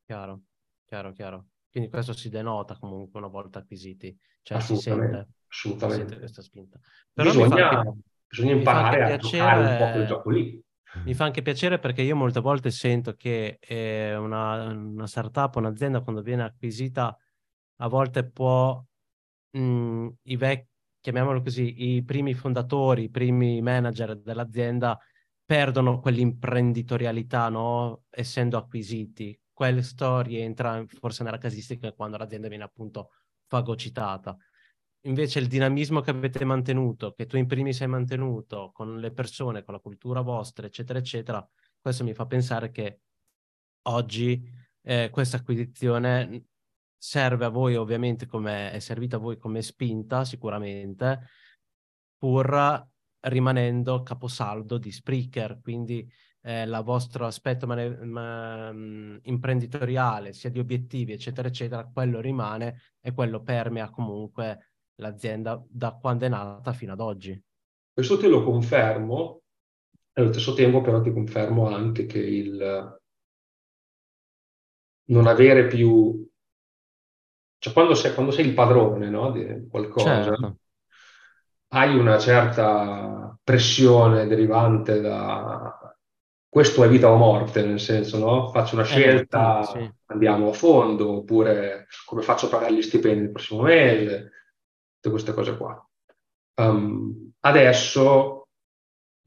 Chiaro, 0.05 0.41
chiaro, 0.85 1.11
chiaro. 1.11 1.45
Quindi 1.69 1.89
questo 1.89 2.13
si 2.13 2.29
denota 2.29 2.77
comunque 2.77 3.19
una 3.19 3.29
volta 3.29 3.59
acquisiti, 3.59 4.15
cioè 4.41 4.57
assolutamente, 4.57 5.07
si 5.07 5.13
sente, 5.13 5.33
assolutamente. 5.47 6.03
Si 6.03 6.09
sente 6.09 6.19
questa 6.19 6.41
spinta. 6.41 6.79
Però 7.13 7.29
bisogna, 7.29 7.69
anche, 7.69 7.99
bisogna 8.27 8.51
imparare 8.53 9.13
a 9.13 9.17
giocare 9.17 9.59
un 9.61 9.77
po' 9.77 9.91
quel 9.91 10.05
gioco 10.05 10.29
lì. 10.29 10.63
Mi 11.05 11.13
fa 11.13 11.23
anche 11.23 11.41
piacere 11.41 11.79
perché 11.79 12.01
io 12.01 12.17
molte 12.17 12.41
volte 12.41 12.69
sento 12.69 13.15
che 13.15 13.59
eh, 13.61 14.15
una, 14.15 14.65
una 14.65 15.07
startup, 15.07 15.55
un'azienda 15.55 16.01
quando 16.01 16.21
viene 16.21 16.43
acquisita 16.43 17.17
a 17.81 17.87
volte 17.87 18.29
può 18.29 18.83
mh, 19.51 19.59
mm, 19.59 20.07
i 20.23 20.35
vecchi, 20.37 20.69
chiamiamolo 21.01 21.41
così, 21.41 21.95
i 21.95 22.03
primi 22.03 22.33
fondatori, 22.33 23.03
i 23.03 23.09
primi 23.09 23.61
manager 23.61 24.17
dell'azienda 24.17 24.97
perdono 25.43 25.99
quell'imprenditorialità, 25.99 27.49
no? 27.49 28.03
Essendo 28.09 28.57
acquisiti. 28.57 29.37
Questo 29.51 30.21
rientra 30.21 30.83
forse 30.87 31.23
nella 31.23 31.37
casistica 31.37 31.91
quando 31.93 32.17
l'azienda 32.17 32.47
viene 32.47 32.63
appunto 32.63 33.09
fagocitata. 33.47 34.37
Invece 35.05 35.39
il 35.39 35.47
dinamismo 35.47 36.01
che 36.01 36.11
avete 36.11 36.45
mantenuto, 36.45 37.13
che 37.13 37.25
tu 37.25 37.37
in 37.37 37.47
primis 37.47 37.81
hai 37.81 37.87
mantenuto 37.87 38.71
con 38.71 38.99
le 38.99 39.11
persone, 39.11 39.63
con 39.63 39.73
la 39.73 39.79
cultura 39.79 40.21
vostra, 40.21 40.67
eccetera, 40.67 40.99
eccetera, 40.99 41.45
questo 41.81 42.03
mi 42.03 42.13
fa 42.13 42.27
pensare 42.27 42.69
che 42.71 43.01
oggi 43.83 44.41
eh, 44.83 45.09
questa 45.11 45.37
acquisizione 45.37 46.50
serve 47.03 47.45
a 47.45 47.49
voi 47.49 47.75
ovviamente 47.75 48.27
come 48.27 48.71
è 48.71 48.77
servita 48.77 49.15
a 49.15 49.19
voi 49.19 49.39
come 49.39 49.63
spinta 49.63 50.23
sicuramente, 50.23 51.21
pur 52.15 52.87
rimanendo 53.21 54.03
caposaldo 54.03 54.77
di 54.77 54.91
Spreaker, 54.91 55.59
quindi 55.63 56.07
eh, 56.41 56.61
il 56.61 56.81
vostro 56.83 57.25
aspetto 57.25 57.65
mane- 57.65 58.05
ma- 58.05 58.71
mm, 58.71 59.17
imprenditoriale, 59.23 60.33
sia 60.33 60.51
di 60.51 60.59
obiettivi, 60.59 61.11
eccetera, 61.13 61.47
eccetera, 61.47 61.89
quello 61.91 62.21
rimane 62.21 62.81
e 63.01 63.13
quello 63.13 63.41
permea 63.41 63.89
comunque 63.89 64.73
l'azienda 64.97 65.59
da 65.67 65.97
quando 65.99 66.25
è 66.25 66.29
nata 66.29 66.71
fino 66.71 66.93
ad 66.93 66.99
oggi. 66.99 67.43
Questo 67.93 68.19
te 68.19 68.27
lo 68.27 68.43
confermo, 68.43 69.41
allo 70.13 70.31
stesso 70.31 70.53
tempo 70.53 70.81
però 70.81 71.01
ti 71.01 71.11
confermo 71.11 71.67
anche 71.67 72.05
che 72.05 72.19
il 72.19 72.99
non 75.05 75.25
avere 75.25 75.65
più... 75.65 76.29
Cioè 77.61 77.73
quando 77.73 77.93
sei, 77.93 78.13
quando 78.13 78.31
sei 78.31 78.47
il 78.47 78.53
padrone 78.55 79.07
no, 79.09 79.31
di 79.31 79.67
qualcosa, 79.69 80.23
certo 80.23 80.55
hai 81.73 81.97
una 81.97 82.17
certa 82.17 83.37
pressione 83.43 84.27
derivante 84.27 84.99
da 84.99 85.95
questo 86.51 86.83
è 86.83 86.89
vita 86.89 87.09
o 87.09 87.15
morte, 87.15 87.63
nel 87.63 87.79
senso, 87.79 88.17
no? 88.17 88.49
Faccio 88.49 88.75
una 88.75 88.83
eh, 88.83 88.87
scelta, 88.87 89.63
sì. 89.63 89.89
andiamo 90.07 90.49
a 90.49 90.53
fondo, 90.53 91.19
oppure 91.19 91.87
come 92.05 92.23
faccio 92.23 92.47
a 92.47 92.49
pagare 92.49 92.73
gli 92.73 92.81
stipendi 92.81 93.23
il 93.23 93.31
prossimo 93.31 93.61
mese, 93.61 94.31
tutte 94.95 95.11
queste 95.11 95.33
cose 95.33 95.55
qua. 95.55 95.89
Um, 96.55 97.31
adesso, 97.39 98.49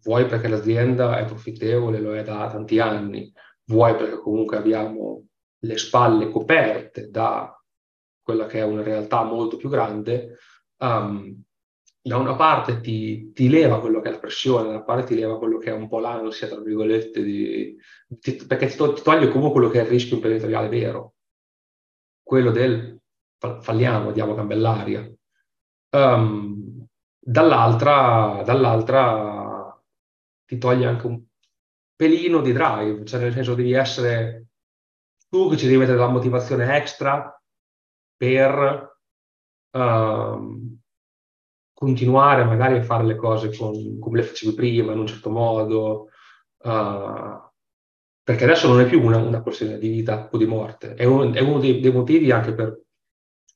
vuoi 0.03 0.27
perché 0.27 0.49
l'azienda 0.49 1.17
è 1.17 1.25
profittevole, 1.25 1.99
lo 1.99 2.15
è 2.15 2.23
da 2.23 2.51
tanti 2.51 2.79
anni, 2.79 3.33
vuoi 3.69 3.97
perché 3.97 4.19
comunque 4.19 4.59
abbiamo 4.59 5.25
le 5.61 5.79
spalle 5.79 6.29
coperte 6.29 7.09
da 7.09 7.59
quella 8.25 8.47
che 8.47 8.59
è 8.59 8.65
una 8.65 8.83
realtà 8.83 9.23
molto 9.23 9.57
più 9.57 9.69
grande, 9.69 10.39
um, 10.79 11.43
da 12.01 12.17
una 12.17 12.35
parte 12.35 12.81
ti, 12.81 13.33
ti, 13.33 13.49
leva 13.49 13.81
quello 13.81 14.01
che 14.01 14.09
è 14.09 14.13
la 14.13 14.19
pressione, 14.19 14.65
dall'altra 14.65 14.83
parte 14.83 15.15
ti 15.15 15.15
leva 15.15 15.39
quello 15.39 15.59
che 15.59 15.71
è 15.71 15.73
un 15.73 15.89
po' 15.89 16.01
l'ansia, 16.01 16.49
tra 16.49 16.61
virgolette, 16.61 17.23
di, 17.23 17.77
ti, 18.19 18.37
perché 18.47 18.67
ti, 18.67 18.77
ti, 18.77 19.03
toglie 19.03 19.29
comunque 19.29 19.53
quello 19.53 19.69
che 19.69 19.81
è 19.81 19.83
il 19.85 19.89
rischio 19.89 20.17
imprenditoriale 20.17 20.69
vero, 20.69 21.15
quello 22.23 22.51
del 22.51 22.99
falliamo, 23.61 24.13
diamo 24.13 24.35
gambe 24.35 24.55
all'aria. 24.55 25.11
Um, 25.91 26.87
dall'altra, 27.19 28.43
dall'altra 28.45 29.81
ti 30.45 30.59
toglie 30.59 30.87
anche 30.87 31.07
un 31.07 31.23
pelino 31.95 32.41
di 32.41 32.53
drive, 32.53 33.05
cioè 33.05 33.21
nel 33.21 33.33
senso 33.33 33.55
devi 33.55 33.73
essere 33.73 34.47
tu 35.29 35.49
che 35.49 35.57
ci 35.57 35.67
devi 35.67 35.79
mettere 35.79 35.99
la 35.99 36.09
motivazione 36.09 36.77
extra 36.77 37.35
per... 38.25 38.93
Um, 39.73 40.79
continuare 41.85 42.45
magari 42.45 42.79
a 42.79 42.83
fare 42.83 43.05
le 43.05 43.17
cose 43.17 43.55
con, 43.55 43.99
come 43.99 44.19
le 44.19 44.23
facevi 44.25 44.55
prima, 44.55 44.93
in 44.93 45.01
un 45.01 45.07
certo 45.07 45.29
modo, 45.29 46.09
uh, 46.63 47.51
perché 48.23 48.45
adesso 48.45 48.69
non 48.69 48.81
è 48.81 48.87
più 48.87 49.03
una, 49.03 49.19
una, 49.19 49.43
questione 49.43 49.77
di 49.79 49.89
vita 49.89 50.29
o 50.33 50.39
di 50.39 50.47
morte, 50.47 50.95
è, 50.95 51.05
un, 51.05 51.35
è 51.35 51.41
uno 51.41 51.59
dei, 51.59 51.81
dei, 51.81 51.93
motivi 51.93 52.31
anche 52.31 52.55
per 52.55 52.81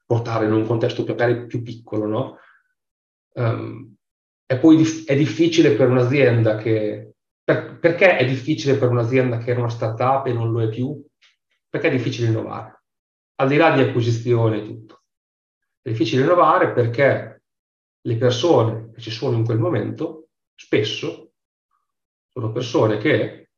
portare 0.05 0.45
in 0.45 0.53
un 0.53 0.67
contesto 0.67 1.05
magari 1.07 1.47
più 1.47 1.63
piccolo, 1.63 2.07
no? 2.07 2.39
Um, 3.35 3.95
e 4.45 4.59
poi 4.59 4.77
dif- 4.77 5.07
è 5.07 5.17
difficile 5.17 5.75
per 5.75 5.89
un'azienda 5.89 6.57
che... 6.57 7.13
Per, 7.43 7.79
perché 7.79 8.17
è 8.17 8.27
difficile 8.27 8.77
per 8.77 8.91
un'azienda 8.91 9.39
che 9.39 9.53
era 9.53 9.61
una 9.61 9.71
startup 9.71 10.27
e 10.27 10.33
non 10.33 10.51
lo 10.51 10.61
è 10.61 10.69
più? 10.69 11.03
Perché 11.69 11.89
è 11.89 11.91
difficile 11.91 12.29
innovare, 12.29 12.78
al 13.41 13.49
di 13.49 13.57
là 13.57 13.71
di 13.75 13.83
acquisizione 13.83 14.59
e 14.59 14.65
tutto. 14.65 15.03
È 15.81 15.91
difficile 15.91 16.23
innovare 16.23 16.73
perché 16.73 17.43
le 18.01 18.17
persone 18.17 18.91
che 18.93 19.01
ci 19.01 19.11
sono 19.11 19.37
in 19.37 19.45
quel 19.45 19.59
momento 19.59 20.29
spesso 20.55 21.33
sono 22.29 22.53
persone 22.53 22.99
che 22.99 23.51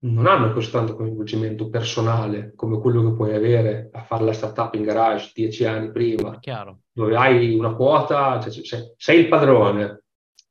non 0.00 0.26
hanno 0.26 0.52
così 0.52 0.70
tanto 0.70 0.94
coinvolgimento 0.94 1.68
personale 1.68 2.52
come 2.54 2.78
quello 2.78 3.02
che 3.02 3.16
puoi 3.16 3.34
avere 3.34 3.88
a 3.92 4.04
fare 4.04 4.24
la 4.24 4.32
startup 4.32 4.74
in 4.74 4.84
garage 4.84 5.32
dieci 5.34 5.64
anni 5.64 5.90
prima, 5.90 6.38
Chiaro. 6.38 6.82
dove 6.92 7.16
hai 7.16 7.54
una 7.54 7.74
quota, 7.74 8.38
cioè, 8.40 8.64
sei, 8.64 8.92
sei, 8.96 9.20
il 9.20 9.28
padrone, 9.28 10.04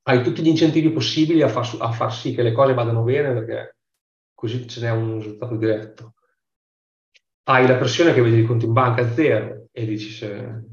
hai 0.03 0.21
tutti 0.21 0.41
gli 0.41 0.47
incentivi 0.47 0.91
possibili 0.91 1.41
a 1.43 1.47
far, 1.47 1.65
a 1.79 1.91
far 1.91 2.13
sì 2.13 2.33
che 2.33 2.41
le 2.41 2.51
cose 2.51 2.73
vadano 2.73 3.03
bene 3.03 3.33
perché 3.33 3.77
così 4.33 4.67
ce 4.67 4.81
n'è 4.81 4.91
un 4.91 5.19
risultato 5.19 5.55
diretto. 5.55 6.15
Hai 7.47 7.65
la 7.67 7.75
pressione 7.75 8.13
che 8.13 8.21
vedi 8.21 8.37
il 8.37 8.47
conto 8.47 8.65
in 8.65 8.73
banca 8.73 9.01
a 9.01 9.13
zero 9.13 9.67
e 9.71 9.85
dici 9.85 10.09
se 10.09 10.65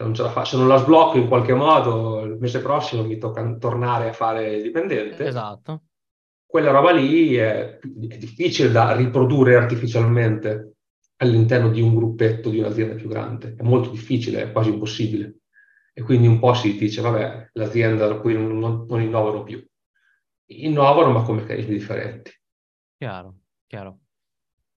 se 0.00 0.06
non 0.06 0.14
ce 0.14 0.22
la 0.22 0.30
fa, 0.30 0.46
se 0.46 0.56
non 0.56 0.66
la 0.66 0.78
sblocco 0.78 1.18
in 1.18 1.28
qualche 1.28 1.52
modo 1.52 2.34
mese 2.38 2.62
prossimo 2.62 3.04
mi 3.04 3.18
tocca 3.18 3.56
tornare 3.56 4.08
a 4.08 4.12
fare 4.14 4.62
dipendente. 4.62 5.26
Esatto. 5.26 5.82
Quella 6.46 6.70
roba 6.70 6.90
lì 6.90 7.34
è, 7.34 7.78
è 7.78 8.16
difficile 8.16 8.70
da 8.70 8.96
riprodurre 8.96 9.56
artificialmente 9.56 10.76
all'interno 11.16 11.68
di 11.68 11.82
un 11.82 11.94
gruppetto 11.94 12.48
di 12.48 12.60
un'azienda 12.60 12.94
più 12.94 13.08
grande. 13.08 13.54
È 13.58 13.62
molto 13.62 13.90
difficile, 13.90 14.42
è 14.42 14.52
quasi 14.52 14.70
impossibile. 14.70 15.40
E 15.92 16.00
quindi 16.02 16.26
un 16.26 16.38
po' 16.38 16.54
si 16.54 16.78
dice, 16.78 17.02
vabbè, 17.02 17.50
l'azienda 17.52 18.08
da 18.08 18.18
cui 18.18 18.32
non, 18.32 18.86
non 18.88 19.02
innovano 19.02 19.42
più. 19.42 19.62
Innovano, 20.46 21.10
ma 21.10 21.22
con 21.22 21.36
meccanismi 21.36 21.74
differenti. 21.74 22.32
Chiaro, 22.96 23.34
chiaro. 23.66 23.98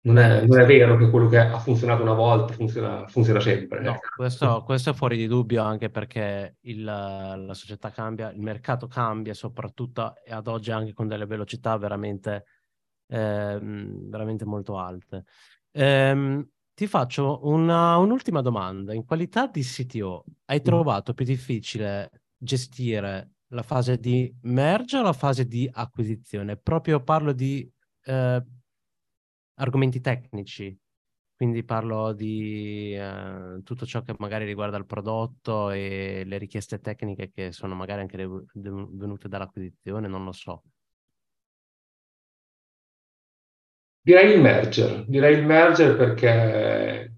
Non 0.05 0.17
è, 0.17 0.45
non 0.45 0.59
è, 0.59 0.65
vero 0.65 0.97
che 0.97 1.09
quello 1.09 1.29
che 1.29 1.37
ha 1.37 1.59
funzionato 1.59 2.01
una 2.01 2.13
volta 2.13 2.51
funziona, 2.51 3.07
funziona 3.07 3.39
sempre. 3.39 3.81
No, 3.81 3.99
questo, 4.13 4.61
questo, 4.63 4.89
è 4.89 4.93
fuori 4.93 5.15
di 5.15 5.27
dubbio 5.27 5.63
anche 5.63 5.89
perché 5.89 6.57
il, 6.61 6.83
la 6.83 7.53
società 7.53 7.89
cambia, 7.89 8.29
il 8.31 8.41
mercato 8.41 8.87
cambia 8.87 9.33
soprattutto 9.33 10.15
e 10.25 10.33
ad 10.33 10.47
oggi 10.47 10.71
anche 10.71 10.91
con 10.91 11.07
delle 11.07 11.25
velocità 11.25 11.77
veramente, 11.77 12.43
eh, 13.07 13.57
veramente 13.61 14.43
molto 14.43 14.77
alte. 14.77 15.23
Eh, 15.71 16.47
ti 16.73 16.87
faccio 16.87 17.39
una, 17.47 17.95
un'ultima 17.97 18.41
domanda. 18.41 18.93
In 18.93 19.05
qualità 19.05 19.47
di 19.47 19.61
CTO, 19.61 20.25
hai 20.45 20.59
mm. 20.59 20.63
trovato 20.63 21.13
più 21.13 21.23
difficile 21.23 22.23
gestire 22.35 23.35
la 23.53 23.63
fase 23.63 23.97
di 23.97 24.35
merge 24.41 24.97
o 24.97 25.01
la 25.01 25.13
fase 25.13 25.45
di 25.45 25.69
acquisizione? 25.71 26.57
Proprio 26.57 27.01
parlo 27.01 27.31
di 27.31 27.71
eh, 28.05 28.43
argomenti 29.63 30.01
tecnici, 30.01 30.77
quindi 31.35 31.63
parlo 31.63 32.13
di 32.13 32.93
eh, 32.95 33.61
tutto 33.63 33.85
ciò 33.85 34.01
che 34.01 34.13
magari 34.19 34.45
riguarda 34.45 34.77
il 34.77 34.85
prodotto 34.85 35.71
e 35.71 36.23
le 36.25 36.37
richieste 36.37 36.79
tecniche 36.79 37.31
che 37.31 37.51
sono 37.51 37.75
magari 37.75 38.01
anche 38.01 38.17
venute 38.53 39.27
dall'acquisizione, 39.27 40.07
non 40.07 40.23
lo 40.25 40.31
so. 40.31 40.63
Direi 44.01 44.33
il 44.33 44.41
merger, 44.41 45.05
direi 45.07 45.37
il 45.37 45.45
merger 45.45 45.95
perché 45.95 47.13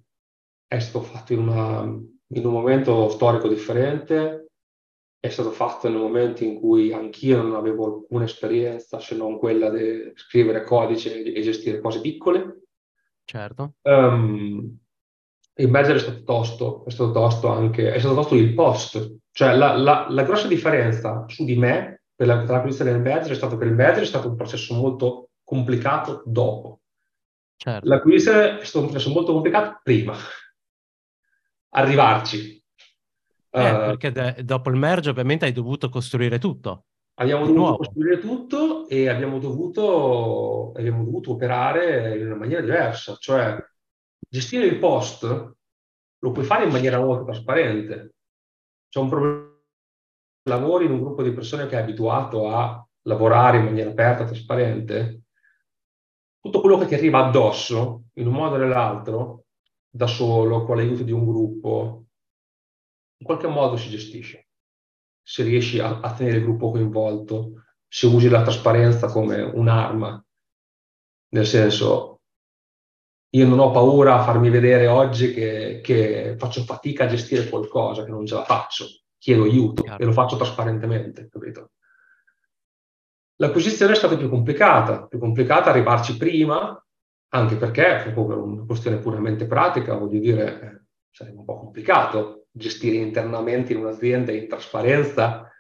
è 0.68 0.80
stato 0.80 1.04
fatto 1.04 1.34
in, 1.34 1.40
una, 1.40 1.82
in 1.82 2.46
un 2.46 2.52
momento 2.54 3.10
storico 3.10 3.48
differente, 3.48 4.45
è 5.26 5.30
stato 5.30 5.52
fatto 5.52 5.90
nel 5.90 5.98
momento 5.98 6.44
in 6.44 6.60
cui 6.60 6.94
anch'io 6.94 7.42
non 7.42 7.56
avevo 7.56 7.86
alcuna 7.86 8.26
esperienza 8.26 9.00
se 9.00 9.16
non 9.16 9.40
quella 9.40 9.70
di 9.70 10.12
scrivere 10.14 10.64
codice 10.64 11.24
e 11.24 11.42
gestire 11.42 11.82
cose 11.82 12.00
piccole. 12.00 12.62
Certo. 13.24 13.74
Um, 13.82 14.78
il 15.56 15.70
merger 15.70 15.96
è 15.96 16.00
stato 16.00 16.24
tosto, 16.24 16.86
è 16.86 16.92
stato 16.92 17.12
tosto 17.12 17.48
anche, 17.48 17.92
è 17.92 17.98
stato 17.98 18.14
tosto 18.14 18.36
il 18.36 18.54
post. 18.54 19.18
Cioè 19.32 19.56
la, 19.56 19.76
la, 19.76 20.06
la 20.10 20.24
grossa 20.24 20.48
differenza 20.48 21.26
su 21.28 21.44
di 21.44 21.56
me 21.56 22.04
per 22.14 22.28
la, 22.28 22.38
per 22.40 22.50
l'acquisizione 22.50 22.92
del 22.92 23.02
merger 23.02 23.32
è 23.32 23.36
stato 23.36 23.58
che 23.58 23.66
il 23.66 23.74
merger 23.74 24.04
è 24.04 24.08
stato 24.08 24.28
un 24.28 24.36
processo 24.36 24.76
molto 24.76 25.30
complicato 25.44 26.22
dopo. 26.26 26.82
Certo. 27.56 27.88
L'acquisizione 27.88 28.60
è 28.60 28.64
stato 28.64 28.86
un 28.86 28.92
processo 28.92 29.12
molto 29.12 29.34
complicato 29.34 29.80
prima. 29.82 30.16
Arrivarci, 31.70 32.64
eh, 33.56 33.72
uh, 33.72 33.78
perché 33.78 34.12
de- 34.12 34.44
dopo 34.44 34.70
il 34.70 34.76
merge 34.76 35.10
ovviamente 35.10 35.46
hai 35.46 35.52
dovuto 35.52 35.90
costruire 35.90 36.40
tutto. 36.40 36.86
Abbiamo 37.18 37.44
dovuto 37.44 37.60
nuovo. 37.60 37.78
costruire 37.78 38.20
tutto 38.20 38.90
e 38.90 39.08
abbiamo 39.08 39.40
dovuto, 39.40 40.74
abbiamo 40.76 41.04
dovuto 41.04 41.32
operare 41.32 42.18
in 42.18 42.26
una 42.26 42.36
maniera 42.36 42.62
diversa, 42.62 43.16
cioè 43.18 43.58
gestire 44.28 44.66
il 44.66 44.80
post 44.80 45.54
lo 46.20 46.32
puoi 46.32 46.44
fare 46.44 46.66
in 46.66 46.72
maniera 46.72 47.00
molto 47.00 47.24
trasparente. 47.24 48.16
C'è 48.90 49.00
un 49.00 49.10
problema, 49.10 49.54
lavori 50.50 50.86
in 50.86 50.92
un 50.92 51.02
gruppo 51.02 51.24
di 51.24 51.32
persone 51.32 51.68
che 51.68 51.78
è 51.78 51.82
abituato 51.82 52.50
a 52.50 52.86
lavorare 53.04 53.60
in 53.60 53.66
maniera 53.66 53.92
aperta, 53.92 54.26
trasparente, 54.26 55.22
tutto 56.42 56.60
quello 56.60 56.78
che 56.78 56.88
ti 56.88 56.96
arriva 56.96 57.26
addosso, 57.26 58.06
in 58.16 58.28
un 58.28 58.34
modo 58.34 58.56
o 58.56 58.58
nell'altro, 58.58 59.46
da 59.90 60.08
solo, 60.08 60.66
con 60.66 60.76
l'aiuto 60.76 61.04
di 61.04 61.12
un 61.12 61.26
gruppo, 61.26 62.05
in 63.26 63.34
qualche 63.36 63.48
modo 63.48 63.76
si 63.76 63.90
gestisce. 63.90 64.50
Se 65.24 65.42
riesci 65.42 65.80
a, 65.80 66.00
a 66.00 66.14
tenere 66.14 66.38
il 66.38 66.44
gruppo 66.44 66.70
coinvolto, 66.70 67.64
se 67.88 68.06
usi 68.06 68.30
la 68.30 68.44
trasparenza 68.44 69.08
come 69.08 69.42
un'arma, 69.42 70.24
nel 71.30 71.48
senso, 71.48 72.22
io 73.32 73.48
non 73.48 73.58
ho 73.58 73.72
paura 73.72 74.20
a 74.20 74.24
farmi 74.24 74.52
vedere 74.52 74.86
oggi 74.86 75.34
che, 75.34 75.82
che 75.84 76.36
faccio 76.38 76.62
fatica 76.62 77.06
a 77.06 77.08
gestire 77.08 77.50
qualcosa, 77.50 78.04
che 78.04 78.12
non 78.12 78.28
ce 78.28 78.36
la 78.36 78.44
faccio, 78.44 78.86
chiedo 79.18 79.44
aiuto 79.44 79.82
Chiaro. 79.82 80.04
e 80.04 80.06
lo 80.06 80.12
faccio 80.12 80.38
trasparentemente, 80.38 81.28
capito? 81.28 81.72
L'acquisizione 83.38 83.94
è 83.94 83.96
stata 83.96 84.16
più 84.16 84.30
complicata, 84.30 85.08
più 85.08 85.18
complicata 85.18 85.72
arrivarci 85.72 86.16
prima, 86.16 86.80
anche 87.30 87.56
perché, 87.56 88.02
proprio 88.04 88.28
per 88.28 88.38
una 88.38 88.66
questione 88.66 89.00
puramente 89.00 89.48
pratica, 89.48 89.98
voglio 89.98 90.20
dire, 90.20 90.62
eh, 90.62 90.86
sarebbe 91.10 91.40
un 91.40 91.46
po' 91.46 91.58
complicato 91.58 92.45
gestire 92.58 92.96
internamente 92.96 93.74
in 93.74 93.80
un'azienda 93.80 94.32
in 94.32 94.48
trasparenza, 94.48 95.52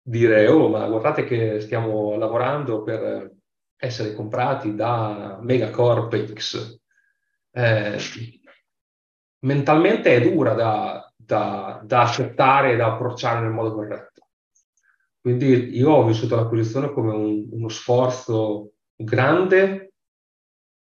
dire 0.00 0.46
oh 0.48 0.68
ma 0.68 0.86
guardate 0.88 1.24
che 1.24 1.60
stiamo 1.60 2.16
lavorando 2.16 2.82
per 2.82 3.30
essere 3.76 4.14
comprati 4.14 4.74
da 4.74 5.38
Megacorp 5.40 6.32
X. 6.32 6.80
Eh, 7.50 7.98
mentalmente 9.40 10.16
è 10.16 10.20
dura 10.20 10.54
da, 10.54 11.12
da, 11.14 11.80
da 11.84 12.02
accettare 12.02 12.72
e 12.72 12.76
da 12.76 12.94
approcciare 12.94 13.40
nel 13.40 13.52
modo 13.52 13.74
corretto. 13.74 14.28
Quindi 15.20 15.76
io 15.76 15.90
ho 15.90 16.06
vissuto 16.06 16.36
l'acquisizione 16.36 16.90
come 16.90 17.12
un, 17.12 17.48
uno 17.50 17.68
sforzo 17.68 18.72
grande 18.96 19.87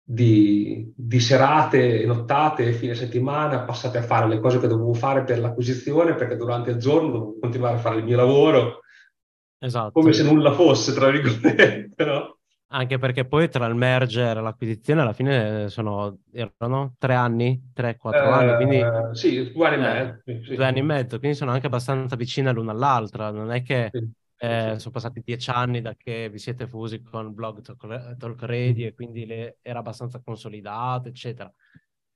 di, 0.09 0.89
di, 0.95 1.19
serate, 1.19 2.05
nottate 2.05 2.65
e 2.65 2.71
fine 2.71 2.95
settimana 2.95 3.63
passate 3.63 3.97
a 3.97 4.03
fare 4.03 4.29
le 4.29 4.39
cose 4.39 4.57
che 4.57 4.67
dovevo 4.67 4.93
fare 4.93 5.25
per 5.25 5.37
l'acquisizione, 5.37 6.15
perché 6.15 6.37
durante 6.37 6.71
il 6.71 6.77
giorno 6.77 7.09
dovevo 7.09 7.39
continuare 7.41 7.75
a 7.75 7.79
fare 7.79 7.97
il 7.97 8.05
mio 8.05 8.15
lavoro. 8.15 8.79
Esatto. 9.59 9.91
Come 9.91 10.13
se 10.13 10.23
nulla 10.23 10.53
fosse, 10.53 10.93
tra 10.93 11.09
virgolette, 11.09 11.91
no? 12.05 12.37
Anche 12.69 12.97
perché 12.99 13.25
poi 13.25 13.49
tra 13.49 13.65
il 13.65 13.75
merger 13.75 14.37
e 14.37 14.41
l'acquisizione 14.41 15.01
alla 15.01 15.13
fine 15.13 15.67
sono, 15.67 16.19
erano 16.31 16.95
tre 16.97 17.13
anni, 17.13 17.71
tre, 17.73 17.97
quattro 17.97 18.29
eh, 18.29 18.31
anni, 18.31 18.55
quindi... 18.55 18.81
Sì, 19.11 19.51
due 19.51 19.67
anni 19.67 19.75
e 19.75 19.89
eh, 19.89 19.93
mezzo. 19.93 20.43
Sì, 20.45 20.55
due 20.55 20.65
anni 20.65 20.79
e 20.79 20.83
mezzo, 20.83 21.19
quindi 21.19 21.37
sono 21.37 21.51
anche 21.51 21.67
abbastanza 21.67 22.15
vicine 22.15 22.53
l'una 22.53 22.71
all'altra, 22.71 23.29
non 23.31 23.51
è 23.51 23.61
che... 23.61 23.89
Sì 23.91 24.09
eh, 24.37 24.75
sono 24.77 24.93
passati 24.93 25.21
dieci 25.23 25.49
anni 25.49 25.81
da 25.81 25.95
che 25.95 26.29
vi 26.29 26.37
siete 26.37 26.67
fusi 26.67 27.01
con 27.01 27.33
Blog 27.33 27.61
Talk, 27.61 28.17
Talk 28.17 28.41
Radio 28.43 28.87
e 28.87 28.93
quindi 28.93 29.25
le, 29.25 29.57
era 29.61 29.79
abbastanza 29.79 30.21
consolidato, 30.21 31.09
eccetera. 31.09 31.51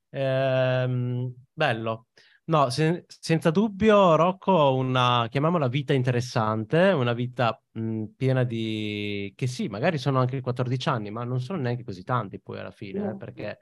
Ehm, 0.09 1.33
bello. 1.51 2.07
No, 2.45 2.69
se, 2.69 3.05
senza 3.07 3.49
dubbio, 3.49 4.15
Rocco, 4.15 4.73
una, 4.75 5.27
chiamiamola 5.29 5.67
vita 5.67 5.93
interessante, 5.93 6.89
una 6.89 7.13
vita 7.13 7.61
mh, 7.71 8.05
piena 8.17 8.43
di... 8.43 9.31
che 9.35 9.47
sì, 9.47 9.67
magari 9.67 9.97
sono 9.97 10.19
anche 10.19 10.41
14 10.41 10.89
anni, 10.89 11.11
ma 11.11 11.23
non 11.23 11.39
sono 11.39 11.59
neanche 11.61 11.83
così 11.83 12.03
tanti 12.03 12.41
poi 12.41 12.59
alla 12.59 12.71
fine, 12.71 13.11
eh, 13.11 13.15
perché 13.15 13.59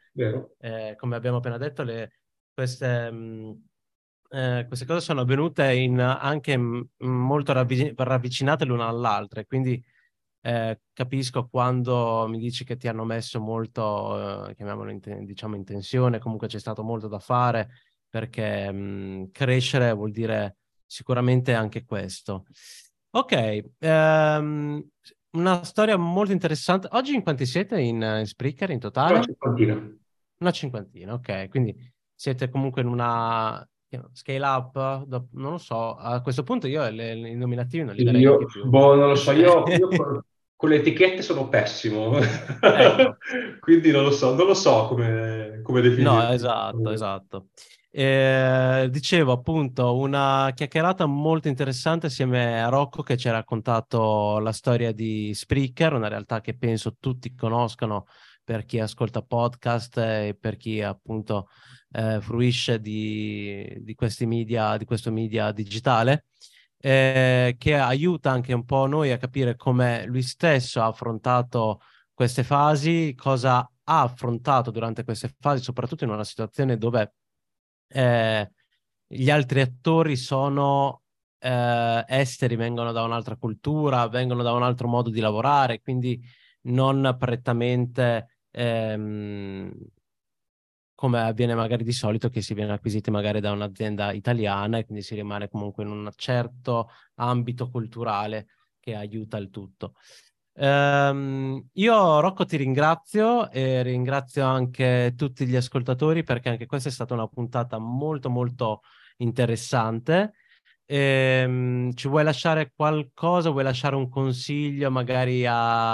eh, 0.57 0.95
come 0.97 1.15
abbiamo 1.15 1.37
appena 1.37 1.57
detto, 1.57 1.83
le, 1.83 2.19
queste... 2.53 3.11
Mh, 3.11 3.67
eh, 4.29 4.65
queste 4.67 4.85
cose 4.85 5.01
sono 5.01 5.21
avvenute 5.21 5.73
in, 5.73 5.99
anche 5.99 6.57
m- 6.57 6.87
molto 6.99 7.53
ravvic- 7.53 7.93
ravvicinate 7.99 8.65
l'una 8.65 8.87
all'altra, 8.87 9.43
quindi 9.45 9.83
eh, 10.41 10.79
capisco 10.93 11.47
quando 11.49 12.25
mi 12.29 12.39
dici 12.39 12.63
che 12.63 12.77
ti 12.77 12.87
hanno 12.87 13.03
messo 13.03 13.39
molto, 13.39 14.47
eh, 14.47 14.55
chiamiamolo 14.55 14.91
in, 14.91 15.25
diciamo 15.25 15.55
in 15.55 15.65
tensione, 15.65 16.19
comunque 16.19 16.47
c'è 16.47 16.59
stato 16.59 16.83
molto 16.83 17.07
da 17.07 17.19
fare 17.19 17.69
perché 18.07 18.71
mh, 18.71 19.31
crescere 19.31 19.91
vuol 19.93 20.11
dire 20.11 20.57
sicuramente 20.85 21.53
anche 21.53 21.85
questo. 21.85 22.45
Ok, 23.11 23.63
um, 23.79 24.87
una 25.31 25.63
storia 25.63 25.97
molto 25.97 26.31
interessante. 26.31 26.87
Oggi 26.91 27.13
in 27.13 27.21
quanti 27.21 27.45
siete 27.45 27.79
in, 27.79 28.01
in 28.01 28.25
Spreaker 28.25 28.69
in 28.69 28.79
totale? 28.79 29.15
Una 29.15 29.23
cinquantina. 29.23 29.97
Una 30.37 30.51
cinquantina, 30.51 31.13
ok. 31.13 31.49
Quindi 31.49 31.75
siete 32.13 32.49
comunque 32.49 32.81
in 32.81 32.87
una 32.87 33.67
scale 34.13 34.45
up, 34.45 35.05
non 35.31 35.51
lo 35.51 35.57
so, 35.57 35.95
a 35.95 36.21
questo 36.21 36.43
punto 36.43 36.67
io 36.67 36.87
le, 36.89 37.15
le, 37.15 37.29
i 37.29 37.35
nominativi 37.35 37.83
non 37.83 37.95
li 37.95 38.03
darei 38.03 38.21
io, 38.21 38.45
più. 38.45 38.65
Boh, 38.65 38.95
non 38.95 39.09
lo 39.09 39.15
so, 39.15 39.31
io, 39.31 39.63
io 39.67 39.87
con, 39.87 40.23
con, 40.55 40.69
le 40.69 40.75
etichette 40.77 41.21
sono 41.21 41.49
pessimo, 41.49 42.17
ecco. 42.17 43.17
quindi 43.59 43.91
non 43.91 44.03
lo 44.03 44.11
so, 44.11 44.35
non 44.35 44.45
lo 44.45 44.53
so 44.53 44.87
come, 44.87 45.61
come 45.63 45.81
definire. 45.81 46.09
No, 46.09 46.29
esatto, 46.29 46.91
esatto. 46.91 47.47
Eh, 47.91 48.87
dicevo 48.91 49.31
appunto 49.31 49.97
una 49.97 50.51
chiacchierata 50.53 51.07
molto 51.07 51.47
interessante 51.47 52.05
assieme 52.05 52.61
a 52.61 52.69
Rocco 52.69 53.01
che 53.01 53.17
ci 53.17 53.27
ha 53.27 53.31
raccontato 53.31 54.37
la 54.37 54.51
storia 54.51 54.91
di 54.91 55.33
Spreaker, 55.33 55.93
una 55.93 56.07
realtà 56.07 56.39
che 56.39 56.55
penso 56.55 56.97
tutti 56.99 57.33
conoscano 57.33 58.05
per 58.49 58.65
chi 58.65 58.79
ascolta 58.79 59.21
podcast 59.21 59.99
e 59.99 60.35
per 60.39 60.57
chi 60.57 60.81
appunto 60.81 61.49
eh, 61.91 62.19
fruisce 62.19 62.79
di, 62.81 63.77
di, 63.81 63.93
questi 63.93 64.25
media, 64.25 64.75
di 64.75 64.85
questo 64.85 65.11
media 65.11 65.51
digitale. 65.51 66.25
eh, 66.79 67.55
che 67.59 67.75
aiuta 67.75 68.31
anche 68.31 68.53
un 68.53 68.65
po' 68.65 68.87
noi 68.87 69.11
a 69.11 69.17
capire 69.17 69.55
come 69.55 70.03
lui 70.07 70.23
stesso 70.23 70.81
ha 70.81 70.87
affrontato 70.87 71.81
queste 72.11 72.43
fasi, 72.43 73.13
cosa 73.15 73.59
ha 73.59 74.01
affrontato 74.01 74.71
durante 74.71 75.03
queste 75.03 75.31
fasi, 75.39 75.61
soprattutto 75.61 76.05
in 76.05 76.09
una 76.09 76.23
situazione 76.23 76.75
dove 76.77 77.13
eh, 77.87 78.51
gli 79.05 79.29
altri 79.29 79.61
attori 79.61 80.15
sono 80.15 81.03
eh, 81.37 82.03
esteri, 82.07 82.55
vengono 82.55 82.91
da 82.93 83.03
un'altra 83.03 83.35
cultura, 83.35 84.07
vengono 84.07 84.41
da 84.41 84.53
un 84.53 84.63
altro 84.63 84.87
modo 84.87 85.11
di 85.11 85.19
lavorare, 85.19 85.81
quindi 85.81 86.19
non 86.61 87.15
prettamente 87.19 88.38
ehm, 88.51 89.71
come 90.99 91.21
avviene 91.21 91.55
magari 91.55 91.85
di 91.85 91.93
solito 91.93 92.29
che 92.29 92.41
si 92.41 92.53
viene 92.53 92.73
acquisiti 92.73 93.09
magari 93.09 93.39
da 93.39 93.53
un'azienda 93.53 94.11
italiana 94.11 94.77
e 94.77 94.85
quindi 94.85 95.01
si 95.01 95.15
rimane 95.15 95.47
comunque 95.47 95.83
in 95.85 95.91
un 95.91 96.11
certo 96.13 96.89
ambito 97.15 97.69
culturale 97.69 98.47
che 98.81 98.95
aiuta 98.95 99.37
il 99.37 99.49
tutto. 99.49 99.93
Um, 100.55 101.69
io 101.75 102.19
Rocco 102.19 102.43
ti 102.43 102.57
ringrazio 102.57 103.49
e 103.49 103.81
ringrazio 103.81 104.43
anche 104.43 105.13
tutti 105.15 105.45
gli 105.45 105.55
ascoltatori 105.55 106.23
perché 106.23 106.49
anche 106.49 106.65
questa 106.65 106.89
è 106.89 106.91
stata 106.91 107.13
una 107.13 107.27
puntata 107.27 107.77
molto 107.77 108.29
molto 108.29 108.81
interessante. 109.19 110.33
E, 110.85 111.45
um, 111.47 111.93
ci 111.93 112.09
vuoi 112.09 112.25
lasciare 112.25 112.73
qualcosa? 112.75 113.51
Vuoi 113.51 113.63
lasciare 113.63 113.95
un 113.95 114.09
consiglio 114.09 114.91
magari 114.91 115.45
a, 115.47 115.93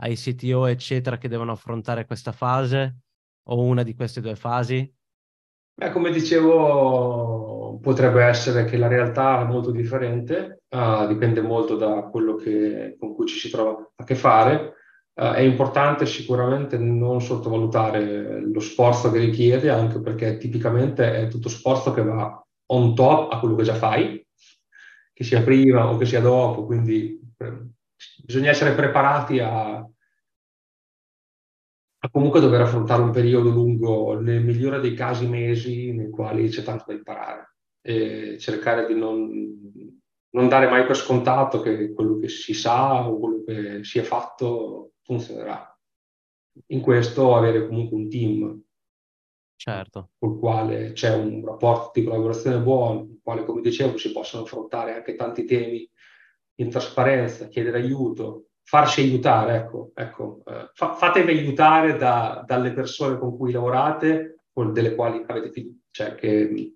ai 0.00 0.16
CTO 0.16 0.66
eccetera 0.66 1.18
che 1.18 1.28
devono 1.28 1.52
affrontare 1.52 2.06
questa 2.06 2.32
fase 2.32 2.98
o 3.48 3.62
una 3.62 3.82
di 3.82 3.94
queste 3.94 4.20
due 4.20 4.36
fasi? 4.36 4.92
Beh, 5.78 5.92
come 5.92 6.10
dicevo, 6.10 7.78
potrebbe 7.80 8.24
essere 8.24 8.64
che 8.64 8.76
la 8.76 8.88
realtà 8.88 9.42
è 9.42 9.44
molto 9.44 9.70
differente, 9.70 10.62
uh, 10.70 11.06
dipende 11.06 11.40
molto 11.40 11.76
da 11.76 12.08
quello 12.10 12.34
che, 12.34 12.96
con 12.98 13.14
cui 13.14 13.26
ci 13.26 13.38
si 13.38 13.48
trova 13.48 13.92
a 13.94 14.04
che 14.04 14.16
fare. 14.16 14.74
Uh, 15.14 15.34
è 15.34 15.40
importante 15.40 16.04
sicuramente 16.04 16.78
non 16.78 17.20
sottovalutare 17.20 18.40
lo 18.40 18.58
sforzo 18.58 19.12
che 19.12 19.20
richiede, 19.20 19.70
anche 19.70 20.00
perché 20.00 20.36
tipicamente 20.36 21.14
è 21.14 21.28
tutto 21.28 21.48
sforzo 21.48 21.92
che 21.92 22.02
va 22.02 22.44
on 22.70 22.94
top 22.96 23.32
a 23.32 23.38
quello 23.38 23.54
che 23.54 23.62
già 23.62 23.74
fai, 23.74 24.24
che 25.12 25.24
sia 25.24 25.42
prima 25.42 25.88
o 25.88 25.96
che 25.96 26.06
sia 26.06 26.20
dopo, 26.20 26.66
quindi 26.66 27.20
eh, 27.38 27.66
bisogna 28.24 28.50
essere 28.50 28.74
preparati 28.74 29.38
a, 29.40 29.76
a 32.00 32.10
comunque 32.10 32.40
dover 32.40 32.60
affrontare 32.60 33.02
un 33.02 33.10
periodo 33.10 33.50
lungo, 33.50 34.18
nel 34.18 34.44
migliore 34.44 34.80
dei 34.80 34.94
casi 34.94 35.26
mesi, 35.26 35.92
nei 35.92 36.10
quali 36.10 36.48
c'è 36.48 36.62
tanto 36.62 36.84
da 36.86 36.92
imparare 36.92 37.56
e 37.80 38.38
cercare 38.38 38.86
di 38.86 38.94
non, 38.94 39.30
non 40.30 40.48
dare 40.48 40.68
mai 40.68 40.84
per 40.86 40.96
scontato 40.96 41.60
che 41.60 41.92
quello 41.92 42.18
che 42.18 42.28
si 42.28 42.54
sa 42.54 43.08
o 43.08 43.18
quello 43.18 43.42
che 43.44 43.84
si 43.84 43.98
è 43.98 44.02
fatto 44.02 44.92
funzionerà. 45.02 45.76
In 46.66 46.80
questo 46.80 47.34
avere 47.34 47.66
comunque 47.66 47.96
un 47.96 48.08
team 48.08 48.62
certo. 49.56 50.10
col 50.18 50.38
quale 50.38 50.92
c'è 50.92 51.14
un 51.14 51.44
rapporto 51.44 51.92
di 51.94 52.04
collaborazione 52.04 52.60
buono, 52.60 53.04
nel 53.04 53.20
quale, 53.22 53.44
come 53.44 53.60
dicevo, 53.60 53.96
si 53.96 54.12
possono 54.12 54.44
affrontare 54.44 54.94
anche 54.94 55.14
tanti 55.14 55.44
temi 55.44 55.88
in 56.60 56.70
trasparenza, 56.70 57.48
chiedere 57.48 57.78
aiuto, 57.78 58.48
farsi 58.62 59.00
aiutare, 59.00 59.56
ecco, 59.56 59.92
ecco 59.94 60.42
eh, 60.46 60.70
fa- 60.74 60.94
fatevi 60.94 61.30
aiutare 61.38 61.96
da, 61.96 62.42
dalle 62.46 62.72
persone 62.72 63.18
con 63.18 63.36
cui 63.36 63.52
lavorate, 63.52 64.40
con 64.52 64.72
delle 64.72 64.94
quali 64.94 65.24
avete 65.26 65.50
fiducia, 65.50 65.80
cioè 65.90 66.14
che, 66.14 66.74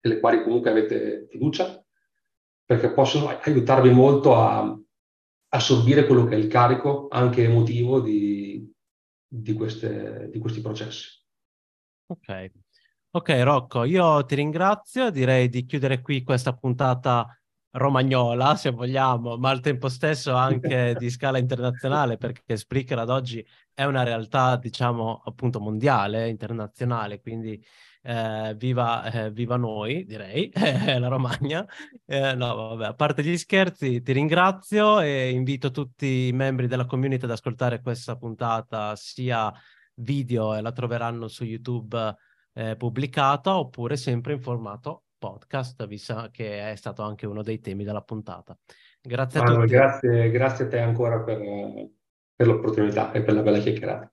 delle 0.00 0.18
quali 0.18 0.42
comunque 0.42 0.70
avete 0.70 1.26
fiducia, 1.30 1.84
perché 2.64 2.90
possono 2.92 3.28
aiutarvi 3.28 3.90
molto 3.90 4.34
a 4.34 4.76
assorbire 5.54 6.06
quello 6.06 6.24
che 6.24 6.34
è 6.34 6.38
il 6.38 6.48
carico 6.48 7.08
anche 7.10 7.44
emotivo 7.44 8.00
di, 8.00 8.72
di, 9.28 9.52
queste, 9.52 10.28
di 10.30 10.38
questi 10.38 10.62
processi. 10.62 11.20
Ok. 12.06 12.50
Ok, 13.14 13.28
Rocco, 13.42 13.84
io 13.84 14.24
ti 14.24 14.34
ringrazio. 14.34 15.10
Direi 15.10 15.50
di 15.50 15.66
chiudere 15.66 16.00
qui 16.00 16.22
questa 16.22 16.54
puntata 16.54 17.26
romagnola, 17.72 18.56
se 18.56 18.70
vogliamo, 18.70 19.36
ma 19.36 19.50
al 19.50 19.60
tempo 19.60 19.88
stesso 19.88 20.34
anche 20.36 20.94
di 20.98 21.10
scala 21.10 21.38
internazionale, 21.38 22.16
perché 22.16 22.56
Spreaker 22.56 22.98
ad 22.98 23.10
oggi 23.10 23.44
è 23.72 23.84
una 23.84 24.02
realtà, 24.02 24.56
diciamo, 24.56 25.22
appunto 25.24 25.60
mondiale, 25.60 26.28
internazionale, 26.28 27.20
quindi 27.20 27.62
eh, 28.02 28.54
viva, 28.56 29.10
eh, 29.10 29.30
viva, 29.30 29.56
noi, 29.56 30.04
direi, 30.04 30.50
la 30.98 31.08
Romagna. 31.08 31.66
Eh, 32.04 32.34
no, 32.34 32.54
vabbè, 32.54 32.86
a 32.86 32.94
parte 32.94 33.22
gli 33.22 33.36
scherzi, 33.36 34.02
ti 34.02 34.12
ringrazio 34.12 35.00
e 35.00 35.30
invito 35.30 35.70
tutti 35.70 36.26
i 36.28 36.32
membri 36.32 36.66
della 36.66 36.86
community 36.86 37.24
ad 37.24 37.30
ascoltare 37.30 37.80
questa 37.80 38.16
puntata 38.16 38.94
sia 38.96 39.52
video 39.94 40.54
e 40.54 40.60
la 40.60 40.72
troveranno 40.72 41.28
su 41.28 41.44
YouTube 41.44 42.16
eh, 42.54 42.76
pubblicata 42.76 43.56
oppure 43.56 43.96
sempre 43.96 44.32
in 44.34 44.40
formato 44.40 45.04
podcast, 45.22 45.86
visto 45.86 46.28
che 46.32 46.72
è 46.72 46.74
stato 46.74 47.02
anche 47.02 47.26
uno 47.26 47.42
dei 47.42 47.60
temi 47.60 47.84
della 47.84 48.02
puntata. 48.02 48.58
Grazie 49.00 49.38
a 49.38 49.42
ah, 49.44 49.54
tutti. 49.54 49.66
Grazie, 49.68 50.30
grazie 50.32 50.64
a 50.64 50.68
te 50.68 50.80
ancora 50.80 51.20
per, 51.20 51.38
per 52.34 52.46
l'opportunità 52.48 53.12
e 53.12 53.22
per 53.22 53.34
la 53.34 53.42
bella 53.42 53.58
chiacchierata. 53.58 54.11